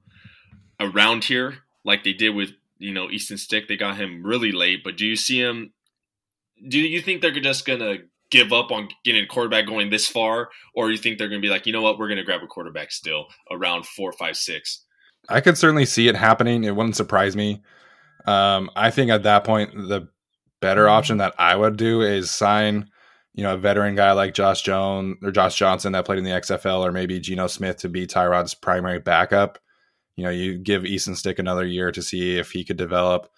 around 0.81 1.25
here, 1.25 1.59
like 1.85 2.05
they 2.05 2.13
did 2.13 2.35
with 2.35 2.51
you 2.79 2.93
know 2.93 3.11
Easton 3.11 3.39
Stick. 3.39 3.69
They 3.69 3.77
got 3.77 3.97
him 3.97 4.25
really 4.25 4.53
late, 4.53 4.83
but 4.85 4.97
do 4.97 5.07
you 5.07 5.17
see 5.17 5.41
him? 5.41 5.73
Do 6.69 6.79
you 6.79 7.01
think 7.01 7.21
they're 7.21 7.39
just 7.41 7.67
gonna 7.67 7.99
give 8.31 8.53
up 8.53 8.71
on 8.71 8.89
getting 9.05 9.25
a 9.25 9.27
quarterback 9.27 9.67
going 9.67 9.91
this 9.91 10.09
far, 10.09 10.51
or 10.75 10.91
you 10.91 10.99
think 10.99 11.19
they're 11.19 11.29
gonna 11.29 11.41
be 11.41 11.49
like, 11.49 11.67
you 11.67 11.73
know 11.73 11.83
what, 11.83 11.99
we're 11.99 12.09
gonna 12.09 12.25
grab 12.25 12.43
a 12.43 12.47
quarterback 12.47 12.91
still 12.91 13.27
around 13.51 13.87
four, 13.87 14.13
five, 14.13 14.37
six? 14.37 14.85
I 15.29 15.41
could 15.41 15.57
certainly 15.57 15.87
see 15.87 16.09
it 16.09 16.17
happening. 16.17 16.65
It 16.65 16.77
wouldn't 16.77 16.97
surprise 16.97 17.35
me. 17.35 17.63
Um, 18.27 18.71
I 18.77 18.91
think 18.91 19.11
at 19.11 19.23
that 19.23 19.45
point, 19.45 19.75
the 19.75 20.09
better 20.61 20.89
option 20.89 21.19
that 21.19 21.35
I 21.39 21.57
would 21.57 21.77
do 21.77 22.03
is 22.03 22.31
sign 22.31 22.91
you 23.35 23.43
know, 23.43 23.55
a 23.55 23.59
veteran 23.59 23.97
guy 23.97 24.13
like 24.13 24.33
Josh 24.33 24.63
Jones 24.63 25.17
or 25.23 25.33
Josh 25.33 25.57
Johnson 25.57 25.93
that 25.93 26.05
played 26.05 26.19
in 26.19 26.25
the 26.25 26.31
XFL, 26.31 26.87
or 26.87 26.93
maybe 26.93 27.19
Geno 27.19 27.49
Smith 27.49 27.79
to 27.79 27.89
be 27.89 28.07
Tyrod's 28.07 28.55
primary 28.55 29.01
backup. 29.01 29.59
You 30.17 30.25
know, 30.25 30.31
you 30.31 30.57
give 30.57 30.85
Easton 30.87 31.17
Stick 31.17 31.41
another 31.41 31.67
year 31.67 31.91
to 31.91 32.03
see 32.03 32.39
if 32.39 32.53
he 32.53 32.65
could 32.65 32.77
develop. 32.77 33.29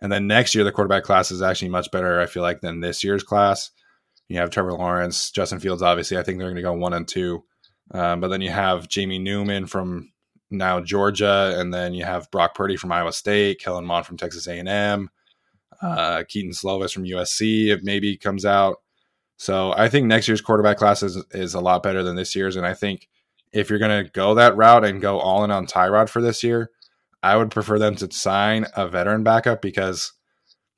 And 0.00 0.12
then 0.12 0.26
next 0.26 0.54
year, 0.54 0.64
the 0.64 0.72
quarterback 0.72 1.02
class 1.02 1.30
is 1.30 1.40
actually 1.40 1.70
much 1.70 1.90
better, 1.90 2.20
I 2.20 2.26
feel 2.26 2.42
like, 2.42 2.60
than 2.60 2.80
this 2.80 3.02
year's 3.02 3.22
class. 3.22 3.70
You 4.28 4.38
have 4.38 4.50
Trevor 4.50 4.74
Lawrence, 4.74 5.30
Justin 5.30 5.58
Fields, 5.58 5.82
obviously. 5.82 6.18
I 6.18 6.22
think 6.22 6.38
they're 6.38 6.48
going 6.48 6.56
to 6.56 6.62
go 6.62 6.74
one 6.74 6.92
and 6.92 7.08
two. 7.08 7.44
Um, 7.92 8.20
but 8.20 8.28
then 8.28 8.42
you 8.42 8.50
have 8.50 8.88
Jamie 8.88 9.18
Newman 9.18 9.66
from 9.66 10.12
now 10.50 10.80
Georgia, 10.80 11.54
and 11.58 11.72
then 11.72 11.94
you 11.94 12.04
have 12.04 12.30
Brock 12.30 12.54
Purdy 12.54 12.76
from 12.76 12.92
Iowa 12.92 13.12
State, 13.12 13.60
Kellen 13.60 13.86
Mond 13.86 14.04
from 14.04 14.18
Texas 14.18 14.46
A&M, 14.46 15.08
uh, 15.82 16.22
Kedon 16.28 16.52
Slovis 16.52 16.92
from 16.92 17.04
USC, 17.04 17.68
if 17.68 17.82
maybe 17.82 18.18
comes 18.18 18.44
out. 18.44 18.76
So 19.38 19.72
I 19.76 19.88
think 19.88 20.06
next 20.06 20.26
year's 20.26 20.40
quarterback 20.40 20.76
class 20.78 21.02
is, 21.02 21.24
is 21.30 21.54
a 21.54 21.60
lot 21.60 21.84
better 21.84 22.02
than 22.02 22.16
this 22.16 22.34
year's. 22.34 22.56
And 22.56 22.66
I 22.66 22.74
think 22.74 23.08
if 23.52 23.70
you're 23.70 23.78
going 23.78 24.04
to 24.04 24.10
go 24.10 24.34
that 24.34 24.56
route 24.56 24.84
and 24.84 25.00
go 25.00 25.20
all 25.20 25.44
in 25.44 25.52
on 25.52 25.66
Tyrod 25.66 26.08
for 26.08 26.20
this 26.20 26.42
year, 26.42 26.70
I 27.22 27.36
would 27.36 27.52
prefer 27.52 27.78
them 27.78 27.94
to 27.96 28.10
sign 28.10 28.66
a 28.76 28.88
veteran 28.88 29.22
backup 29.22 29.62
because, 29.62 30.12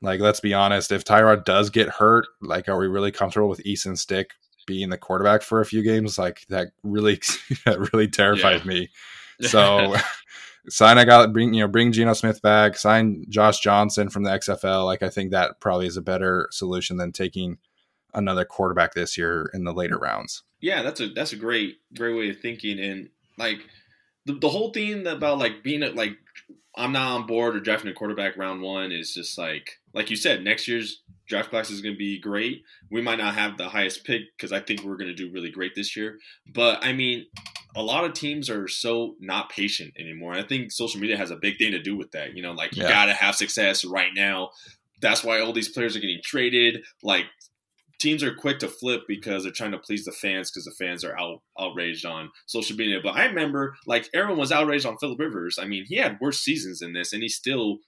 like, 0.03 0.21
let's 0.21 0.41
be 0.41 0.53
honest, 0.53 0.93
if 0.93 1.05
Tyrod 1.05 1.45
does 1.45 1.71
get 1.71 1.89
hurt, 1.89 2.27
like, 2.43 2.69
are 2.69 2.79
we 2.79 2.87
really 2.87 3.11
comfortable 3.11 3.49
with 3.49 3.65
Easton 3.65 3.97
Stick 3.97 4.33
being 4.67 4.91
the 4.91 4.99
quarterback 4.99 5.41
for 5.41 5.61
a 5.61 5.67
few 5.67 5.83
games? 5.83 6.19
Like, 6.19 6.45
that 6.51 6.69
really, 6.83 7.19
that 7.65 7.93
really 7.93 8.09
terrifies 8.09 8.61
yeah. 8.61 8.69
me. 8.69 8.91
So, 9.43 9.97
sign 10.69 10.99
a 10.99 11.07
guy, 11.07 11.25
bring 11.25 11.55
you 11.55 11.63
know, 11.63 11.67
bring 11.67 11.93
Geno 11.93 12.13
Smith 12.13 12.43
back, 12.43 12.77
sign 12.77 13.25
Josh 13.31 13.61
Johnson 13.61 14.11
from 14.11 14.23
the 14.23 14.31
XFL. 14.33 14.85
Like, 14.85 15.03
I 15.03 15.09
think 15.09 15.31
that 15.31 15.61
probably 15.61 15.87
is 15.87 15.97
a 15.97 16.03
better 16.03 16.47
solution 16.51 16.99
than 16.99 17.11
taking 17.11 17.57
another 18.15 18.45
quarterback 18.45 18.95
this 18.95 19.17
year 19.17 19.51
in 19.55 19.65
the 19.65 19.73
later 19.73 19.99
rounds. 19.99 20.43
Yeah, 20.61 20.83
that's 20.83 21.01
a 21.01 21.09
that's 21.09 21.33
a 21.33 21.37
great 21.37 21.79
great 21.97 22.17
way 22.17 22.31
of 22.31 22.41
thinking, 22.41 22.79
and 22.79 23.09
like 23.39 23.59
the, 24.27 24.35
the 24.35 24.49
whole 24.49 24.73
thing 24.73 25.07
about 25.07 25.39
like 25.39 25.63
being 25.63 25.83
a, 25.83 25.91
like 25.91 26.17
I'm 26.77 26.93
not 26.93 27.13
on 27.13 27.27
board 27.27 27.57
or 27.57 27.61
drafting 27.61 27.91
a 27.91 27.95
quarterback 27.95 28.37
round 28.37 28.61
one 28.61 28.93
is 28.93 29.15
just 29.15 29.39
like 29.39 29.79
like 29.95 30.11
you 30.11 30.17
said, 30.17 30.45
next 30.45 30.69
year's 30.69 31.03
draft 31.27 31.51
class 31.51 31.71
is 31.71 31.81
going 31.81 31.95
to 31.95 31.99
be 31.99 32.19
great. 32.21 32.63
We 32.91 33.01
might 33.01 33.19
not 33.19 33.35
have 33.35 33.57
the 33.57 33.69
highest 33.69 34.05
pick 34.05 34.23
because 34.37 34.53
I 34.53 34.61
think 34.61 34.83
we're 34.83 34.97
going 34.97 35.09
to 35.09 35.15
do 35.15 35.31
really 35.33 35.51
great 35.51 35.75
this 35.75 35.97
year, 35.97 36.19
but 36.53 36.85
I 36.85 36.93
mean. 36.93 37.27
A 37.77 37.83
lot 37.85 38.03
of 38.03 38.15
teams 38.15 38.51
are 38.51 38.67
so 38.67 39.15
not 39.21 39.49
patient 39.49 39.93
anymore. 39.97 40.33
I 40.33 40.43
think 40.43 40.73
social 40.73 40.99
media 41.01 41.17
has 41.17 41.31
a 41.31 41.37
big 41.37 41.57
thing 41.57 41.71
to 41.71 41.81
do 41.81 41.97
with 41.97 42.11
that. 42.11 42.35
You 42.35 42.43
know, 42.43 42.51
like 42.51 42.75
you 42.75 42.83
yeah. 42.83 42.89
got 42.89 43.05
to 43.05 43.13
have 43.13 43.37
success 43.37 43.85
right 43.85 44.11
now. 44.13 44.51
That's 45.01 45.23
why 45.23 45.39
all 45.39 45.53
these 45.53 45.69
players 45.69 45.95
are 45.95 46.01
getting 46.01 46.19
traded. 46.21 46.83
Like 47.05 47.27
teams 48.01 48.25
are 48.25 48.35
quick 48.35 48.59
to 48.59 48.69
flip 48.69 49.03
because 49.07 49.43
they're 49.43 49.53
trying 49.53 49.73
to 49.73 49.79
please 49.79 50.05
the 50.05 50.13
fans 50.13 50.51
because 50.51 50.65
the 50.65 50.85
fans 50.85 51.05
are 51.05 51.19
out, 51.19 51.43
outraged 51.59 52.07
on 52.07 52.31
social 52.47 52.77
media. 52.77 52.99
But 53.03 53.15
I 53.15 53.27
remember 53.27 53.77
like 53.87 54.09
everyone 54.15 54.39
was 54.39 54.51
outraged 54.51 54.87
on 54.87 54.97
Philip 54.99 55.21
Rivers. 55.21 55.59
I 55.61 55.67
mean, 55.67 55.85
he 55.87 55.97
had 55.97 56.19
worse 56.21 56.41
seasons 56.41 56.81
than 56.81 56.95
this, 56.95 57.13
and 57.13 57.23
he 57.23 57.29
still 57.29 57.79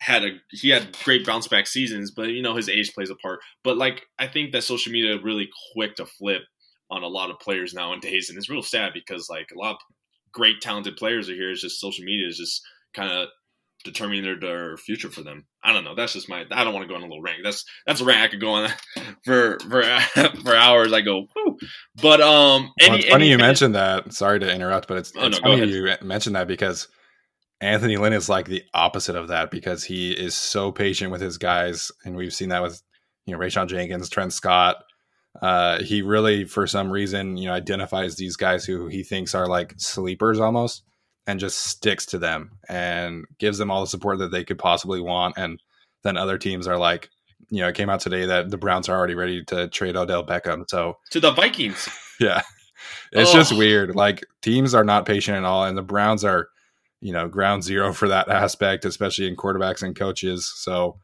had 0.00 0.24
a 0.24 0.30
he 0.50 0.68
had 0.68 0.96
great 1.04 1.24
bounce 1.24 1.48
back 1.48 1.66
seasons. 1.66 2.10
But 2.10 2.28
you 2.28 2.42
know 2.42 2.56
his 2.56 2.68
age 2.68 2.92
plays 2.92 3.10
a 3.10 3.14
part. 3.14 3.40
But 3.64 3.78
like 3.78 4.02
I 4.18 4.26
think 4.26 4.52
that 4.52 4.64
social 4.64 4.92
media 4.92 5.18
really 5.22 5.48
quick 5.72 5.94
to 5.96 6.06
flip 6.06 6.42
on 6.90 7.02
a 7.02 7.08
lot 7.08 7.30
of 7.30 7.40
players 7.40 7.72
nowadays, 7.72 8.28
and 8.28 8.36
it's 8.36 8.50
real 8.50 8.62
sad 8.62 8.92
because 8.92 9.30
like 9.30 9.50
a 9.54 9.58
lot 9.58 9.76
of 9.76 9.78
great 10.32 10.60
talented 10.60 10.96
players 10.96 11.30
are 11.30 11.34
here. 11.34 11.50
It's 11.50 11.62
just 11.62 11.80
social 11.80 12.04
media 12.04 12.26
is 12.26 12.36
just 12.36 12.62
kind 12.94 13.10
of 13.10 13.28
determining 13.86 14.22
their, 14.22 14.38
their 14.38 14.76
future 14.76 15.08
for 15.08 15.22
them. 15.22 15.46
I 15.62 15.72
don't 15.72 15.84
know. 15.84 15.94
That's 15.94 16.12
just 16.12 16.28
my. 16.28 16.44
I 16.50 16.64
don't 16.64 16.74
want 16.74 16.84
to 16.84 16.88
go 16.88 16.94
on 16.94 17.02
a 17.02 17.06
little 17.06 17.22
rant. 17.22 17.38
That's 17.42 17.64
that's 17.86 18.00
a 18.00 18.04
rant 18.04 18.22
I 18.22 18.28
could 18.28 18.40
go 18.40 18.50
on 18.50 18.70
for 19.24 19.58
for 19.60 19.82
for 20.42 20.54
hours. 20.54 20.92
I 20.92 21.00
go, 21.00 21.26
Whew. 21.32 21.58
but 22.00 22.20
um. 22.20 22.72
Any, 22.78 22.90
well, 22.90 22.98
it's 22.98 23.08
funny 23.08 23.24
any, 23.24 23.30
you 23.30 23.38
mentioned 23.38 23.74
that. 23.74 24.12
Sorry 24.12 24.38
to 24.40 24.52
interrupt, 24.52 24.88
but 24.88 24.98
it's, 24.98 25.12
oh, 25.16 25.26
it's 25.26 25.40
no, 25.40 25.56
funny 25.56 25.72
you 25.72 25.96
mentioned 26.02 26.36
that 26.36 26.48
because 26.48 26.88
Anthony 27.60 27.96
Lynn 27.96 28.12
is 28.12 28.28
like 28.28 28.46
the 28.46 28.62
opposite 28.74 29.16
of 29.16 29.28
that 29.28 29.50
because 29.50 29.84
he 29.84 30.12
is 30.12 30.34
so 30.34 30.72
patient 30.72 31.10
with 31.10 31.20
his 31.20 31.38
guys, 31.38 31.90
and 32.04 32.16
we've 32.16 32.34
seen 32.34 32.50
that 32.50 32.62
with 32.62 32.82
you 33.24 33.34
know 33.34 33.40
Rayshawn 33.40 33.68
Jenkins, 33.68 34.10
Trent 34.10 34.32
Scott. 34.32 34.76
Uh, 35.40 35.82
he 35.82 36.00
really, 36.00 36.46
for 36.46 36.66
some 36.66 36.90
reason, 36.90 37.36
you 37.36 37.46
know, 37.46 37.52
identifies 37.52 38.16
these 38.16 38.36
guys 38.36 38.64
who 38.64 38.88
he 38.88 39.02
thinks 39.02 39.34
are 39.34 39.46
like 39.46 39.74
sleepers 39.76 40.40
almost 40.40 40.82
and 41.26 41.40
just 41.40 41.58
sticks 41.58 42.06
to 42.06 42.18
them 42.18 42.52
and 42.68 43.24
gives 43.38 43.58
them 43.58 43.70
all 43.70 43.80
the 43.80 43.86
support 43.86 44.18
that 44.18 44.30
they 44.30 44.44
could 44.44 44.58
possibly 44.58 45.00
want. 45.00 45.36
And 45.36 45.60
then 46.02 46.16
other 46.16 46.38
teams 46.38 46.66
are 46.66 46.78
like, 46.78 47.10
you 47.50 47.60
know, 47.60 47.68
it 47.68 47.74
came 47.74 47.90
out 47.90 48.00
today 48.00 48.26
that 48.26 48.50
the 48.50 48.56
Browns 48.56 48.88
are 48.88 48.96
already 48.96 49.14
ready 49.14 49.44
to 49.44 49.68
trade 49.68 49.96
Odell 49.96 50.24
Beckham. 50.24 50.64
So 50.68 50.98
to 51.10 51.20
the 51.20 51.32
Vikings. 51.32 51.88
yeah. 52.20 52.42
It's 53.12 53.30
oh. 53.30 53.34
just 53.34 53.56
weird. 53.56 53.94
Like 53.94 54.24
teams 54.42 54.74
are 54.74 54.84
not 54.84 55.06
patient 55.06 55.36
at 55.36 55.44
all. 55.44 55.64
And 55.64 55.76
the 55.76 55.82
Browns 55.82 56.24
are, 56.24 56.48
you 57.00 57.12
know, 57.12 57.28
ground 57.28 57.64
zero 57.64 57.92
for 57.92 58.08
that 58.08 58.28
aspect, 58.30 58.84
especially 58.84 59.26
in 59.26 59.36
quarterbacks 59.36 59.82
and 59.82 59.96
coaches. 59.96 60.50
So, 60.56 60.98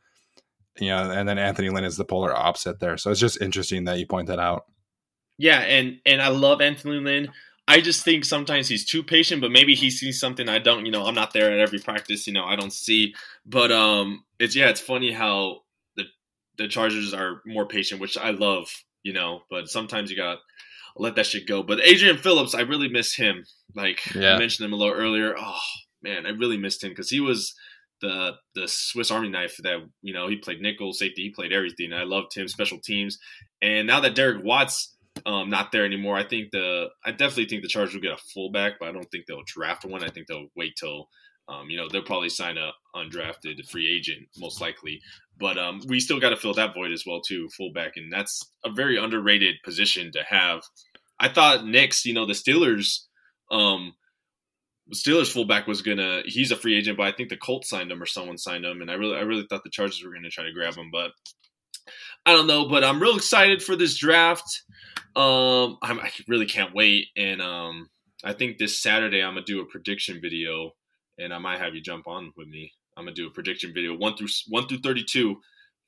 you 0.78 0.88
know, 0.88 1.10
and 1.10 1.28
then 1.28 1.38
Anthony 1.38 1.68
Lynn 1.68 1.84
is 1.84 1.96
the 1.96 2.04
polar 2.04 2.34
opposite 2.34 2.80
there. 2.80 2.96
So 2.96 3.10
it's 3.10 3.20
just 3.20 3.42
interesting 3.42 3.84
that 3.84 3.98
you 3.98 4.06
point 4.06 4.28
that 4.28 4.38
out. 4.38 4.64
Yeah, 5.38 5.60
and 5.60 5.98
and 6.06 6.22
I 6.22 6.28
love 6.28 6.60
Anthony 6.60 7.00
Lynn. 7.00 7.32
I 7.72 7.80
just 7.80 8.04
think 8.04 8.26
sometimes 8.26 8.68
he's 8.68 8.84
too 8.84 9.02
patient, 9.02 9.40
but 9.40 9.50
maybe 9.50 9.74
he 9.74 9.90
sees 9.90 10.20
something 10.20 10.46
I 10.46 10.58
don't. 10.58 10.84
You 10.84 10.92
know, 10.92 11.06
I'm 11.06 11.14
not 11.14 11.32
there 11.32 11.50
at 11.50 11.58
every 11.58 11.78
practice. 11.78 12.26
You 12.26 12.34
know, 12.34 12.44
I 12.44 12.54
don't 12.54 12.72
see. 12.72 13.14
But 13.46 13.72
um, 13.72 14.24
it's 14.38 14.54
yeah, 14.54 14.68
it's 14.68 14.80
funny 14.80 15.10
how 15.10 15.60
the 15.96 16.04
the 16.58 16.68
Chargers 16.68 17.14
are 17.14 17.40
more 17.46 17.66
patient, 17.66 17.98
which 17.98 18.18
I 18.18 18.30
love. 18.32 18.68
You 19.02 19.14
know, 19.14 19.40
but 19.50 19.70
sometimes 19.70 20.10
you 20.10 20.18
got 20.18 20.38
let 20.96 21.14
that 21.14 21.24
shit 21.24 21.48
go. 21.48 21.62
But 21.62 21.80
Adrian 21.80 22.18
Phillips, 22.18 22.54
I 22.54 22.60
really 22.60 22.90
miss 22.90 23.14
him. 23.14 23.44
Like 23.74 24.14
yeah. 24.14 24.34
I 24.34 24.38
mentioned 24.38 24.66
him 24.66 24.74
a 24.74 24.76
little 24.76 24.94
earlier. 24.94 25.34
Oh 25.38 25.58
man, 26.02 26.26
I 26.26 26.30
really 26.30 26.58
missed 26.58 26.84
him 26.84 26.90
because 26.90 27.08
he 27.08 27.20
was 27.20 27.54
the 28.02 28.32
the 28.54 28.68
Swiss 28.68 29.10
Army 29.10 29.30
knife 29.30 29.56
that 29.62 29.78
you 30.02 30.12
know 30.12 30.28
he 30.28 30.36
played 30.36 30.60
nickel 30.60 30.92
safety, 30.92 31.22
he 31.22 31.30
played 31.30 31.54
everything. 31.54 31.94
I 31.94 32.02
loved 32.02 32.34
him, 32.34 32.48
special 32.48 32.80
teams, 32.80 33.18
and 33.62 33.86
now 33.86 34.00
that 34.00 34.14
Derek 34.14 34.44
Watt's 34.44 34.91
um, 35.26 35.50
not 35.50 35.72
there 35.72 35.84
anymore. 35.84 36.16
I 36.16 36.24
think 36.24 36.50
the 36.52 36.88
I 37.04 37.10
definitely 37.10 37.46
think 37.46 37.62
the 37.62 37.68
Chargers 37.68 37.94
will 37.94 38.00
get 38.00 38.12
a 38.12 38.22
fullback, 38.34 38.74
but 38.78 38.88
I 38.88 38.92
don't 38.92 39.10
think 39.10 39.26
they'll 39.26 39.42
draft 39.46 39.84
one. 39.84 40.04
I 40.04 40.08
think 40.08 40.26
they'll 40.26 40.48
wait 40.56 40.74
till 40.76 41.08
um, 41.48 41.70
you 41.70 41.76
know 41.76 41.88
they'll 41.88 42.02
probably 42.02 42.28
sign 42.28 42.56
a 42.58 42.72
undrafted 42.94 43.68
free 43.68 43.94
agent 43.94 44.28
most 44.38 44.60
likely. 44.60 45.00
But 45.38 45.58
um, 45.58 45.80
we 45.88 46.00
still 46.00 46.20
got 46.20 46.30
to 46.30 46.36
fill 46.36 46.54
that 46.54 46.74
void 46.74 46.92
as 46.92 47.04
well 47.06 47.20
too, 47.20 47.48
fullback, 47.56 47.92
and 47.96 48.12
that's 48.12 48.50
a 48.64 48.70
very 48.70 48.96
underrated 48.96 49.56
position 49.64 50.12
to 50.12 50.22
have. 50.28 50.62
I 51.18 51.28
thought 51.28 51.66
next, 51.66 52.04
you 52.04 52.14
know, 52.14 52.26
the 52.26 52.32
Steelers 52.32 53.00
um, 53.50 53.94
Steelers 54.92 55.32
fullback 55.32 55.66
was 55.66 55.82
gonna. 55.82 56.22
He's 56.26 56.50
a 56.50 56.56
free 56.56 56.76
agent, 56.76 56.96
but 56.96 57.06
I 57.06 57.12
think 57.12 57.28
the 57.28 57.36
Colts 57.36 57.68
signed 57.68 57.90
him 57.90 58.02
or 58.02 58.06
someone 58.06 58.38
signed 58.38 58.64
him, 58.64 58.80
and 58.80 58.90
I 58.90 58.94
really, 58.94 59.16
I 59.16 59.20
really 59.20 59.46
thought 59.48 59.62
the 59.64 59.70
Chargers 59.70 60.02
were 60.02 60.12
gonna 60.12 60.28
try 60.28 60.44
to 60.44 60.52
grab 60.52 60.74
him, 60.74 60.90
but 60.90 61.12
I 62.26 62.32
don't 62.32 62.46
know. 62.46 62.68
But 62.68 62.84
I'm 62.84 63.00
real 63.00 63.16
excited 63.16 63.62
for 63.62 63.76
this 63.76 63.96
draft. 63.96 64.62
Um, 65.14 65.78
I'm, 65.82 66.00
I 66.00 66.10
really 66.28 66.46
can't 66.46 66.74
wait, 66.74 67.08
and 67.16 67.42
um, 67.42 67.90
I 68.24 68.32
think 68.32 68.58
this 68.58 68.78
Saturday 68.78 69.22
I'm 69.22 69.34
gonna 69.34 69.44
do 69.44 69.60
a 69.60 69.66
prediction 69.66 70.20
video, 70.20 70.72
and 71.18 71.32
I 71.34 71.38
might 71.38 71.60
have 71.60 71.74
you 71.74 71.80
jump 71.80 72.06
on 72.06 72.32
with 72.36 72.48
me. 72.48 72.72
I'm 72.96 73.04
gonna 73.04 73.14
do 73.14 73.26
a 73.26 73.30
prediction 73.30 73.72
video 73.74 73.96
one 73.96 74.16
through 74.16 74.28
one 74.48 74.66
through 74.68 74.78
32, 74.78 75.36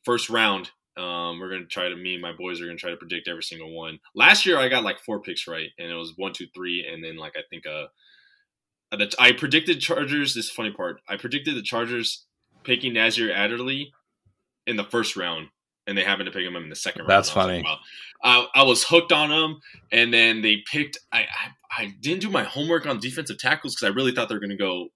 first 0.05 0.31
round. 0.31 0.71
Um, 0.97 1.41
we're 1.41 1.51
gonna 1.51 1.67
try 1.67 1.89
to 1.89 1.97
me 1.97 2.15
and 2.15 2.23
my 2.23 2.33
boys 2.33 2.61
are 2.61 2.67
gonna 2.67 2.79
try 2.79 2.91
to 2.91 2.97
predict 2.97 3.29
every 3.29 3.43
single 3.43 3.75
one. 3.75 3.99
Last 4.15 4.47
year 4.47 4.59
I 4.59 4.69
got 4.69 4.85
like 4.85 5.01
four 5.01 5.21
picks 5.21 5.49
right, 5.49 5.71
and 5.79 5.91
it 5.91 5.95
was 5.95 6.15
one, 6.17 6.33
two, 6.33 6.47
three, 6.55 6.87
and 6.87 7.03
then 7.03 7.17
like 7.17 7.35
I 7.37 7.43
think 7.51 7.67
uh, 7.67 7.87
I 9.19 9.33
predicted 9.33 9.81
Chargers. 9.81 10.35
This 10.35 10.51
funny 10.51 10.71
part, 10.71 11.01
I 11.09 11.17
predicted 11.17 11.57
the 11.57 11.63
Chargers 11.63 12.27
picking 12.63 12.95
Nasir 12.95 13.33
Adderley 13.33 13.93
in 14.67 14.77
the 14.77 14.85
first 14.85 15.17
round, 15.17 15.49
and 15.87 15.97
they 15.97 16.05
happened 16.05 16.27
to 16.27 16.33
pick 16.33 16.45
him 16.45 16.57
in 16.57 16.69
the 16.69 16.77
second 16.77 17.01
round. 17.01 17.11
That's 17.11 17.31
funny. 17.31 17.59
Like, 17.59 17.65
wow. 17.65 17.79
I, 18.23 18.47
I, 18.61 18.63
was 18.63 18.85
hooked 18.85 19.13
on 19.13 19.31
him, 19.31 19.61
and 19.93 20.13
then 20.13 20.43
they 20.43 20.63
picked. 20.71 20.99
I 21.13 21.21
I, 21.21 21.83
I 21.83 21.95
didn't 22.01 22.21
do 22.21 22.31
my 22.31 22.45
homework 22.45 22.87
on 22.87 22.99
defensive 22.99 23.39
tackles 23.39 23.75
because 23.75 23.91
I 23.91 23.95
really 23.95 24.13
thought 24.13 24.29
they 24.29 24.35
were 24.35 24.41
going 24.41 24.51
to 24.51 24.57
go, 24.57 24.89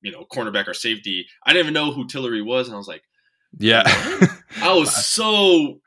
you 0.00 0.10
know, 0.10 0.24
cornerback 0.32 0.66
or 0.66 0.74
safety. 0.74 1.26
I 1.46 1.52
didn't 1.52 1.66
even 1.66 1.74
know 1.74 1.92
who 1.92 2.06
Tillery 2.06 2.42
was, 2.42 2.66
and 2.66 2.74
I 2.74 2.78
was 2.78 2.88
like, 2.88 3.02
yeah, 3.58 3.82
I 4.56 4.74
was 4.74 4.94
so 4.94 5.80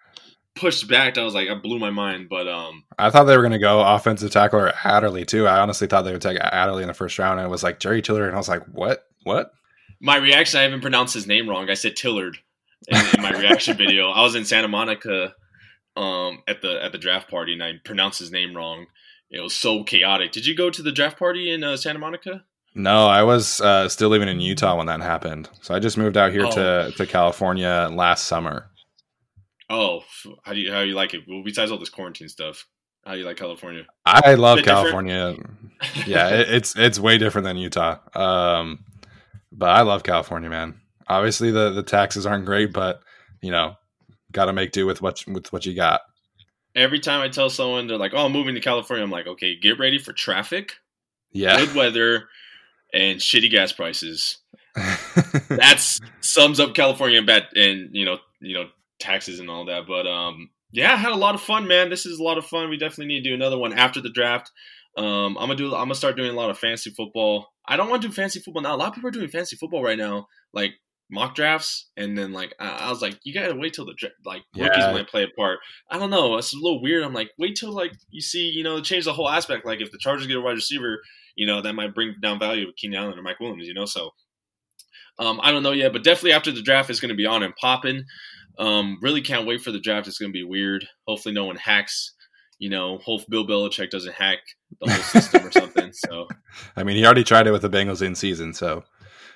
pushed 0.55 0.87
back. 0.87 1.17
I 1.17 1.23
was 1.23 1.33
like, 1.33 1.49
I 1.49 1.55
blew 1.55 1.79
my 1.79 1.89
mind. 1.89 2.29
But 2.29 2.47
um, 2.47 2.83
I 2.97 3.09
thought 3.09 3.25
they 3.25 3.35
were 3.35 3.43
going 3.43 3.51
to 3.51 3.59
go 3.59 3.81
offensive 3.81 4.31
tackle 4.31 4.61
or 4.61 4.73
Adderley 4.83 5.25
too. 5.25 5.47
I 5.47 5.59
honestly 5.59 5.87
thought 5.87 6.03
they 6.03 6.13
would 6.13 6.21
take 6.21 6.39
Adderley 6.39 6.83
in 6.83 6.87
the 6.87 6.93
first 6.93 7.19
round, 7.19 7.39
and 7.39 7.47
it 7.47 7.51
was 7.51 7.63
like 7.63 7.79
Jerry 7.79 8.01
Tillery, 8.01 8.27
and 8.27 8.35
I 8.35 8.39
was 8.39 8.49
like, 8.49 8.63
what, 8.65 9.05
what? 9.23 9.51
My 9.99 10.17
reaction, 10.17 10.59
I 10.59 10.67
even 10.67 10.81
pronounced 10.81 11.13
his 11.13 11.27
name 11.27 11.49
wrong. 11.49 11.69
I 11.69 11.73
said 11.73 11.95
Tillard 11.95 12.37
in, 12.87 12.97
in 13.15 13.21
my 13.21 13.31
reaction 13.31 13.77
video. 13.77 14.09
I 14.09 14.21
was 14.21 14.35
in 14.35 14.45
Santa 14.45 14.67
Monica 14.67 15.33
um, 15.95 16.43
at 16.47 16.61
the 16.61 16.83
at 16.83 16.91
the 16.91 16.97
draft 16.97 17.29
party, 17.29 17.53
and 17.53 17.63
I 17.63 17.73
pronounced 17.83 18.19
his 18.19 18.31
name 18.31 18.55
wrong. 18.55 18.87
It 19.29 19.41
was 19.41 19.55
so 19.55 19.83
chaotic. 19.83 20.31
Did 20.31 20.45
you 20.45 20.55
go 20.55 20.69
to 20.69 20.81
the 20.81 20.91
draft 20.91 21.17
party 21.17 21.51
in 21.51 21.63
uh, 21.63 21.77
Santa 21.77 21.99
Monica? 21.99 22.43
No, 22.75 23.07
I 23.07 23.23
was 23.23 23.61
uh, 23.61 23.87
still 23.87 24.09
living 24.09 24.27
in 24.27 24.41
Utah 24.41 24.77
when 24.77 24.87
that 24.87 25.01
happened. 25.01 25.49
So 25.61 25.73
I 25.73 25.79
just 25.79 25.97
moved 25.97 26.17
out 26.17 26.31
here 26.31 26.45
oh. 26.45 26.51
to 26.51 26.93
to 26.97 27.05
California 27.05 27.89
last 27.91 28.25
summer. 28.25 28.69
Oh, 29.69 30.03
how 30.43 30.53
do 30.53 30.59
you 30.59 30.71
how 30.71 30.81
do 30.81 30.87
you 30.87 30.95
like 30.95 31.13
it? 31.13 31.21
Well, 31.27 31.41
besides 31.43 31.71
all 31.71 31.77
this 31.77 31.89
quarantine 31.89 32.29
stuff, 32.29 32.67
how 33.05 33.13
do 33.13 33.19
you 33.19 33.25
like 33.25 33.37
California? 33.37 33.85
I 34.05 34.35
love 34.35 34.59
California. 34.63 35.35
yeah, 36.05 36.29
it, 36.29 36.49
it's 36.49 36.75
it's 36.77 36.99
way 36.99 37.17
different 37.17 37.45
than 37.45 37.57
Utah. 37.57 37.97
Um, 38.13 38.83
but 39.51 39.69
I 39.69 39.81
love 39.81 40.03
California, 40.03 40.49
man. 40.49 40.81
Obviously, 41.07 41.51
the 41.51 41.71
the 41.71 41.83
taxes 41.83 42.25
aren't 42.25 42.45
great, 42.45 42.73
but 42.73 43.01
you 43.41 43.51
know, 43.51 43.75
got 44.31 44.45
to 44.45 44.53
make 44.53 44.71
do 44.71 44.85
with 44.85 45.01
what 45.01 45.23
with 45.27 45.51
what 45.51 45.65
you 45.65 45.75
got. 45.75 46.01
Every 46.75 46.99
time 46.99 47.21
I 47.21 47.29
tell 47.29 47.49
someone 47.49 47.87
they're 47.87 47.97
like, 47.97 48.13
"Oh, 48.13 48.25
I'm 48.25 48.31
moving 48.31 48.55
to 48.55 48.61
California," 48.61 49.03
I'm 49.03 49.11
like, 49.11 49.27
"Okay, 49.27 49.55
get 49.59 49.79
ready 49.79 49.97
for 49.97 50.13
traffic, 50.13 50.73
yeah, 51.31 51.57
good 51.57 51.75
weather, 51.75 52.27
and 52.93 53.19
shitty 53.19 53.49
gas 53.49 53.71
prices." 53.71 54.39
That's 55.49 56.01
sums 56.19 56.59
up 56.59 56.75
California 56.75 57.19
and 57.19 57.27
bad, 57.27 57.47
and 57.55 57.89
you 57.93 58.03
know, 58.03 58.17
you 58.41 58.53
know, 58.53 58.65
taxes 58.99 59.39
and 59.39 59.49
all 59.49 59.65
that. 59.65 59.87
But 59.87 60.05
um, 60.05 60.49
yeah, 60.71 60.93
I 60.93 60.97
had 60.97 61.13
a 61.13 61.17
lot 61.17 61.35
of 61.35 61.41
fun, 61.41 61.67
man. 61.67 61.89
This 61.89 62.05
is 62.05 62.19
a 62.19 62.23
lot 62.23 62.37
of 62.37 62.45
fun. 62.45 62.69
We 62.69 62.77
definitely 62.77 63.07
need 63.07 63.23
to 63.23 63.29
do 63.29 63.35
another 63.35 63.57
one 63.57 63.71
after 63.71 64.01
the 64.01 64.09
draft. 64.09 64.51
Um, 64.97 65.37
I'm 65.37 65.47
gonna 65.47 65.55
do. 65.55 65.67
I'm 65.67 65.83
gonna 65.83 65.95
start 65.95 66.17
doing 66.17 66.31
a 66.31 66.35
lot 66.35 66.49
of 66.49 66.57
fancy 66.57 66.89
football. 66.89 67.47
I 67.65 67.77
don't 67.77 67.89
want 67.89 68.01
to 68.01 68.09
do 68.09 68.13
fancy 68.13 68.39
football 68.39 68.63
now. 68.63 68.75
A 68.75 68.77
lot 68.77 68.89
of 68.89 68.95
people 68.95 69.07
are 69.07 69.11
doing 69.11 69.29
fancy 69.29 69.55
football 69.55 69.83
right 69.83 69.97
now, 69.97 70.27
like 70.53 70.73
mock 71.09 71.35
drafts, 71.35 71.89
and 71.97 72.17
then 72.17 72.33
like 72.33 72.53
I, 72.59 72.87
I 72.87 72.89
was 72.89 73.01
like, 73.01 73.19
you 73.23 73.33
gotta 73.33 73.55
wait 73.55 73.73
till 73.73 73.85
the 73.85 73.95
like 74.25 74.43
rookies 74.57 74.77
yeah. 74.77 74.91
might 74.91 75.07
play 75.07 75.23
a 75.23 75.27
part. 75.27 75.59
I 75.89 75.99
don't 75.99 76.09
know. 76.09 76.37
It's 76.37 76.53
a 76.53 76.57
little 76.57 76.81
weird. 76.81 77.03
I'm 77.03 77.13
like, 77.13 77.31
wait 77.37 77.55
till 77.55 77.71
like 77.71 77.93
you 78.09 78.21
see, 78.21 78.49
you 78.49 78.63
know, 78.63 78.81
change 78.81 79.05
the 79.05 79.13
whole 79.13 79.29
aspect. 79.29 79.65
Like 79.65 79.81
if 79.81 79.91
the 79.91 79.99
Chargers 79.99 80.27
get 80.27 80.37
a 80.37 80.41
wide 80.41 80.51
receiver, 80.51 80.99
you 81.35 81.45
know, 81.45 81.61
that 81.61 81.73
might 81.73 81.95
bring 81.95 82.15
down 82.21 82.39
value 82.39 82.67
of 82.67 82.75
Keenan 82.75 82.99
Allen 82.99 83.19
or 83.19 83.21
Mike 83.21 83.39
Williams. 83.39 83.67
You 83.67 83.73
know, 83.73 83.85
so 83.85 84.11
um, 85.19 85.39
I 85.41 85.51
don't 85.51 85.63
know 85.63 85.71
yet, 85.71 85.93
but 85.93 86.03
definitely 86.03 86.33
after 86.33 86.51
the 86.51 86.61
draft 86.61 86.89
is 86.89 86.99
going 86.99 87.09
to 87.09 87.15
be 87.15 87.25
on 87.25 87.43
and 87.43 87.55
popping. 87.55 88.05
Um, 88.57 88.97
really 89.01 89.21
can't 89.21 89.45
wait 89.45 89.61
for 89.61 89.71
the 89.71 89.79
draft. 89.79 90.07
It's 90.07 90.17
going 90.17 90.31
to 90.31 90.37
be 90.37 90.43
weird. 90.43 90.87
Hopefully, 91.07 91.35
no 91.35 91.45
one 91.45 91.57
hacks. 91.57 92.13
You 92.57 92.69
know, 92.69 92.99
hope 92.99 93.21
Bill 93.29 93.45
Belichick 93.45 93.89
doesn't 93.89 94.13
hack 94.13 94.39
the 94.79 94.89
whole 94.89 95.03
system 95.03 95.45
or 95.45 95.51
something. 95.51 95.91
So, 95.91 96.27
I 96.77 96.83
mean, 96.83 96.95
he 96.95 97.05
already 97.05 97.25
tried 97.25 97.47
it 97.47 97.51
with 97.51 97.61
the 97.61 97.69
Bengals 97.69 98.01
in 98.01 98.15
season, 98.15 98.53
so 98.53 98.83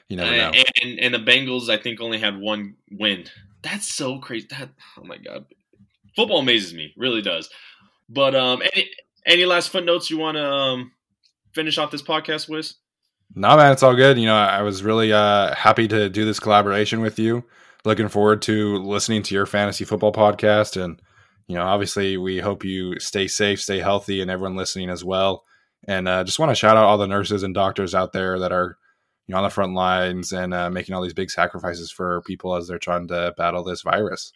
you 0.10 0.18
never 0.18 0.36
know. 0.36 0.52
And, 0.82 1.00
and 1.00 1.14
the 1.14 1.20
Bengals, 1.20 1.70
I 1.70 1.78
think, 1.78 2.02
only 2.02 2.20
had 2.20 2.38
one 2.38 2.76
win. 2.92 3.26
That's 3.62 3.94
so 3.94 4.20
crazy. 4.20 4.48
That 4.50 4.70
oh 4.98 5.06
my 5.06 5.18
god, 5.18 5.46
football 6.16 6.40
amazes 6.40 6.74
me, 6.74 6.94
really 6.98 7.22
does. 7.22 7.50
But 8.10 8.36
um, 8.36 8.62
any 8.62 8.90
any 9.26 9.46
last 9.46 9.70
footnotes 9.70 10.10
you 10.10 10.18
want 10.18 10.36
to 10.36 10.44
um 10.44 10.92
finish 11.54 11.78
off 11.78 11.92
this 11.92 12.04
podcast 12.04 12.50
with? 12.50 12.74
No, 13.36 13.56
man, 13.56 13.72
it's 13.72 13.84
all 13.84 13.96
good. 13.96 14.18
You 14.18 14.26
know, 14.26 14.36
I 14.36 14.64
was 14.64 14.84
really 14.84 15.14
uh 15.14 15.56
happy 15.56 15.88
to 15.88 16.10
do 16.10 16.26
this 16.26 16.40
collaboration 16.40 17.00
with 17.00 17.18
you 17.18 17.46
looking 17.86 18.10
forward 18.10 18.42
to 18.44 18.78
listening 18.78 19.24
to 19.24 19.36
your 19.36 19.46
fantasy 19.46 19.86
football 19.86 20.12
podcast. 20.12 20.82
And, 20.82 21.02
you 21.48 21.56
know, 21.56 21.64
obviously, 21.64 22.18
we 22.18 22.40
hope 22.40 22.64
you 22.64 23.00
stay 23.00 23.28
safe, 23.28 23.62
stay 23.62 23.80
healthy, 23.80 24.22
and 24.22 24.30
everyone 24.30 24.56
listening 24.58 24.90
as 24.90 25.04
well. 25.04 25.44
And 25.88 26.08
uh, 26.08 26.24
just 26.24 26.40
want 26.40 26.50
to 26.50 26.56
shout 26.56 26.78
out 26.78 26.86
all 26.86 26.98
the 26.98 27.08
nurses 27.08 27.44
and 27.44 27.54
doctors 27.54 27.96
out 27.96 28.12
there 28.12 28.40
that 28.40 28.52
are, 28.52 28.78
you 29.30 29.34
know, 29.34 29.38
on 29.38 29.44
the 29.44 29.52
front 29.52 29.76
lines 29.76 30.32
and 30.32 30.56
uh, 30.56 30.72
making 30.72 30.96
all 30.96 31.04
these 31.04 31.14
big 31.14 31.30
sacrifices 31.30 31.92
for 31.92 32.24
people 32.24 32.56
as 32.56 32.68
they're 32.68 32.80
trying 32.80 33.08
to 33.08 33.32
battle 33.38 33.64
this 33.64 33.84
virus. 33.84 34.34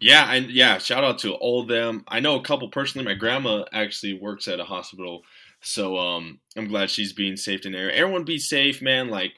Yeah, 0.00 0.32
and 0.32 0.50
yeah, 0.50 0.78
shout 0.78 1.04
out 1.04 1.18
to 1.18 1.34
all 1.34 1.60
of 1.60 1.68
them. 1.68 2.02
I 2.08 2.20
know 2.20 2.36
a 2.36 2.42
couple 2.42 2.70
personally. 2.70 3.04
My 3.04 3.12
grandma 3.12 3.66
actually 3.74 4.14
works 4.14 4.48
at 4.48 4.58
a 4.58 4.64
hospital, 4.64 5.20
so 5.60 5.98
um, 5.98 6.40
I'm 6.56 6.66
glad 6.66 6.88
she's 6.88 7.12
being 7.12 7.36
safe 7.36 7.66
in 7.66 7.72
there. 7.72 7.92
Everyone 7.92 8.24
be 8.24 8.38
safe, 8.38 8.80
man. 8.80 9.10
Like 9.10 9.34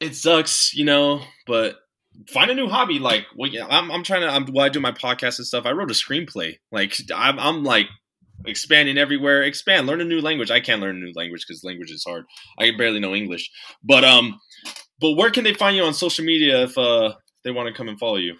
it 0.00 0.14
sucks, 0.14 0.72
you 0.72 0.86
know, 0.86 1.20
but 1.46 1.76
find 2.28 2.50
a 2.50 2.54
new 2.54 2.68
hobby. 2.68 2.98
Like, 2.98 3.26
well, 3.36 3.50
yeah, 3.50 3.66
I'm, 3.68 3.90
I'm 3.90 4.04
trying 4.04 4.22
to, 4.22 4.28
I'm, 4.28 4.46
while 4.46 4.64
I 4.64 4.70
do 4.70 4.80
my 4.80 4.92
podcast 4.92 5.36
and 5.36 5.46
stuff, 5.46 5.66
I 5.66 5.72
wrote 5.72 5.90
a 5.90 5.94
screenplay. 5.94 6.60
Like, 6.72 6.96
I'm, 7.14 7.38
I'm 7.38 7.62
like 7.62 7.88
expanding 8.46 8.98
everywhere. 8.98 9.42
Expand, 9.42 9.86
learn 9.86 10.00
a 10.00 10.04
new 10.04 10.20
language. 10.20 10.50
I 10.50 10.60
can't 10.60 10.80
learn 10.80 10.96
a 10.96 11.00
new 11.00 11.12
language 11.14 11.44
because 11.46 11.64
language 11.64 11.90
is 11.90 12.04
hard. 12.06 12.24
I 12.58 12.72
barely 12.76 13.00
know 13.00 13.14
English. 13.14 13.50
But, 13.82 14.04
um, 14.04 14.38
but 15.00 15.12
where 15.12 15.30
can 15.30 15.44
they 15.44 15.54
find 15.54 15.76
you 15.76 15.84
on 15.84 15.94
social 15.94 16.24
media 16.24 16.62
if, 16.62 16.76
uh, 16.76 17.14
they 17.44 17.50
want 17.50 17.68
to 17.68 17.74
come 17.74 17.88
and 17.88 17.98
follow 17.98 18.16
you? 18.16 18.34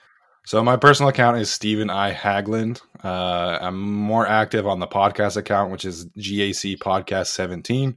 So 0.46 0.62
my 0.62 0.76
personal 0.76 1.10
account 1.10 1.38
is 1.38 1.50
Steven 1.50 1.90
I 1.90 2.12
Hagland. 2.12 2.80
Uh, 3.04 3.58
I'm 3.60 3.80
more 3.80 4.26
active 4.26 4.66
on 4.66 4.80
the 4.80 4.86
podcast 4.86 5.36
account, 5.36 5.70
which 5.70 5.84
is 5.84 6.06
GAC 6.16 6.78
Podcast 6.78 7.26
17. 7.26 7.96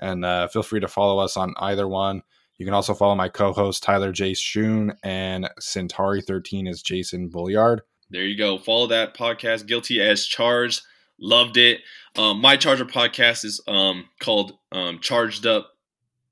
And 0.00 0.24
uh, 0.24 0.46
feel 0.48 0.62
free 0.62 0.80
to 0.80 0.88
follow 0.88 1.18
us 1.18 1.36
on 1.36 1.54
either 1.58 1.88
one. 1.88 2.22
You 2.56 2.64
can 2.64 2.74
also 2.74 2.94
follow 2.94 3.14
my 3.14 3.28
co-host 3.28 3.82
Tyler 3.82 4.12
J. 4.12 4.32
Schoon 4.32 4.94
and 5.02 5.48
Centauri 5.60 6.22
13 6.22 6.66
is 6.66 6.82
Jason 6.82 7.28
Bulliard. 7.28 7.82
There 8.10 8.24
you 8.24 8.36
go. 8.36 8.58
Follow 8.58 8.86
that 8.88 9.16
podcast, 9.16 9.66
Guilty 9.66 10.00
as 10.00 10.26
Charged. 10.26 10.82
Loved 11.20 11.56
it. 11.56 11.80
Um, 12.16 12.40
my 12.40 12.56
Charger 12.56 12.84
podcast 12.84 13.44
is 13.44 13.60
um, 13.66 14.06
called 14.20 14.52
um, 14.72 15.00
Charged 15.00 15.46
Up 15.46 15.70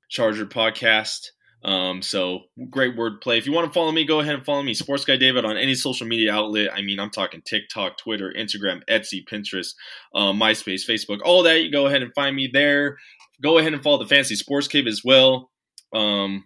Charger 0.09 0.45
Podcast. 0.45 1.27
Um, 1.63 2.01
so 2.01 2.41
great 2.69 2.95
wordplay. 2.95 3.37
If 3.37 3.45
you 3.45 3.51
want 3.51 3.67
to 3.67 3.73
follow 3.73 3.91
me, 3.91 4.05
go 4.05 4.19
ahead 4.19 4.35
and 4.35 4.45
follow 4.45 4.63
me, 4.63 4.73
Sports 4.73 5.05
Guy 5.05 5.17
David, 5.17 5.43
on 5.43 5.57
any 5.57 5.75
social 5.75 6.07
media 6.07 6.33
outlet. 6.33 6.69
I 6.73 6.81
mean, 6.81 6.99
I'm 6.99 7.09
talking 7.09 7.41
TikTok, 7.41 7.97
Twitter, 7.97 8.33
Instagram, 8.37 8.81
Etsy, 8.89 9.25
Pinterest, 9.29 9.73
um, 10.15 10.39
MySpace, 10.39 10.87
Facebook, 10.87 11.19
all 11.25 11.43
that. 11.43 11.61
You 11.61 11.71
go 11.71 11.87
ahead 11.87 12.03
and 12.03 12.13
find 12.13 12.35
me 12.35 12.49
there. 12.51 12.97
Go 13.41 13.57
ahead 13.57 13.73
and 13.73 13.83
follow 13.83 13.97
the 13.97 14.07
Fancy 14.07 14.35
Sports 14.35 14.67
Cave 14.67 14.87
as 14.87 15.01
well. 15.03 15.51
Um, 15.93 16.45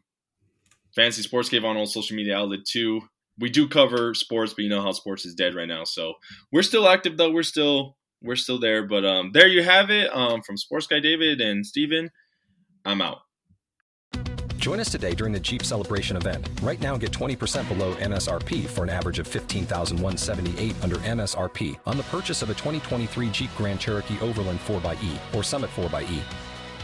Fantasy 0.96 1.22
Sports 1.22 1.50
Cave 1.50 1.66
on 1.66 1.78
all 1.78 1.86
social 1.86 2.16
media 2.16 2.38
outlet 2.38 2.66
too. 2.66 3.02
We 3.38 3.50
do 3.50 3.68
cover 3.68 4.14
sports, 4.14 4.54
but 4.54 4.64
you 4.64 4.70
know 4.70 4.82
how 4.82 4.92
sports 4.92 5.26
is 5.26 5.36
dead 5.36 5.56
right 5.56 5.68
now. 5.68 5.84
So 5.84 6.16
we're 6.52 6.64
still 6.64 6.88
active 6.88 7.18
though. 7.18 7.32
We're 7.32 7.44
still 7.44 7.96
we're 8.22 8.36
still 8.36 8.60
there. 8.60 8.86
But 8.86 9.06
um, 9.06 9.32
there 9.34 9.48
you 9.48 9.64
have 9.64 9.90
it. 9.90 10.14
Um, 10.16 10.42
from 10.42 10.58
Sports 10.58 10.88
Guy 10.88 11.00
David 11.00 11.42
and 11.42 11.66
Steven, 11.66 12.10
I'm 12.86 13.02
out. 13.02 13.20
Join 14.58 14.80
us 14.80 14.92
today 14.92 15.16
during 15.16 15.34
the 15.34 15.40
Jeep 15.40 15.64
Celebration 15.64 16.16
event. 16.16 16.48
Right 16.62 16.80
now, 16.80 16.96
get 16.96 17.12
20% 17.12 17.68
below 17.68 17.96
MSRP 17.96 18.68
for 18.68 18.84
an 18.84 18.92
average 18.92 19.18
of 19.18 19.28
15178 19.28 20.76
under 20.84 20.98
MSRP 20.98 21.80
on 21.88 21.98
the 21.98 22.04
purchase 22.04 22.44
of 22.44 22.52
a 22.52 22.54
2023 22.54 23.30
Jeep 23.32 23.50
Grand 23.58 23.80
Cherokee 23.80 24.20
Overland 24.22 24.60
4xE 24.60 25.18
or 25.34 25.42
Summit 25.42 25.72
4xE. 25.72 26.22